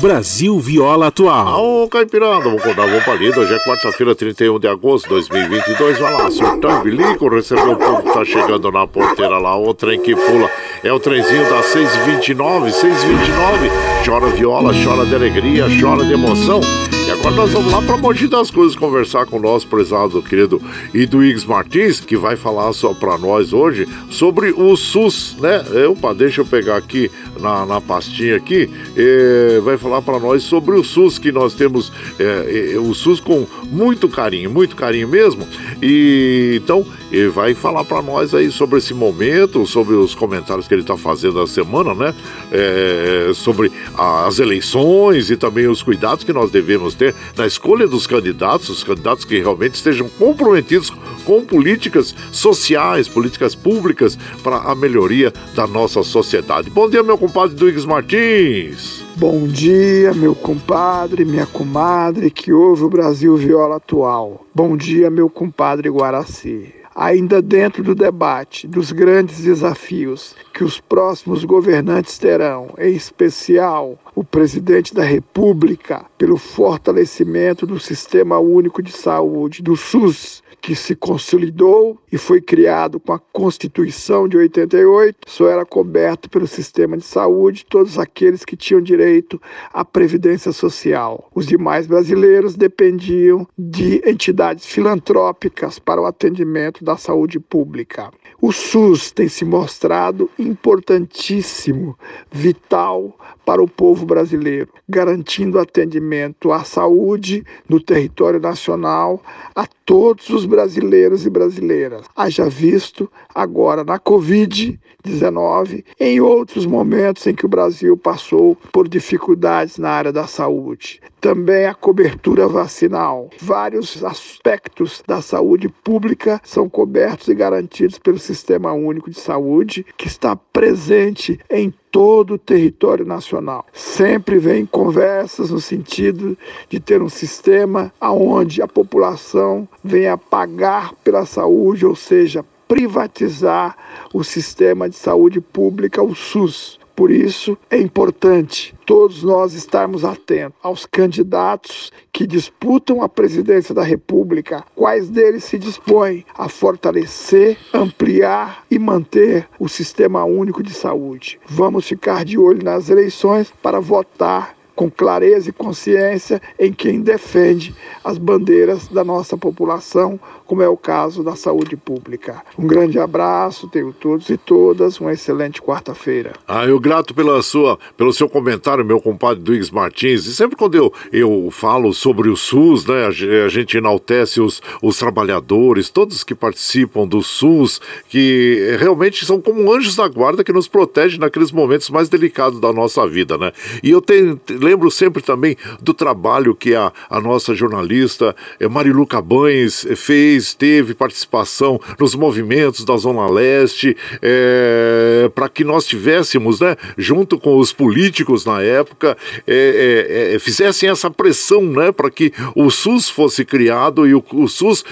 Brasil 0.00 0.58
Viola 0.58 1.08
Atual. 1.08 1.62
Ô, 1.62 1.88
Caipirada, 1.88 2.40
vamos 2.40 2.62
contar 2.62 2.86
uma 2.86 3.00
palida. 3.02 3.40
Hoje 3.40 3.52
é 3.52 3.58
quarta-feira, 3.58 4.14
31 4.14 4.58
de 4.58 4.66
agosto 4.66 5.04
de 5.04 5.10
2022. 5.10 5.98
Vai 5.98 6.12
lá, 6.14 6.30
surtão 6.30 6.82
bilico, 6.82 7.28
recebeu 7.28 7.72
o 7.72 7.76
povo 7.76 8.02
que 8.02 8.12
tá 8.14 8.24
chegando 8.24 8.72
na 8.72 8.86
porteira 8.86 9.36
lá. 9.36 9.58
O 9.58 9.74
trem 9.74 10.00
que 10.00 10.16
pula 10.16 10.50
é 10.82 10.92
o 10.92 10.98
trenzinho 10.98 11.48
das 11.50 11.66
6h29, 11.74 12.70
6h29. 12.70 13.70
Chora 14.04 14.26
viola, 14.28 14.72
chora 14.82 15.04
de 15.04 15.14
alegria, 15.14 15.66
chora 15.80 16.04
de 16.04 16.12
emoção. 16.12 16.60
E 17.06 17.10
agora 17.10 17.34
nós 17.34 17.52
vamos 17.52 17.72
lá 17.72 17.82
para 17.82 17.96
Mogi 17.96 18.28
das 18.28 18.50
Coisas 18.50 18.76
conversar 18.76 19.26
com 19.26 19.36
o 19.36 19.40
nosso 19.40 19.66
prezado 19.66 20.22
querido 20.22 20.62
Iduígues 20.94 21.44
Martins, 21.44 21.98
que 21.98 22.16
vai 22.16 22.36
falar 22.36 22.72
só 22.72 22.94
para 22.94 23.18
nós 23.18 23.52
hoje 23.52 23.88
sobre 24.08 24.52
o 24.52 24.76
SUS, 24.76 25.36
né? 25.40 25.62
Opa, 25.88 26.14
deixa 26.14 26.40
eu 26.40 26.46
pegar 26.46 26.76
aqui 26.76 27.10
na, 27.38 27.66
na 27.66 27.80
pastinha 27.80 28.36
aqui. 28.36 28.70
É, 28.96 29.60
vai 29.60 29.76
falar 29.76 30.02
para 30.02 30.18
nós 30.18 30.44
sobre 30.44 30.76
o 30.76 30.84
SUS 30.84 31.18
que 31.18 31.32
nós 31.32 31.52
temos, 31.52 31.92
é, 32.18 32.74
é, 32.74 32.78
o 32.78 32.94
SUS 32.94 33.18
com 33.18 33.46
muito 33.70 34.08
carinho, 34.08 34.48
muito 34.48 34.76
carinho 34.76 35.08
mesmo. 35.08 35.46
E 35.82 36.60
então 36.62 36.86
ele 37.10 37.28
vai 37.28 37.54
falar 37.54 37.84
para 37.84 38.00
nós 38.00 38.34
aí 38.34 38.50
sobre 38.52 38.78
esse 38.78 38.94
momento, 38.94 39.66
sobre 39.66 39.94
os 39.94 40.14
comentários 40.14 40.68
que 40.70 40.74
ele 40.74 40.82
está 40.82 40.96
fazendo 40.96 41.40
na 41.40 41.48
semana, 41.48 41.92
né? 41.92 42.14
É, 42.52 43.32
sobre 43.34 43.72
as 43.98 44.38
eleições 44.38 45.28
e 45.28 45.36
também 45.36 45.66
os 45.66 45.82
cuidados 45.82 46.22
que 46.22 46.32
nós 46.32 46.48
devemos 46.48 46.94
ter 46.94 47.12
na 47.36 47.44
escolha 47.44 47.88
dos 47.88 48.06
candidatos, 48.06 48.68
os 48.68 48.84
candidatos 48.84 49.24
que 49.24 49.40
realmente 49.40 49.74
estejam 49.74 50.08
comprometidos 50.08 50.92
com 51.24 51.44
políticas 51.44 52.14
sociais, 52.30 53.08
políticas 53.08 53.56
públicas 53.56 54.16
para 54.44 54.58
a 54.58 54.74
melhoria 54.76 55.32
da 55.56 55.66
nossa 55.66 56.04
sociedade. 56.04 56.70
Bom 56.70 56.88
dia, 56.88 57.02
meu 57.02 57.18
compadre 57.18 57.56
Duígues 57.56 57.84
Martins. 57.84 59.04
Bom 59.16 59.48
dia, 59.48 60.14
meu 60.14 60.36
compadre, 60.36 61.24
minha 61.24 61.46
comadre 61.46 62.30
que 62.30 62.52
ouve 62.52 62.84
o 62.84 62.88
Brasil 62.88 63.36
Viola 63.36 63.76
Atual. 63.76 64.46
Bom 64.54 64.76
dia, 64.76 65.10
meu 65.10 65.28
compadre 65.28 65.90
Guaraci 65.90 66.79
ainda 66.94 67.40
dentro 67.40 67.82
do 67.82 67.94
debate 67.94 68.66
dos 68.66 68.92
grandes 68.92 69.42
desafios 69.42 70.34
que 70.52 70.64
os 70.64 70.80
próximos 70.80 71.44
governantes 71.44 72.18
terão, 72.18 72.74
em 72.78 72.94
especial 72.94 73.98
o 74.14 74.24
presidente 74.24 74.94
da 74.94 75.04
República, 75.04 76.04
pelo 76.18 76.36
fortalecimento 76.36 77.66
do 77.66 77.78
Sistema 77.78 78.38
Único 78.38 78.82
de 78.82 78.92
Saúde, 78.92 79.62
do 79.62 79.76
SUS, 79.76 80.42
que 80.60 80.74
se 80.74 80.94
consolidou 80.94 81.98
e 82.12 82.18
foi 82.18 82.40
criado 82.40 83.00
com 83.00 83.12
a 83.12 83.18
Constituição 83.18 84.28
de 84.28 84.36
88, 84.36 85.18
só 85.26 85.48
era 85.48 85.64
coberto 85.64 86.28
pelo 86.28 86.46
sistema 86.46 86.96
de 86.96 87.04
saúde 87.04 87.64
todos 87.68 87.98
aqueles 87.98 88.44
que 88.44 88.56
tinham 88.56 88.80
direito 88.80 89.40
à 89.72 89.84
previdência 89.84 90.52
social. 90.52 91.28
Os 91.34 91.46
demais 91.46 91.86
brasileiros 91.86 92.54
dependiam 92.54 93.46
de 93.58 94.02
entidades 94.08 94.66
filantrópicas 94.66 95.78
para 95.78 96.00
o 96.00 96.06
atendimento 96.06 96.84
da 96.84 96.96
saúde 96.96 97.40
pública. 97.40 98.10
O 98.42 98.52
SUS 98.52 99.10
tem 99.10 99.28
se 99.28 99.44
mostrado 99.44 100.30
importantíssimo, 100.38 101.94
vital 102.32 103.14
para 103.44 103.62
o 103.62 103.68
povo 103.68 104.06
brasileiro, 104.06 104.70
garantindo 104.88 105.58
atendimento 105.58 106.50
à 106.50 106.64
saúde 106.64 107.44
no 107.68 107.78
território 107.78 108.40
nacional 108.40 109.22
a 109.54 109.66
todos 109.84 110.30
os 110.30 110.46
brasileiros 110.46 111.26
e 111.26 111.30
brasileiras. 111.30 112.06
Haja 112.16 112.48
visto 112.48 113.12
agora 113.34 113.84
na 113.84 113.98
Covid-19, 113.98 115.84
em 115.98 116.18
outros 116.22 116.64
momentos 116.64 117.26
em 117.26 117.34
que 117.34 117.44
o 117.44 117.48
Brasil 117.48 117.94
passou 117.94 118.56
por 118.72 118.88
dificuldades 118.88 119.76
na 119.76 119.90
área 119.90 120.12
da 120.12 120.26
saúde. 120.26 121.02
Também 121.20 121.66
a 121.66 121.74
cobertura 121.74 122.48
vacinal. 122.48 123.28
Vários 123.40 124.02
aspectos 124.02 125.02
da 125.06 125.20
saúde 125.20 125.68
pública 125.68 126.40
são 126.42 126.66
cobertos 126.66 127.28
e 127.28 127.34
garantidos 127.34 127.98
pelo 127.98 128.18
Sistema 128.18 128.72
Único 128.72 129.10
de 129.10 129.20
Saúde, 129.20 129.84
que 129.98 130.06
está 130.06 130.34
presente 130.34 131.38
em 131.50 131.72
todo 131.90 132.34
o 132.34 132.38
território 132.38 133.04
nacional. 133.04 133.66
Sempre 133.72 134.38
vem 134.38 134.64
conversas 134.64 135.50
no 135.50 135.60
sentido 135.60 136.38
de 136.70 136.80
ter 136.80 137.02
um 137.02 137.08
sistema 137.10 137.92
onde 138.00 138.62
a 138.62 138.68
população 138.68 139.68
venha 139.84 140.16
pagar 140.16 140.94
pela 141.04 141.26
saúde, 141.26 141.84
ou 141.84 141.94
seja, 141.94 142.42
privatizar 142.66 143.76
o 144.14 144.22
sistema 144.24 144.88
de 144.88 144.96
saúde 144.96 145.40
pública, 145.40 146.02
o 146.02 146.14
SUS. 146.14 146.79
Por 147.00 147.10
isso, 147.10 147.56
é 147.70 147.78
importante 147.78 148.74
todos 148.84 149.22
nós 149.22 149.54
estarmos 149.54 150.04
atentos 150.04 150.58
aos 150.62 150.84
candidatos 150.84 151.90
que 152.12 152.26
disputam 152.26 153.02
a 153.02 153.08
presidência 153.08 153.74
da 153.74 153.82
República, 153.82 154.62
quais 154.76 155.08
deles 155.08 155.44
se 155.44 155.58
dispõem 155.58 156.26
a 156.36 156.46
fortalecer, 156.46 157.56
ampliar 157.72 158.66
e 158.70 158.78
manter 158.78 159.48
o 159.58 159.66
sistema 159.66 160.26
único 160.26 160.62
de 160.62 160.74
saúde. 160.74 161.40
Vamos 161.46 161.88
ficar 161.88 162.22
de 162.22 162.36
olho 162.36 162.62
nas 162.62 162.90
eleições 162.90 163.50
para 163.62 163.80
votar 163.80 164.59
com 164.80 164.90
clareza 164.90 165.50
e 165.50 165.52
consciência 165.52 166.40
em 166.58 166.72
quem 166.72 167.02
defende 167.02 167.74
as 168.02 168.16
bandeiras 168.16 168.88
da 168.88 169.04
nossa 169.04 169.36
população, 169.36 170.18
como 170.46 170.62
é 170.62 170.68
o 170.70 170.76
caso 170.76 171.22
da 171.22 171.36
saúde 171.36 171.76
pública. 171.76 172.42
Um 172.58 172.66
grande 172.66 172.98
abraço, 172.98 173.68
tenho 173.68 173.92
todos 173.92 174.30
e 174.30 174.38
todas 174.38 174.98
uma 174.98 175.12
excelente 175.12 175.60
quarta-feira. 175.60 176.32
Ah, 176.48 176.64
eu 176.64 176.80
grato 176.80 177.14
pela 177.14 177.42
sua, 177.42 177.78
pelo 177.94 178.10
seu 178.10 178.26
comentário, 178.26 178.82
meu 178.82 179.02
compadre 179.02 179.44
Duígues 179.44 179.70
Martins. 179.70 180.24
E 180.24 180.34
sempre 180.34 180.56
quando 180.56 180.76
eu, 180.76 180.90
eu 181.12 181.50
falo 181.50 181.92
sobre 181.92 182.30
o 182.30 182.36
SUS, 182.36 182.86
né, 182.86 183.06
a 183.44 183.48
gente 183.50 183.76
enaltece 183.76 184.40
os, 184.40 184.62
os 184.82 184.98
trabalhadores, 184.98 185.90
todos 185.90 186.24
que 186.24 186.34
participam 186.34 187.06
do 187.06 187.22
SUS, 187.22 187.82
que 188.08 188.76
realmente 188.80 189.26
são 189.26 189.42
como 189.42 189.70
anjos 189.70 189.94
da 189.94 190.08
guarda 190.08 190.42
que 190.42 190.54
nos 190.54 190.66
protegem 190.66 191.20
naqueles 191.20 191.52
momentos 191.52 191.90
mais 191.90 192.08
delicados 192.08 192.58
da 192.58 192.72
nossa 192.72 193.06
vida, 193.06 193.36
né? 193.36 193.52
E 193.82 193.90
eu 193.90 194.00
tenho, 194.00 194.40
lembro 194.70 194.90
sempre 194.90 195.22
também 195.22 195.56
do 195.80 195.92
trabalho 195.92 196.54
que 196.54 196.74
a, 196.74 196.92
a 197.08 197.20
nossa 197.20 197.54
jornalista 197.54 198.34
eh, 198.58 198.68
Marilu 198.68 199.06
Cabanes 199.06 199.86
fez 199.96 200.20
fez, 200.20 200.54
teve 200.54 200.94
participação 200.94 201.80
nos 201.98 202.14
movimentos 202.14 202.84
da 202.84 202.96
Zona 202.96 203.28
Leste, 203.30 203.96
é, 204.20 205.30
para 205.34 205.48
que 205.48 205.64
nós 205.64 205.86
tivéssemos, 205.86 206.60
né, 206.60 206.76
junto 206.96 207.38
com 207.38 207.58
os 207.58 207.72
políticos 207.72 208.44
na 208.44 208.60
época, 208.60 209.16
é, 209.46 210.32
é, 210.34 210.38
fizessem 210.38 210.88
essa 210.88 211.10
pressão 211.10 211.62
né, 211.62 211.90
para 211.90 212.10
que 212.10 212.32
o 212.54 212.70
SUS 212.70 213.08
fosse 213.08 213.44
criado 213.44 214.06
e 214.06 214.14
o, 214.14 214.22
o 214.32 214.48
SUS 214.48 214.84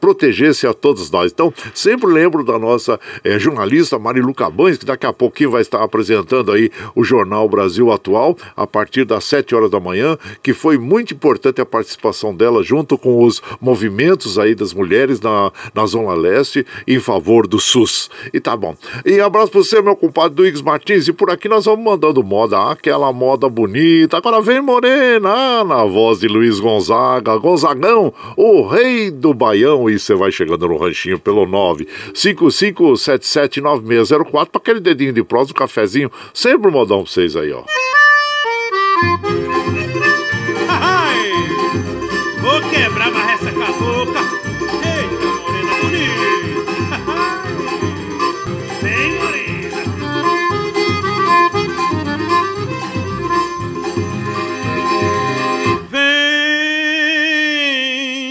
protegesse 0.00 0.66
a 0.66 0.72
todos 0.72 1.10
nós. 1.10 1.32
Então, 1.32 1.52
sempre 1.74 2.10
lembro 2.10 2.44
da 2.44 2.58
nossa 2.58 2.98
jornalista 3.38 3.98
Marilu 3.98 4.34
Cabanes, 4.34 4.78
que 4.78 4.86
daqui 4.86 5.06
a 5.06 5.12
pouquinho 5.12 5.50
vai 5.50 5.62
estar 5.62 5.82
apresentando 5.82 6.52
aí 6.52 6.70
o 6.94 7.04
Jornal 7.04 7.48
Brasil 7.48 7.92
Atual, 7.92 8.36
a 8.56 8.63
partir 8.66 9.04
das 9.04 9.24
7 9.24 9.54
horas 9.54 9.70
da 9.70 9.80
manhã, 9.80 10.16
que 10.42 10.52
foi 10.52 10.78
muito 10.78 11.14
importante 11.14 11.60
a 11.60 11.66
participação 11.66 12.34
dela 12.34 12.62
junto 12.62 12.96
com 12.96 13.24
os 13.24 13.42
movimentos 13.60 14.38
aí 14.38 14.54
das 14.54 14.72
mulheres 14.72 15.20
na, 15.20 15.52
na 15.74 15.86
Zona 15.86 16.14
Leste 16.14 16.64
em 16.86 16.98
favor 16.98 17.46
do 17.46 17.58
SUS. 17.58 18.10
E 18.32 18.40
tá 18.40 18.56
bom. 18.56 18.74
E 19.04 19.20
abraço 19.20 19.52
para 19.52 19.62
você, 19.62 19.82
meu 19.82 19.96
compadre 19.96 20.34
Duígues 20.34 20.62
Martins. 20.62 21.08
E 21.08 21.12
por 21.12 21.30
aqui 21.30 21.48
nós 21.48 21.64
vamos 21.64 21.84
mandando 21.84 22.22
moda, 22.22 22.70
aquela 22.70 23.12
moda 23.12 23.48
bonita. 23.48 24.16
Agora 24.16 24.40
vem 24.40 24.60
Morena, 24.60 25.64
na 25.64 25.84
voz 25.84 26.20
de 26.20 26.28
Luiz 26.28 26.60
Gonzaga, 26.60 27.36
Gonzagão, 27.36 28.14
o 28.36 28.64
rei 28.66 29.10
do 29.10 29.34
Baião. 29.34 29.90
E 29.90 29.98
você 29.98 30.14
vai 30.14 30.30
chegando 30.32 30.68
no 30.68 30.76
ranchinho 30.76 31.18
pelo 31.18 31.46
955779604 31.46 34.30
para 34.30 34.60
aquele 34.60 34.80
dedinho 34.80 35.12
de 35.12 35.24
prosa, 35.24 35.50
um 35.50 35.54
cafezinho. 35.54 36.10
Sempre 36.32 36.68
um 36.68 36.72
modão 36.72 37.02
pra 37.02 37.12
vocês 37.12 37.36
aí, 37.36 37.52
ó. 37.52 37.64
Vou 42.44 42.60
quebrar 42.68 43.10
essa 43.32 43.50
cabocla. 43.50 44.20
Eita, 44.84 45.26
morena 45.40 45.74
bonita. 45.80 46.28
Vem, 48.82 49.14
morena. 49.18 49.80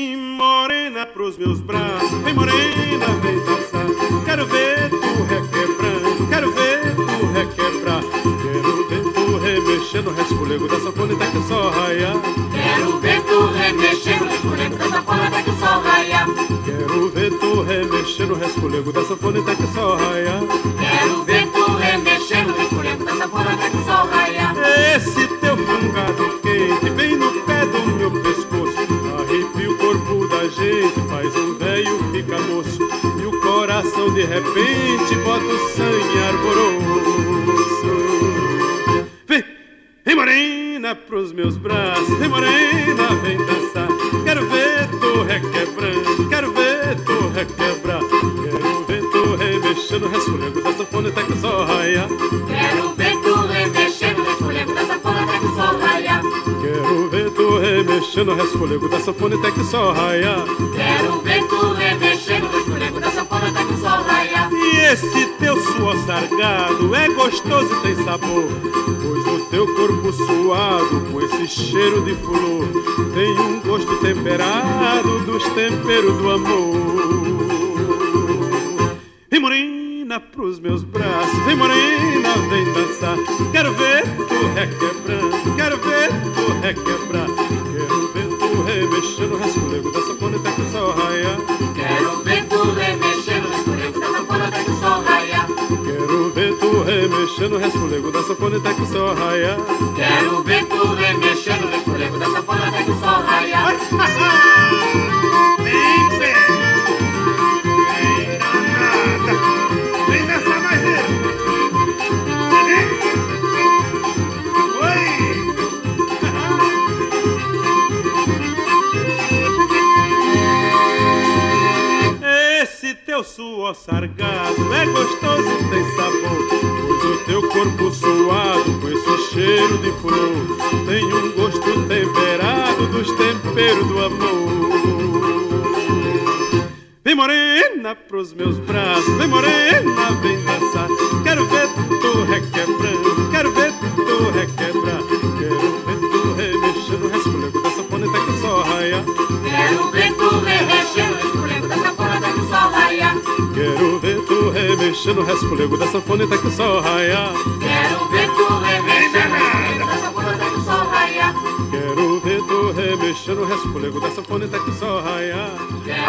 Vem, 0.05 0.17
morena, 0.37 1.05
pros 1.07 1.37
meus 1.37 1.59
braços. 1.59 2.02
Remexendo 9.93 10.09
o 10.09 10.13
resfolego 10.13 10.67
da 10.67 10.79
sanfona 10.79 11.13
até 11.13 11.27
que 11.27 11.37
o 11.37 11.43
sol 11.43 11.69
raiar. 11.69 12.15
Quero 12.51 12.99
ver 12.99 13.21
tu 13.21 13.45
remexendo 13.51 14.25
o 14.25 14.27
resfolego 14.27 14.75
da 14.75 14.89
sanfona 14.89 15.27
até 15.27 15.43
que 15.43 15.49
o 15.49 15.55
sol 15.55 15.81
raiar. 15.81 16.27
Quero 16.65 17.09
ver 17.09 17.31
tu 17.31 17.61
remexendo 17.61 18.33
o 18.33 18.37
resfolego 18.37 18.91
da 18.91 19.03
sanfona 19.03 19.39
até 19.39 19.55
que 19.55 19.63
o 19.63 19.67
sol 19.67 19.97
raiar. 19.97 20.41
Quero 20.79 21.23
ver 21.23 21.47
tu 21.47 21.75
remexendo 21.75 22.53
o 22.53 22.57
resfolego 22.57 23.05
da 23.05 23.15
sanfona 23.15 23.53
até 23.53 23.69
que 23.69 23.77
o 23.77 23.85
sol 23.85 24.07
raiar. 24.09 24.55
Esse 24.95 25.27
teu 25.27 25.57
fungado 25.57 26.39
quente 26.41 26.89
bem 26.89 27.15
no 27.15 27.31
pé 27.43 27.65
do 27.67 27.85
meu 27.95 28.09
pescoço 28.09 28.73
arrepia 29.19 29.71
o 29.71 29.77
corpo 29.77 30.27
da 30.27 30.47
gente, 30.47 31.07
faz 31.07 31.35
um 31.35 31.53
velho 31.55 32.03
fica 32.11 32.37
moço 32.39 32.79
e 33.21 33.25
o 33.25 33.41
coração 33.41 34.13
de 34.13 34.21
repente 34.21 35.15
bota 35.23 35.45
o 35.45 35.69
sangue 35.69 35.92
sabor. 68.13 68.45
Pois 69.01 69.25
no 69.25 69.45
teu 69.45 69.65
corpo 69.73 70.11
suado, 70.13 71.01
com 71.11 71.21
esse 71.21 71.47
cheiro 71.47 72.03
de 72.03 72.13
flor, 72.15 72.67
tem 73.13 73.31
um 73.39 73.59
gosto 73.59 73.95
temperado 73.97 75.19
dos 75.25 75.43
temperos 75.49 76.15
do 76.17 76.29
amor. 76.29 76.82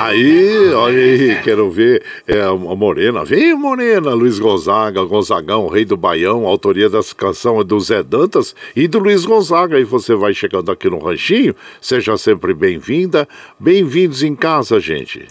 Aí, 0.04 0.68
olha 0.74 0.98
aí, 0.98 1.42
quero 1.42 1.70
ver 1.70 2.04
é, 2.26 2.42
a 2.42 2.52
Morena. 2.54 3.24
Vem, 3.24 3.54
Morena, 3.54 4.12
Luiz 4.12 4.38
Gonzaga, 4.38 5.02
Gonzagão, 5.02 5.66
Rei 5.66 5.86
do 5.86 5.96
Baião, 5.96 6.44
autoria 6.44 6.90
dessa 6.90 7.14
canção 7.14 7.58
é 7.58 7.64
do 7.64 7.80
Zé 7.80 8.02
Dantas 8.02 8.54
e 8.76 8.86
do 8.86 8.98
Luiz 8.98 9.24
Gonzaga. 9.24 9.80
E 9.80 9.84
você 9.84 10.14
vai 10.14 10.34
chegando 10.34 10.70
aqui 10.70 10.90
no 10.90 10.98
Ranchinho, 10.98 11.56
seja 11.80 12.18
sempre 12.18 12.52
bem-vinda. 12.52 13.26
Bem-vindos 13.58 14.22
em 14.22 14.36
casa, 14.36 14.78
gente. 14.78 15.26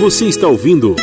Você 0.00 0.24
está 0.24 0.48
ouvindo 0.48 0.96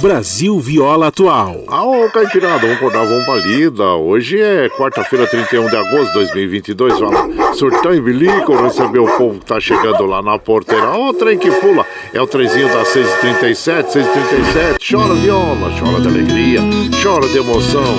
Brasil 0.00 0.58
Viola 0.60 1.08
Atual. 1.08 1.64
Ah, 1.66 1.84
ô 1.84 2.08
Caipirada, 2.10 2.60
vamos 2.60 2.76
acordar, 2.76 3.04
vamos 3.04 3.24
pra 3.24 3.36
lida. 3.36 3.84
Hoje 3.94 4.40
é 4.40 4.68
quarta-feira, 4.68 5.26
31 5.26 5.66
de 5.68 5.76
agosto 5.76 6.06
de 6.06 6.14
2022. 6.14 7.00
Vai 7.00 7.10
lá, 7.10 7.52
surtão 7.54 7.92
e 7.92 8.00
bilico, 8.00 8.54
receber 8.54 9.00
o 9.00 9.16
povo 9.16 9.40
que 9.40 9.46
tá 9.46 9.58
chegando 9.58 10.06
lá 10.06 10.22
na 10.22 10.38
porteira. 10.38 10.90
Ó, 10.90 11.12
trem 11.12 11.36
que 11.36 11.50
pula. 11.50 11.84
É 12.12 12.20
o 12.20 12.26
trenzinho 12.26 12.68
das 12.68 12.88
6h37, 12.88 13.86
6h37. 13.86 14.90
Chora 14.90 15.14
viola, 15.14 15.70
chora 15.78 16.00
de 16.00 16.08
alegria, 16.08 16.60
chora 17.02 17.28
de 17.28 17.38
emoção. 17.38 17.96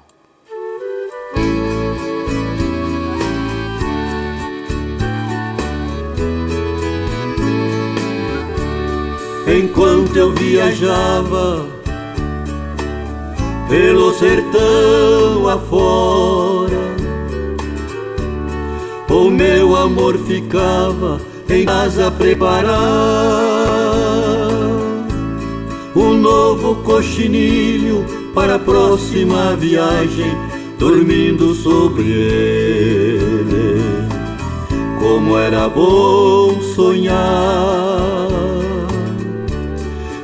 Enquanto 9.49 10.17
eu 10.17 10.35
viajava 10.35 11.76
pelo 13.69 14.13
sertão 14.15 15.49
afora. 15.49 16.97
O 19.09 19.31
meu 19.31 19.77
amor 19.77 20.19
ficava 20.19 21.21
em 21.49 21.65
casa 21.65 22.11
preparar 22.11 22.77
um 25.95 26.15
novo 26.15 26.77
coxinilho 26.83 28.05
para 28.35 28.57
a 28.57 28.59
próxima 28.59 29.57
viagem, 29.57 30.37
dormindo 30.79 31.55
sobre 31.55 32.05
ele. 32.05 33.81
Como 34.99 35.39
era 35.39 35.69
bom 35.69 36.61
sonhar 36.61 37.17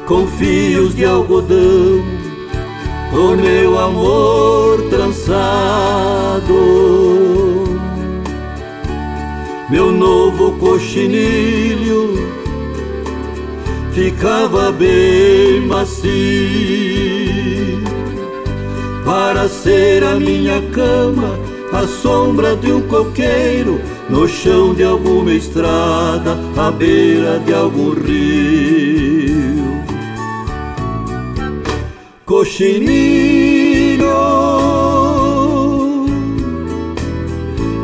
com 0.07 0.27
fios 0.27 0.95
de 0.95 1.07
algodão 1.07 2.12
o 3.13 3.37
meu 3.37 3.79
amor 3.79 4.83
trançado. 4.89 6.53
Meu 9.71 9.93
novo 9.93 10.53
coxinilho 10.59 12.29
ficava 13.93 14.73
bem 14.73 15.61
macio 15.67 16.13
para 19.05 19.49
ser 19.49 20.05
a 20.05 20.15
minha 20.15 20.61
cama, 20.73 21.39
a 21.73 21.87
sombra 21.87 22.57
de 22.57 22.73
um 22.73 22.83
coqueiro 22.83 23.81
no 24.09 24.29
chão 24.29 24.75
de 24.75 24.85
alguma 24.85 25.33
estrada, 25.33 26.39
à 26.57 26.71
beira 26.71 27.39
de 27.41 27.53
algum 27.55 27.95
rio 27.95 28.92
coxinilho, 32.25 34.07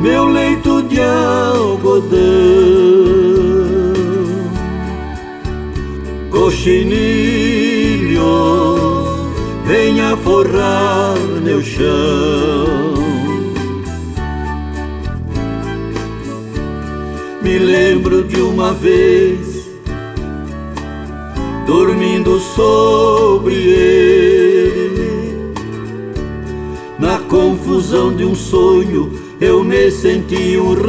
meu 0.00 0.28
leito 0.28 0.82
de 0.84 1.00
algodão, 1.00 2.18
coxinilho, 6.30 8.22
venha 9.64 10.16
forrar 10.18 11.16
meu 11.42 11.60
chão. 11.62 12.88
Me 17.42 17.58
lembro 17.58 18.22
de 18.24 18.40
uma 18.40 18.72
vez 18.74 19.58
dormindo 21.66 22.38
sobre 22.38 23.54
ele. 23.54 24.17
Confusão 27.28 28.14
de 28.14 28.24
um 28.24 28.34
sonho, 28.34 29.12
eu 29.40 29.62
me 29.62 29.90
senti 29.90 30.58
um 30.58 30.74
rei. 30.74 30.88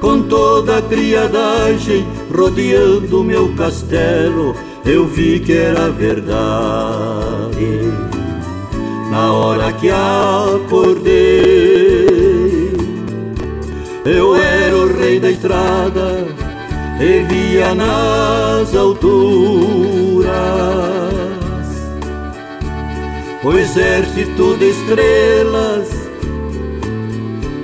Com 0.00 0.22
toda 0.22 0.78
a 0.78 0.82
criadagem 0.82 2.06
rodeando 2.34 3.22
meu 3.22 3.52
castelo, 3.54 4.54
eu 4.84 5.06
vi 5.06 5.40
que 5.40 5.52
era 5.52 5.90
verdade. 5.90 6.30
Na 9.10 9.32
hora 9.32 9.72
que 9.72 9.90
acordei, 9.90 11.10
eu 14.04 14.36
era 14.36 14.76
o 14.76 14.86
rei 14.96 15.18
da 15.18 15.30
estrada 15.30 16.24
e 17.00 17.24
via 17.24 17.74
nas 17.74 18.74
alturas 18.74 20.30
o 23.42 23.52
exército 23.54 24.56
de 24.58 24.68
estrelas 24.70 25.88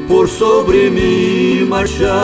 por 0.09 0.29
sobre 0.29 0.89
mim 0.89 1.67
marchar. 1.67 2.15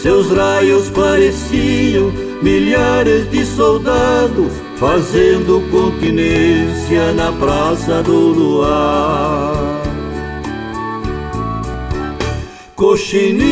Seus 0.00 0.30
raios 0.30 0.88
pareciam 0.90 2.12
milhares 2.42 3.28
de 3.30 3.44
soldados 3.44 4.52
fazendo 4.76 5.60
continência 5.70 7.12
na 7.12 7.32
praça 7.32 8.02
do 8.02 8.28
luar. 8.28 9.54
Coxinilho, 12.76 13.46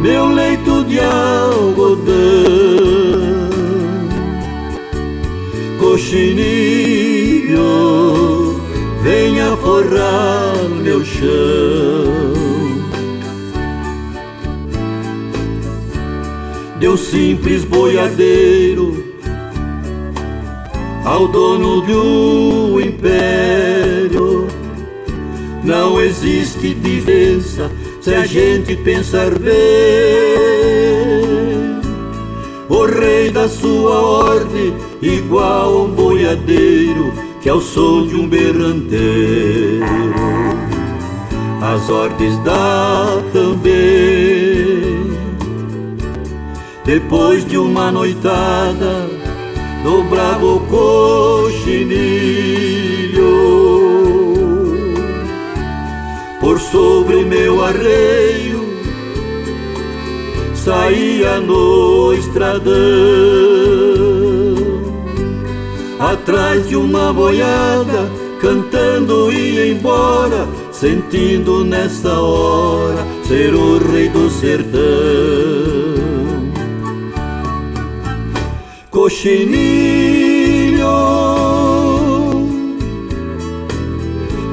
meu 0.00 0.26
leito 0.28 0.84
de 0.84 0.98
algo. 0.98 1.85
Coxinilho, 5.78 7.60
venha 9.02 9.56
forrar 9.56 10.68
meu 10.82 11.04
chão. 11.04 11.26
Deu 16.78 16.96
simples 16.96 17.64
boiadeiro 17.64 19.06
ao 21.06 21.28
dono 21.28 21.86
de 21.86 21.92
um 21.92 22.80
império, 22.80 24.48
não 25.62 26.00
existe 26.00 26.74
diferença 26.74 27.70
se 28.00 28.12
a 28.12 28.26
gente 28.26 28.74
pensar 28.76 29.30
bem. 29.38 30.95
O 32.68 32.84
rei 32.84 33.30
da 33.30 33.48
sua 33.48 34.00
ordem, 34.00 34.74
igual 35.00 35.72
a 35.72 35.82
um 35.82 35.88
boiadeiro, 35.88 37.12
que 37.40 37.48
é 37.48 37.52
o 37.54 37.60
som 37.60 38.06
de 38.06 38.16
um 38.16 38.28
berranteiro. 38.28 39.86
As 41.62 41.88
ordens 41.88 42.36
dá 42.38 43.22
também. 43.32 45.16
Depois 46.84 47.44
de 47.44 47.56
uma 47.56 47.92
noitada 47.92 49.08
do 49.84 50.02
bravo 50.04 50.60
coxinilho 50.68 51.86
por 56.40 56.60
sobre 56.60 57.24
meu 57.24 57.64
arreio 57.64 58.65
saía 60.66 61.38
no 61.38 62.12
estradão 62.12 62.74
atrás 66.00 66.68
de 66.68 66.74
uma 66.74 67.12
boiada 67.12 68.10
cantando 68.40 69.30
ia 69.30 69.68
embora 69.68 70.44
sentindo 70.72 71.64
nessa 71.64 72.20
hora 72.20 73.06
ser 73.28 73.54
o 73.54 73.78
rei 73.78 74.08
do 74.08 74.28
sertão. 74.28 74.82
Coxinilho 78.90 80.16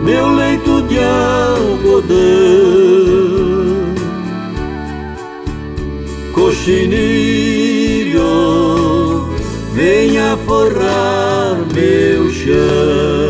meu 0.03 0.35
leito 0.35 0.81
de 0.83 0.99
algodão, 0.99 2.52
coxinilho, 6.63 8.23
venha 9.73 10.37
forrar 10.45 11.57
meu 11.73 12.31
chão. 12.31 13.22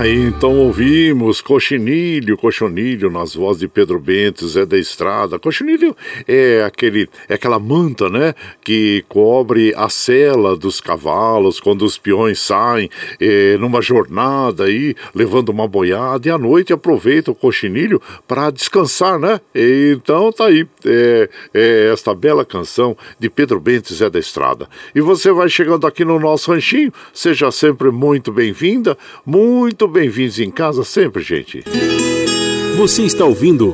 Aí 0.00 0.16
então 0.16 0.56
ouvimos 0.56 1.42
Coxinilho, 1.42 2.34
Coxonilho 2.38 3.10
nas 3.10 3.34
vozes 3.34 3.60
de 3.60 3.68
Pedro 3.68 4.00
Bento, 4.00 4.48
Zé 4.48 4.64
da 4.64 4.78
Estrada. 4.78 5.38
Coxinilho 5.38 5.94
é 6.26 6.62
aquele 6.64 7.06
é 7.28 7.34
aquela 7.34 7.58
manta, 7.58 8.08
né, 8.08 8.34
que 8.64 9.04
cobre 9.10 9.74
a 9.76 9.90
sela 9.90 10.56
dos 10.56 10.80
cavalos 10.80 11.60
quando 11.60 11.82
os 11.82 11.98
peões 11.98 12.40
saem 12.40 12.88
é, 13.20 13.58
numa 13.58 13.82
jornada 13.82 14.64
aí, 14.64 14.94
levando 15.14 15.50
uma 15.50 15.68
boiada 15.68 16.26
e 16.26 16.30
à 16.30 16.38
noite 16.38 16.72
aproveita 16.72 17.30
o 17.30 17.34
coxinilho 17.34 18.00
para 18.26 18.50
descansar, 18.50 19.18
né? 19.18 19.38
E, 19.54 19.98
então 19.98 20.32
tá 20.32 20.46
aí 20.46 20.66
é, 20.86 21.28
é 21.52 21.90
esta 21.92 22.14
bela 22.14 22.42
canção 22.42 22.96
de 23.18 23.28
Pedro 23.28 23.60
Bento, 23.60 23.92
Zé 23.92 24.08
da 24.08 24.18
Estrada. 24.18 24.66
E 24.94 25.02
você 25.02 25.30
vai 25.30 25.50
chegando 25.50 25.86
aqui 25.86 26.06
no 26.06 26.18
nosso 26.18 26.50
ranchinho, 26.50 26.90
seja 27.12 27.50
sempre 27.50 27.90
muito 27.90 28.32
bem-vinda, 28.32 28.96
muito 29.26 29.89
bem-vindos 29.90 30.38
em 30.38 30.50
casa 30.50 30.84
sempre, 30.84 31.22
gente. 31.22 31.64
Você 32.76 33.02
está 33.02 33.24
ouvindo 33.24 33.72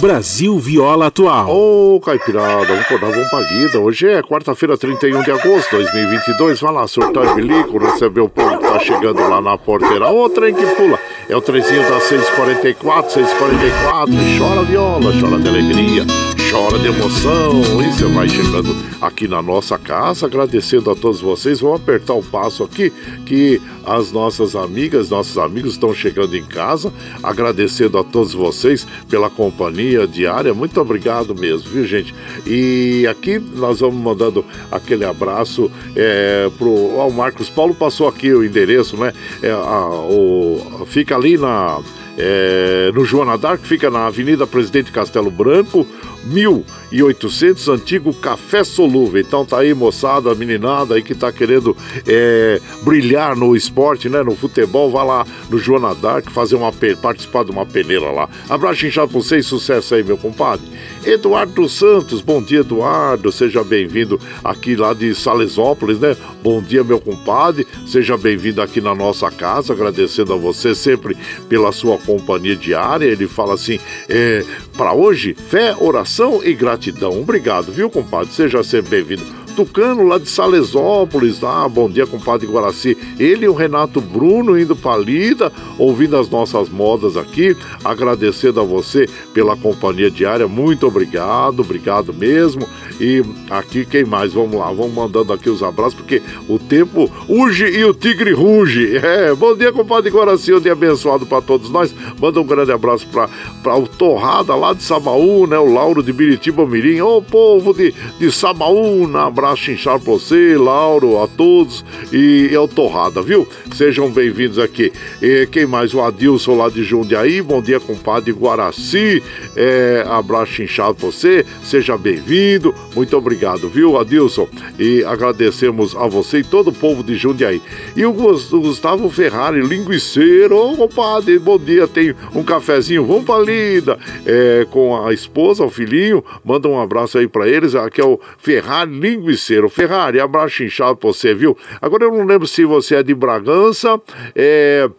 Brasil 0.00 0.58
Viola 0.58 1.06
Atual. 1.08 1.48
Ô, 1.50 1.96
oh, 1.96 2.00
Caipirada, 2.00 2.64
vamos 2.64 2.80
acordar, 2.82 3.10
vamos 3.10 3.28
pra 3.28 3.40
lida. 3.40 3.78
Hoje 3.78 4.08
é 4.08 4.22
quarta-feira, 4.22 4.78
31 4.78 5.22
de 5.22 5.30
agosto 5.30 5.70
de 5.70 5.84
2022. 5.84 6.60
Vai 6.60 6.72
lá, 6.72 6.88
surtar 6.88 7.26
e 7.26 7.34
bilico, 7.34 7.78
receber 7.78 8.20
o 8.20 8.28
povo 8.28 8.58
que 8.58 8.64
tá 8.64 8.78
chegando 8.78 9.20
lá 9.28 9.40
na 9.40 9.58
porteira. 9.58 10.08
Ô, 10.08 10.28
trem 10.30 10.54
que 10.54 10.66
pula. 10.74 10.98
É 11.28 11.36
o 11.36 11.40
trezinho 11.40 11.82
das 11.90 12.04
6h44, 12.04 13.08
6h44. 13.08 14.38
Chora 14.38 14.62
viola, 14.62 15.12
chora 15.20 15.38
de 15.38 15.48
alegria 15.48 16.37
chora 16.50 16.78
de 16.78 16.86
emoção. 16.86 17.60
E 17.82 17.92
você 17.92 18.04
vai 18.06 18.28
chegando 18.28 18.74
aqui 19.00 19.28
na 19.28 19.42
nossa 19.42 19.76
casa, 19.76 20.26
agradecendo 20.26 20.90
a 20.90 20.94
todos 20.94 21.20
vocês. 21.20 21.60
Vamos 21.60 21.80
apertar 21.80 22.14
o 22.14 22.22
passo 22.22 22.64
aqui, 22.64 22.90
que 23.26 23.60
as 23.84 24.12
nossas 24.12 24.56
amigas, 24.56 25.10
nossos 25.10 25.36
amigos 25.36 25.72
estão 25.72 25.92
chegando 25.92 26.36
em 26.36 26.44
casa, 26.44 26.92
agradecendo 27.22 27.98
a 27.98 28.04
todos 28.04 28.32
vocês 28.32 28.86
pela 29.08 29.28
companhia 29.28 30.06
diária. 30.06 30.54
Muito 30.54 30.80
obrigado 30.80 31.34
mesmo, 31.34 31.70
viu, 31.70 31.84
gente? 31.84 32.14
E 32.46 33.06
aqui 33.10 33.38
nós 33.38 33.80
vamos 33.80 34.00
mandando 34.00 34.44
aquele 34.70 35.04
abraço 35.04 35.70
é, 35.94 36.50
pro. 36.56 36.96
Ó, 36.96 37.08
o 37.08 37.12
Marcos 37.12 37.50
Paulo 37.50 37.74
passou 37.74 38.08
aqui 38.08 38.32
o 38.32 38.44
endereço, 38.44 38.96
né? 38.96 39.12
É, 39.42 39.50
a, 39.50 39.86
o, 39.88 40.86
fica 40.86 41.14
ali 41.14 41.36
na. 41.36 41.78
É, 42.20 42.90
no 42.92 43.04
Joana 43.04 43.38
Dark, 43.38 43.62
fica 43.62 43.88
na 43.88 44.08
Avenida 44.08 44.44
Presidente 44.44 44.90
Castelo 44.90 45.30
Branco, 45.30 45.86
1800, 46.28 47.68
antigo 47.68 48.12
Café 48.12 48.62
Solúvel. 48.62 49.20
Então 49.20 49.44
tá 49.44 49.58
aí, 49.58 49.72
moçada, 49.72 50.34
meninada 50.34 50.94
aí 50.94 51.02
que 51.02 51.14
tá 51.14 51.32
querendo 51.32 51.76
é, 52.06 52.60
brilhar 52.82 53.36
no 53.36 53.56
esporte, 53.56 54.08
né? 54.08 54.22
No 54.22 54.36
futebol, 54.36 54.90
vá 54.90 55.02
lá 55.02 55.26
no 55.48 55.58
Joana 55.58 55.94
Dark 55.94 56.30
fazer 56.30 56.56
uma 56.56 56.72
participar 57.00 57.44
de 57.44 57.50
uma 57.50 57.64
peneira 57.64 58.10
lá. 58.10 58.28
Abraço 58.48 58.86
inchado 58.86 59.08
pra 59.08 59.20
vocês, 59.20 59.46
sucesso 59.46 59.94
aí, 59.94 60.02
meu 60.02 60.18
compadre. 60.18 60.66
Eduardo 61.04 61.68
Santos, 61.68 62.20
bom 62.20 62.42
dia, 62.42 62.60
Eduardo. 62.60 63.32
Seja 63.32 63.64
bem-vindo 63.64 64.20
aqui 64.44 64.76
lá 64.76 64.92
de 64.92 65.14
Salesópolis, 65.14 65.98
né? 65.98 66.16
Bom 66.42 66.60
dia, 66.60 66.84
meu 66.84 67.00
compadre. 67.00 67.66
Seja 67.86 68.16
bem-vindo 68.16 68.60
aqui 68.60 68.80
na 68.80 68.94
nossa 68.94 69.30
casa, 69.30 69.72
agradecendo 69.72 70.32
a 70.34 70.36
você 70.36 70.74
sempre 70.74 71.16
pela 71.48 71.72
sua 71.72 71.96
companhia 71.98 72.56
diária. 72.56 73.06
Ele 73.06 73.26
fala 73.26 73.54
assim: 73.54 73.78
é, 74.08 74.44
para 74.76 74.92
hoje, 74.92 75.34
fé, 75.34 75.74
oração 75.78 76.17
e 76.44 76.52
gratidão. 76.52 77.20
Obrigado, 77.20 77.70
viu, 77.70 77.88
compadre? 77.88 78.32
Seja 78.32 78.60
sempre 78.64 79.02
bem-vindo. 79.02 79.47
Tucano, 79.58 80.06
lá 80.06 80.18
de 80.18 80.28
Salesópolis. 80.28 81.42
Ah, 81.42 81.68
bom 81.68 81.90
dia, 81.90 82.06
compadre 82.06 82.46
Guaraci. 82.46 82.96
Ele 83.18 83.46
e 83.46 83.48
o 83.48 83.54
Renato 83.54 84.00
Bruno 84.00 84.56
indo 84.56 84.76
pra 84.76 84.96
lida, 84.96 85.52
ouvindo 85.76 86.16
as 86.16 86.30
nossas 86.30 86.68
modas 86.68 87.16
aqui. 87.16 87.56
Agradecendo 87.84 88.60
a 88.60 88.62
você 88.62 89.08
pela 89.34 89.56
companhia 89.56 90.12
diária. 90.12 90.46
Muito 90.46 90.86
obrigado, 90.86 91.58
obrigado 91.58 92.14
mesmo. 92.14 92.68
E 93.00 93.20
aqui, 93.50 93.84
quem 93.84 94.04
mais? 94.04 94.32
Vamos 94.32 94.54
lá, 94.54 94.66
vamos 94.66 94.94
mandando 94.94 95.32
aqui 95.32 95.50
os 95.50 95.60
abraços, 95.60 95.94
porque 95.94 96.22
o 96.48 96.56
tempo 96.60 97.10
urge 97.28 97.64
e 97.64 97.84
o 97.84 97.92
tigre 97.92 98.32
ruge. 98.32 98.96
É, 99.08 99.34
bom 99.34 99.56
dia, 99.56 99.72
compadre 99.72 100.10
Guaraci. 100.10 100.52
Um 100.52 100.60
dia 100.60 100.72
abençoado 100.72 101.24
para 101.24 101.40
todos 101.40 101.70
nós. 101.70 101.94
Manda 102.20 102.40
um 102.40 102.44
grande 102.44 102.70
abraço 102.70 103.06
para 103.08 103.76
o 103.76 103.88
Torrada 103.88 104.54
lá 104.54 104.74
de 104.74 104.82
Samaú, 104.82 105.46
né? 105.46 105.58
O 105.58 105.72
Lauro 105.72 106.02
de 106.02 106.12
Biritiba 106.12 106.66
Mirim. 106.66 107.00
Ô, 107.00 107.22
povo 107.22 107.72
de, 107.72 107.94
de 108.18 108.30
Samaú, 108.30 109.08
um 109.08 109.16
abraço 109.16 109.47
abraço 109.48 109.70
inchado 109.70 110.04
pra 110.04 110.12
você, 110.12 110.58
Lauro, 110.58 111.22
a 111.22 111.26
todos 111.26 111.82
e 112.12 112.54
o 112.54 112.68
Torrada, 112.68 113.22
viu? 113.22 113.48
Sejam 113.74 114.10
bem-vindos 114.10 114.58
aqui. 114.58 114.92
E 115.22 115.46
quem 115.50 115.64
mais? 115.64 115.94
O 115.94 116.02
Adilson 116.02 116.54
lá 116.54 116.68
de 116.68 116.84
Jundiaí, 116.84 117.40
bom 117.40 117.62
dia, 117.62 117.80
compadre 117.80 118.30
Guaraci. 118.30 119.22
É, 119.56 120.04
abraço 120.06 120.62
inchado 120.62 120.96
pra 120.96 121.06
você, 121.06 121.46
seja 121.62 121.96
bem-vindo. 121.96 122.74
Muito 122.94 123.16
obrigado, 123.16 123.70
viu, 123.70 123.98
Adilson? 123.98 124.46
E 124.78 125.02
agradecemos 125.04 125.96
a 125.96 126.06
você 126.06 126.40
e 126.40 126.44
todo 126.44 126.68
o 126.68 126.74
povo 126.74 127.02
de 127.02 127.16
Jundiaí. 127.16 127.62
E 127.96 128.04
o 128.04 128.12
Gustavo 128.12 129.08
Ferrari, 129.08 129.62
linguiceiro, 129.62 130.58
ô 130.58 130.76
compadre, 130.76 131.38
bom 131.38 131.58
dia, 131.58 131.88
tem 131.88 132.14
um 132.34 132.44
cafezinho, 132.44 133.06
vamos 133.06 133.24
pra 133.24 133.38
lida. 133.38 133.98
É, 134.26 134.66
com 134.70 135.06
a 135.06 135.14
esposa, 135.14 135.64
o 135.64 135.70
filhinho, 135.70 136.22
manda 136.44 136.68
um 136.68 136.78
abraço 136.78 137.16
aí 137.16 137.26
pra 137.26 137.48
eles. 137.48 137.74
Aqui 137.74 138.02
é 138.02 138.04
o 138.04 138.20
Ferrari 138.36 138.90
Linguiceiro 138.90 139.37
Juiceiro. 139.38 139.68
Ferrari, 139.68 140.20
abraço 140.20 140.62
inchado 140.64 140.96
pra 140.96 141.08
você, 141.08 141.32
viu? 141.32 141.56
Agora 141.80 142.04
eu 142.04 142.12
não 142.12 142.24
lembro 142.24 142.46
se 142.46 142.64
você 142.64 142.96
é 142.96 143.02
de 143.02 143.14
Bragança, 143.14 144.00
é 144.34 144.90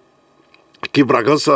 que 0.92 1.04
Bragança, 1.04 1.52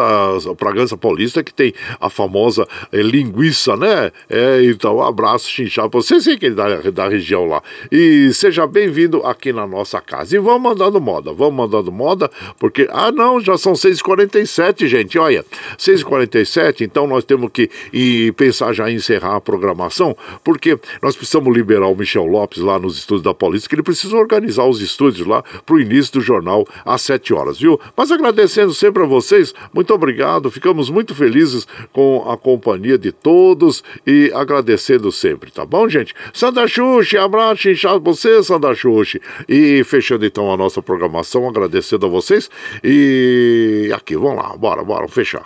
Bragança 0.60 0.98
Paulista, 0.98 1.44
que 1.44 1.54
tem 1.54 1.74
a 2.00 2.10
famosa 2.10 2.68
é, 2.92 3.02
linguiça, 3.02 3.76
né? 3.76 4.12
É, 4.30 4.64
então, 4.66 4.98
um 4.98 5.02
abraço, 5.02 5.50
Chinchá, 5.50 5.88
pra 5.88 6.02
você, 6.02 6.20
sei 6.20 6.38
que 6.38 6.48
é 6.48 6.50
da, 6.52 6.78
da 6.92 7.08
região 7.08 7.46
lá. 7.46 7.62
E 7.92 8.32
seja 8.34 8.68
bem-vindo 8.68 9.26
aqui 9.26 9.54
na 9.54 9.66
nossa 9.66 10.02
casa. 10.02 10.36
E 10.36 10.40
vamos 10.40 10.62
mandando 10.62 11.00
moda, 11.00 11.34
vamos 11.34 11.56
mandando 11.56 11.92
moda, 11.92 12.30
porque, 12.60 12.88
ah, 12.92 13.12
não, 13.12 13.40
já 13.40 13.58
são 13.58 13.74
6h47, 13.74 14.88
gente, 14.88 15.18
olha, 15.18 15.46
6h47, 15.78 16.82
então 16.82 17.08
nós 17.08 17.24
temos 17.24 17.50
que 17.52 17.70
ir 17.92 18.34
pensar 18.34 18.74
já 18.74 18.90
em 18.90 18.96
encerrar 18.96 19.36
a 19.36 19.42
programação, 19.42 20.16
porque 20.44 20.78
nós 21.02 21.16
precisamos 21.16 21.54
liberar 21.56 21.88
o 21.88 21.96
Michel 21.96 22.26
Lopes 22.26 22.62
lá 22.62 22.78
nos 22.80 22.98
estúdios 22.98 23.24
da 23.24 23.34
Paulista, 23.34 23.70
que 23.70 23.76
ele 23.76 23.84
precisa 23.84 24.16
organizar 24.16 24.66
os 24.66 24.82
estúdios 24.82 25.26
lá 25.28 25.44
para 25.66 25.76
o 25.76 25.80
início 25.80 26.14
do 26.14 26.22
jornal 26.22 26.66
às 26.86 27.02
7 27.02 27.34
horas, 27.34 27.60
viu? 27.60 27.80
Mas 27.96 28.12
agradecendo 28.12 28.74
sempre 28.74 29.04
a 29.04 29.06
vocês, 29.14 29.54
muito 29.72 29.94
obrigado, 29.94 30.50
ficamos 30.50 30.90
muito 30.90 31.14
felizes 31.14 31.68
com 31.92 32.28
a 32.30 32.36
companhia 32.36 32.98
de 32.98 33.12
todos 33.12 33.84
e 34.08 34.32
agradecendo 34.34 35.12
sempre, 35.12 35.52
tá 35.52 35.64
bom, 35.66 35.88
gente? 35.88 36.16
Sandra 36.34 36.68
Xuxi, 36.68 37.16
abraço 37.16 37.70
inchado 37.70 38.02
você, 38.04 38.42
Sandra 38.42 38.74
Xuxi. 38.74 39.22
E 39.48 39.84
fechando 39.84 40.26
então 40.26 40.52
a 40.52 40.58
nossa 40.58 40.82
programação, 40.82 41.48
agradecendo 41.48 42.06
a 42.08 42.10
vocês. 42.10 42.50
E 42.84 43.92
aqui, 43.96 44.16
vamos 44.16 44.38
lá, 44.38 44.58
bora, 44.58 44.84
bora, 44.84 45.08
fechar. 45.08 45.46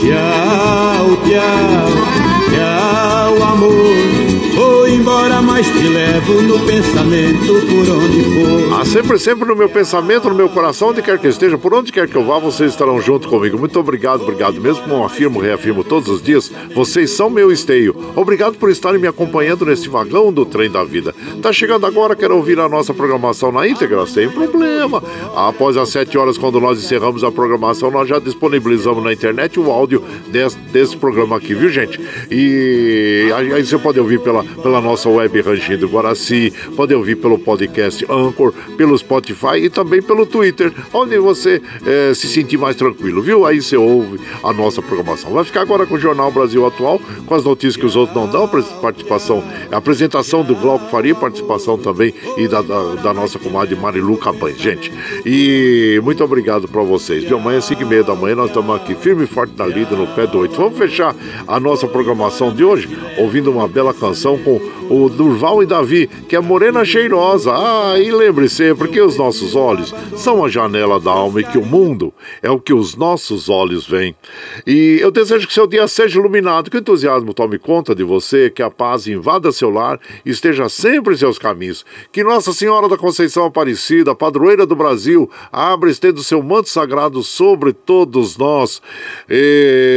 Tchau, 0.00 1.16
tchau, 1.24 2.25
embora, 5.26 5.42
mas 5.42 5.66
te 5.66 5.88
levo 5.88 6.42
no 6.42 6.58
pensamento 6.60 7.46
por 7.66 7.88
onde 7.90 8.22
for. 8.22 8.80
Ah, 8.80 8.84
sempre, 8.84 9.18
sempre 9.18 9.48
no 9.48 9.56
meu 9.56 9.68
pensamento, 9.68 10.28
no 10.28 10.34
meu 10.34 10.48
coração, 10.48 10.88
onde 10.88 11.02
quer 11.02 11.18
que 11.18 11.26
esteja, 11.26 11.58
por 11.58 11.74
onde 11.74 11.92
quer 11.92 12.08
que 12.08 12.16
eu 12.16 12.24
vá, 12.24 12.38
vocês 12.38 12.70
estarão 12.70 13.00
junto 13.00 13.28
comigo. 13.28 13.58
Muito 13.58 13.78
obrigado, 13.78 14.22
obrigado 14.22 14.60
mesmo, 14.60 14.82
como 14.84 15.04
afirmo, 15.04 15.40
reafirmo 15.40 15.82
todos 15.82 16.08
os 16.08 16.22
dias, 16.22 16.50
vocês 16.74 17.10
são 17.10 17.28
meu 17.28 17.50
esteio. 17.50 17.96
Obrigado 18.14 18.56
por 18.56 18.70
estarem 18.70 19.00
me 19.00 19.06
acompanhando 19.06 19.66
nesse 19.66 19.88
vagão 19.88 20.32
do 20.32 20.44
trem 20.44 20.70
da 20.70 20.84
vida. 20.84 21.14
Tá 21.42 21.52
chegando 21.52 21.86
agora, 21.86 22.14
quer 22.14 22.30
ouvir 22.30 22.58
a 22.60 22.68
nossa 22.68 22.94
programação 22.94 23.50
na 23.50 23.66
íntegra? 23.66 24.06
Sem 24.06 24.28
problema. 24.28 25.02
Após 25.34 25.76
as 25.76 25.88
7 25.90 26.16
horas, 26.16 26.38
quando 26.38 26.60
nós 26.60 26.78
encerramos 26.78 27.24
a 27.24 27.32
programação, 27.32 27.90
nós 27.90 28.08
já 28.08 28.18
disponibilizamos 28.18 29.02
na 29.02 29.12
internet 29.12 29.58
o 29.58 29.70
áudio 29.70 30.02
desse, 30.28 30.56
desse 30.72 30.96
programa 30.96 31.36
aqui, 31.36 31.54
viu, 31.54 31.68
gente? 31.68 32.00
E 32.30 33.30
aí 33.34 33.64
você 33.64 33.78
pode 33.78 33.98
ouvir 33.98 34.20
pela, 34.20 34.44
pela 34.44 34.80
nossa 34.80 35.08
web 35.16 35.40
Rangindo 35.40 35.88
Guaraci, 35.88 36.52
pode 36.76 36.94
ouvir 36.94 37.16
pelo 37.16 37.38
podcast 37.38 38.04
Anchor, 38.10 38.52
pelo 38.76 38.96
Spotify 38.96 39.56
e 39.62 39.70
também 39.70 40.02
pelo 40.02 40.26
Twitter, 40.26 40.72
onde 40.92 41.18
você 41.18 41.60
é, 41.84 42.12
se 42.14 42.26
sentir 42.28 42.58
mais 42.58 42.76
tranquilo, 42.76 43.22
viu? 43.22 43.46
Aí 43.46 43.60
você 43.60 43.76
ouve 43.76 44.20
a 44.42 44.52
nossa 44.52 44.82
programação. 44.82 45.32
Vai 45.32 45.44
ficar 45.44 45.62
agora 45.62 45.86
com 45.86 45.94
o 45.94 45.98
Jornal 45.98 46.30
Brasil 46.30 46.66
Atual, 46.66 47.00
com 47.26 47.34
as 47.34 47.44
notícias 47.44 47.76
que 47.76 47.86
os 47.86 47.96
outros 47.96 48.16
não 48.16 48.28
dão, 48.30 48.48
participação, 48.80 49.42
a 49.70 49.76
apresentação 49.76 50.42
do 50.42 50.54
Glauco 50.54 50.88
Faria, 50.90 51.14
participação 51.14 51.78
também 51.78 52.12
e 52.36 52.46
da, 52.46 52.62
da, 52.62 52.94
da 52.96 53.14
nossa 53.14 53.38
comadre 53.38 53.74
Marilu 53.74 54.16
Cabanhas, 54.16 54.58
gente. 54.58 54.92
E 55.24 56.00
muito 56.02 56.22
obrigado 56.22 56.68
para 56.68 56.82
vocês. 56.82 57.26
De 57.26 57.32
amanhã, 57.32 57.60
5 57.60 57.80
e 57.80 57.84
meia 57.84 58.04
da 58.04 58.14
manhã, 58.14 58.36
nós 58.36 58.48
estamos 58.48 58.76
aqui 58.76 58.94
firme 58.94 59.24
e 59.24 59.26
forte 59.26 59.54
na 59.56 59.66
lida, 59.66 59.96
no 59.96 60.06
pé 60.08 60.26
do 60.26 60.38
8. 60.38 60.54
Vamos 60.56 60.78
fechar 60.78 61.14
a 61.46 61.60
nossa 61.60 61.86
programação 61.86 62.52
de 62.52 62.64
hoje 62.64 62.88
ouvindo 63.18 63.50
uma 63.50 63.66
bela 63.66 63.94
canção 63.94 64.38
com 64.38 64.60
o 64.88 65.05
Durval 65.08 65.62
e 65.62 65.66
Davi, 65.66 66.08
que 66.28 66.36
é 66.36 66.40
Morena 66.40 66.84
Cheirosa. 66.84 67.52
Ah, 67.52 67.98
e 67.98 68.10
lembre 68.10 68.48
sempre 68.48 68.88
que 68.88 69.00
os 69.00 69.16
nossos 69.16 69.54
olhos 69.54 69.94
são 70.16 70.44
a 70.44 70.48
janela 70.48 70.98
da 70.98 71.10
alma 71.10 71.40
e 71.40 71.44
que 71.44 71.58
o 71.58 71.64
mundo 71.64 72.12
é 72.42 72.50
o 72.50 72.60
que 72.60 72.72
os 72.72 72.94
nossos 72.96 73.48
olhos 73.48 73.86
veem. 73.86 74.14
E 74.66 74.98
eu 75.00 75.10
desejo 75.10 75.46
que 75.46 75.54
seu 75.54 75.66
dia 75.66 75.86
seja 75.88 76.18
iluminado, 76.18 76.70
que 76.70 76.76
o 76.76 76.80
entusiasmo 76.80 77.32
tome 77.32 77.58
conta 77.58 77.94
de 77.94 78.02
você, 78.02 78.50
que 78.50 78.62
a 78.62 78.70
paz 78.70 79.06
invada 79.06 79.52
seu 79.52 79.70
lar 79.70 80.00
e 80.24 80.30
esteja 80.30 80.68
sempre 80.68 81.14
em 81.14 81.16
seus 81.16 81.38
caminhos. 81.38 81.84
Que 82.10 82.24
Nossa 82.24 82.52
Senhora 82.52 82.88
da 82.88 82.96
Conceição 82.96 83.44
Aparecida, 83.44 84.14
padroeira 84.14 84.66
do 84.66 84.76
Brasil, 84.76 85.30
abra 85.52 85.90
estendo 85.90 86.22
seu 86.22 86.42
manto 86.42 86.68
sagrado 86.68 87.22
sobre 87.22 87.72
todos 87.72 88.36
nós, 88.36 88.82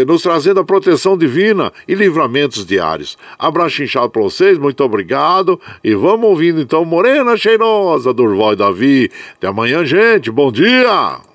nos 0.07 0.22
trazendo 0.22 0.60
a 0.60 0.64
proteção 0.64 1.18
divina 1.18 1.72
e 1.88 1.95
livramentos 1.95 2.65
diários. 2.65 3.18
Abraço 3.38 3.84
inchado 3.84 4.10
para 4.10 4.22
vocês, 4.22 4.57
muito 4.57 4.84
obrigado. 4.84 4.98
E 5.84 5.93
vamos 5.95 6.30
ouvindo 6.30 6.61
então 6.61 6.84
Morena 6.85 7.38
Cheirosa, 7.38 8.13
Durval 8.13 8.53
e 8.53 8.55
Davi. 8.55 9.11
Até 9.35 9.47
amanhã, 9.47 9.85
gente. 9.85 10.31
Bom 10.31 10.51
dia! 10.51 11.28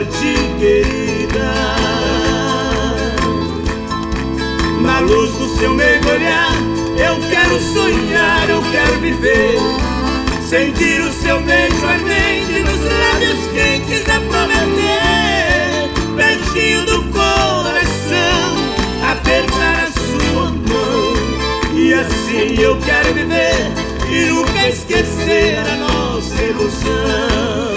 Querida. 0.00 1.54
Na 4.80 4.98
luz 4.98 5.30
do 5.34 5.56
seu 5.56 5.72
mergulhar, 5.72 6.52
eu 6.98 7.20
quero 7.30 7.60
sonhar, 7.60 8.50
eu 8.50 8.60
quero 8.72 8.98
viver. 9.00 9.56
Sentir 10.48 11.00
o 11.00 11.12
seu 11.12 11.40
beijo 11.42 11.86
ardente 11.86 12.60
nos 12.60 12.80
lábios 12.82 13.46
quentes 13.52 14.02
a 14.08 14.20
prometer. 14.20 15.90
Pertinho 16.16 16.84
do 16.86 17.02
coração, 17.12 18.56
apertar 19.12 19.84
a 19.84 19.92
sua 19.92 20.50
mão. 20.50 21.72
E 21.72 21.94
assim 21.94 22.60
eu 22.60 22.76
quero 22.78 23.14
viver 23.14 23.70
e 24.10 24.26
nunca 24.26 24.68
esquecer 24.68 25.58
a 25.58 25.76
nossa 25.76 26.42
ilusão. 26.42 27.73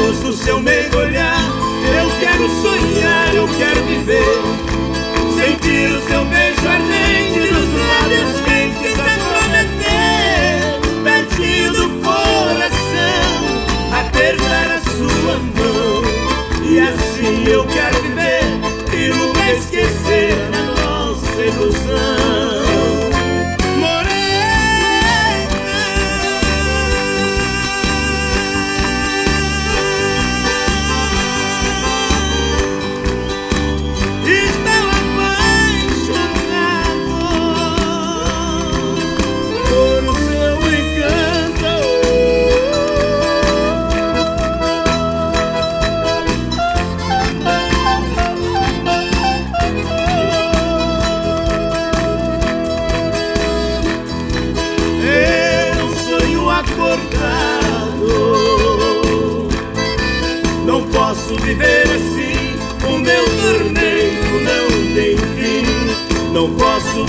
Luz 0.00 0.18
do 0.20 0.32
seu 0.32 0.60
meio 0.60 0.96
olhar 0.96 1.70
eu 2.42 2.48
sonhar, 2.62 3.34
eu 3.34 3.48
quero 3.48 3.84
viver. 3.84 4.40
Sentir 5.36 5.90
o 5.92 6.00
seu 6.08 6.24
beijo 6.24 6.66
ardente 6.66 7.52
nos 7.52 7.68
lábios 7.78 8.40
quentes 8.44 8.98
a 8.98 9.14
prometer. 9.28 10.80
Pertinho 11.04 11.72
do 11.72 11.88
coração, 12.02 13.28
apertar 13.92 14.70
a 14.70 14.80
sua 14.90 15.38
mão. 15.38 16.02
E 16.64 16.80
assim 16.80 17.44
eu 17.46 17.66
quero 17.66 18.02
viver 18.02 18.44
e 18.94 19.08
nunca 19.08 19.52
esquecer 19.52 20.59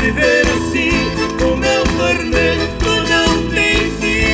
viver 0.02 0.48
assim, 0.58 0.90
o 1.46 1.56
meu 1.56 1.84
torneio 1.84 2.68
não 3.08 3.50
tem 3.52 3.76
fim. 4.00 4.26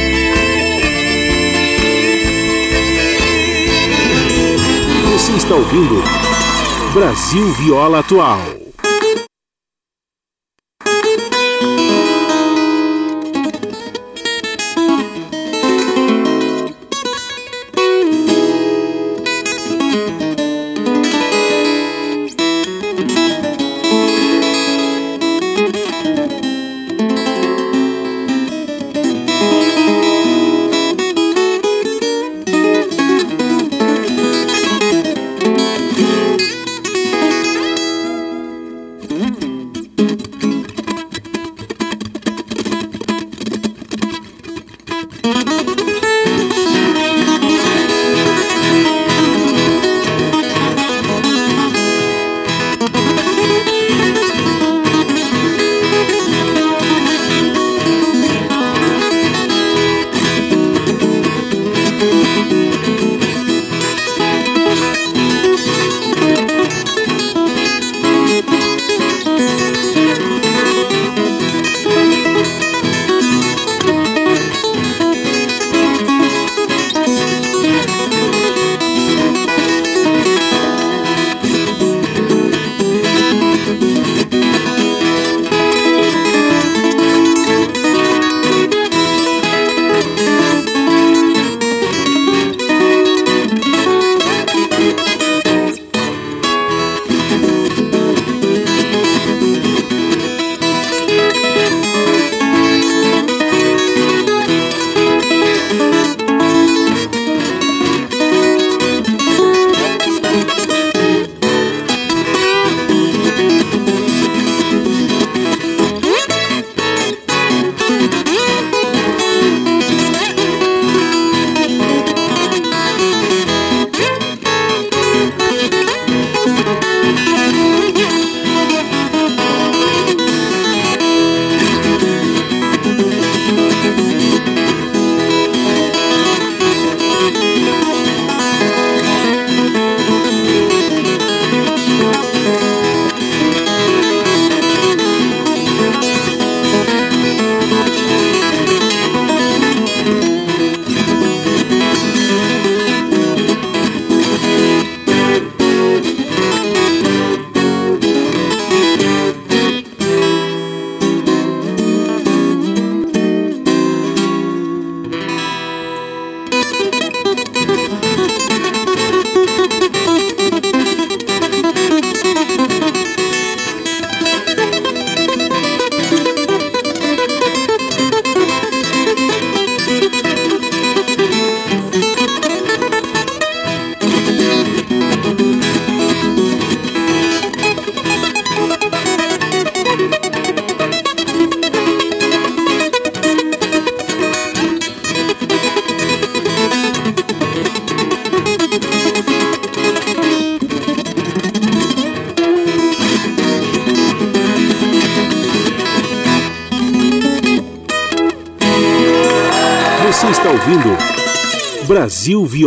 Você 5.11 5.34
está 5.34 5.56
ouvindo 5.56 6.02
Brasil 6.94 7.52
Viola 7.56 7.99
Atual. 7.99 8.56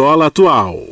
Viola 0.00 0.24
Atual. 0.32 0.89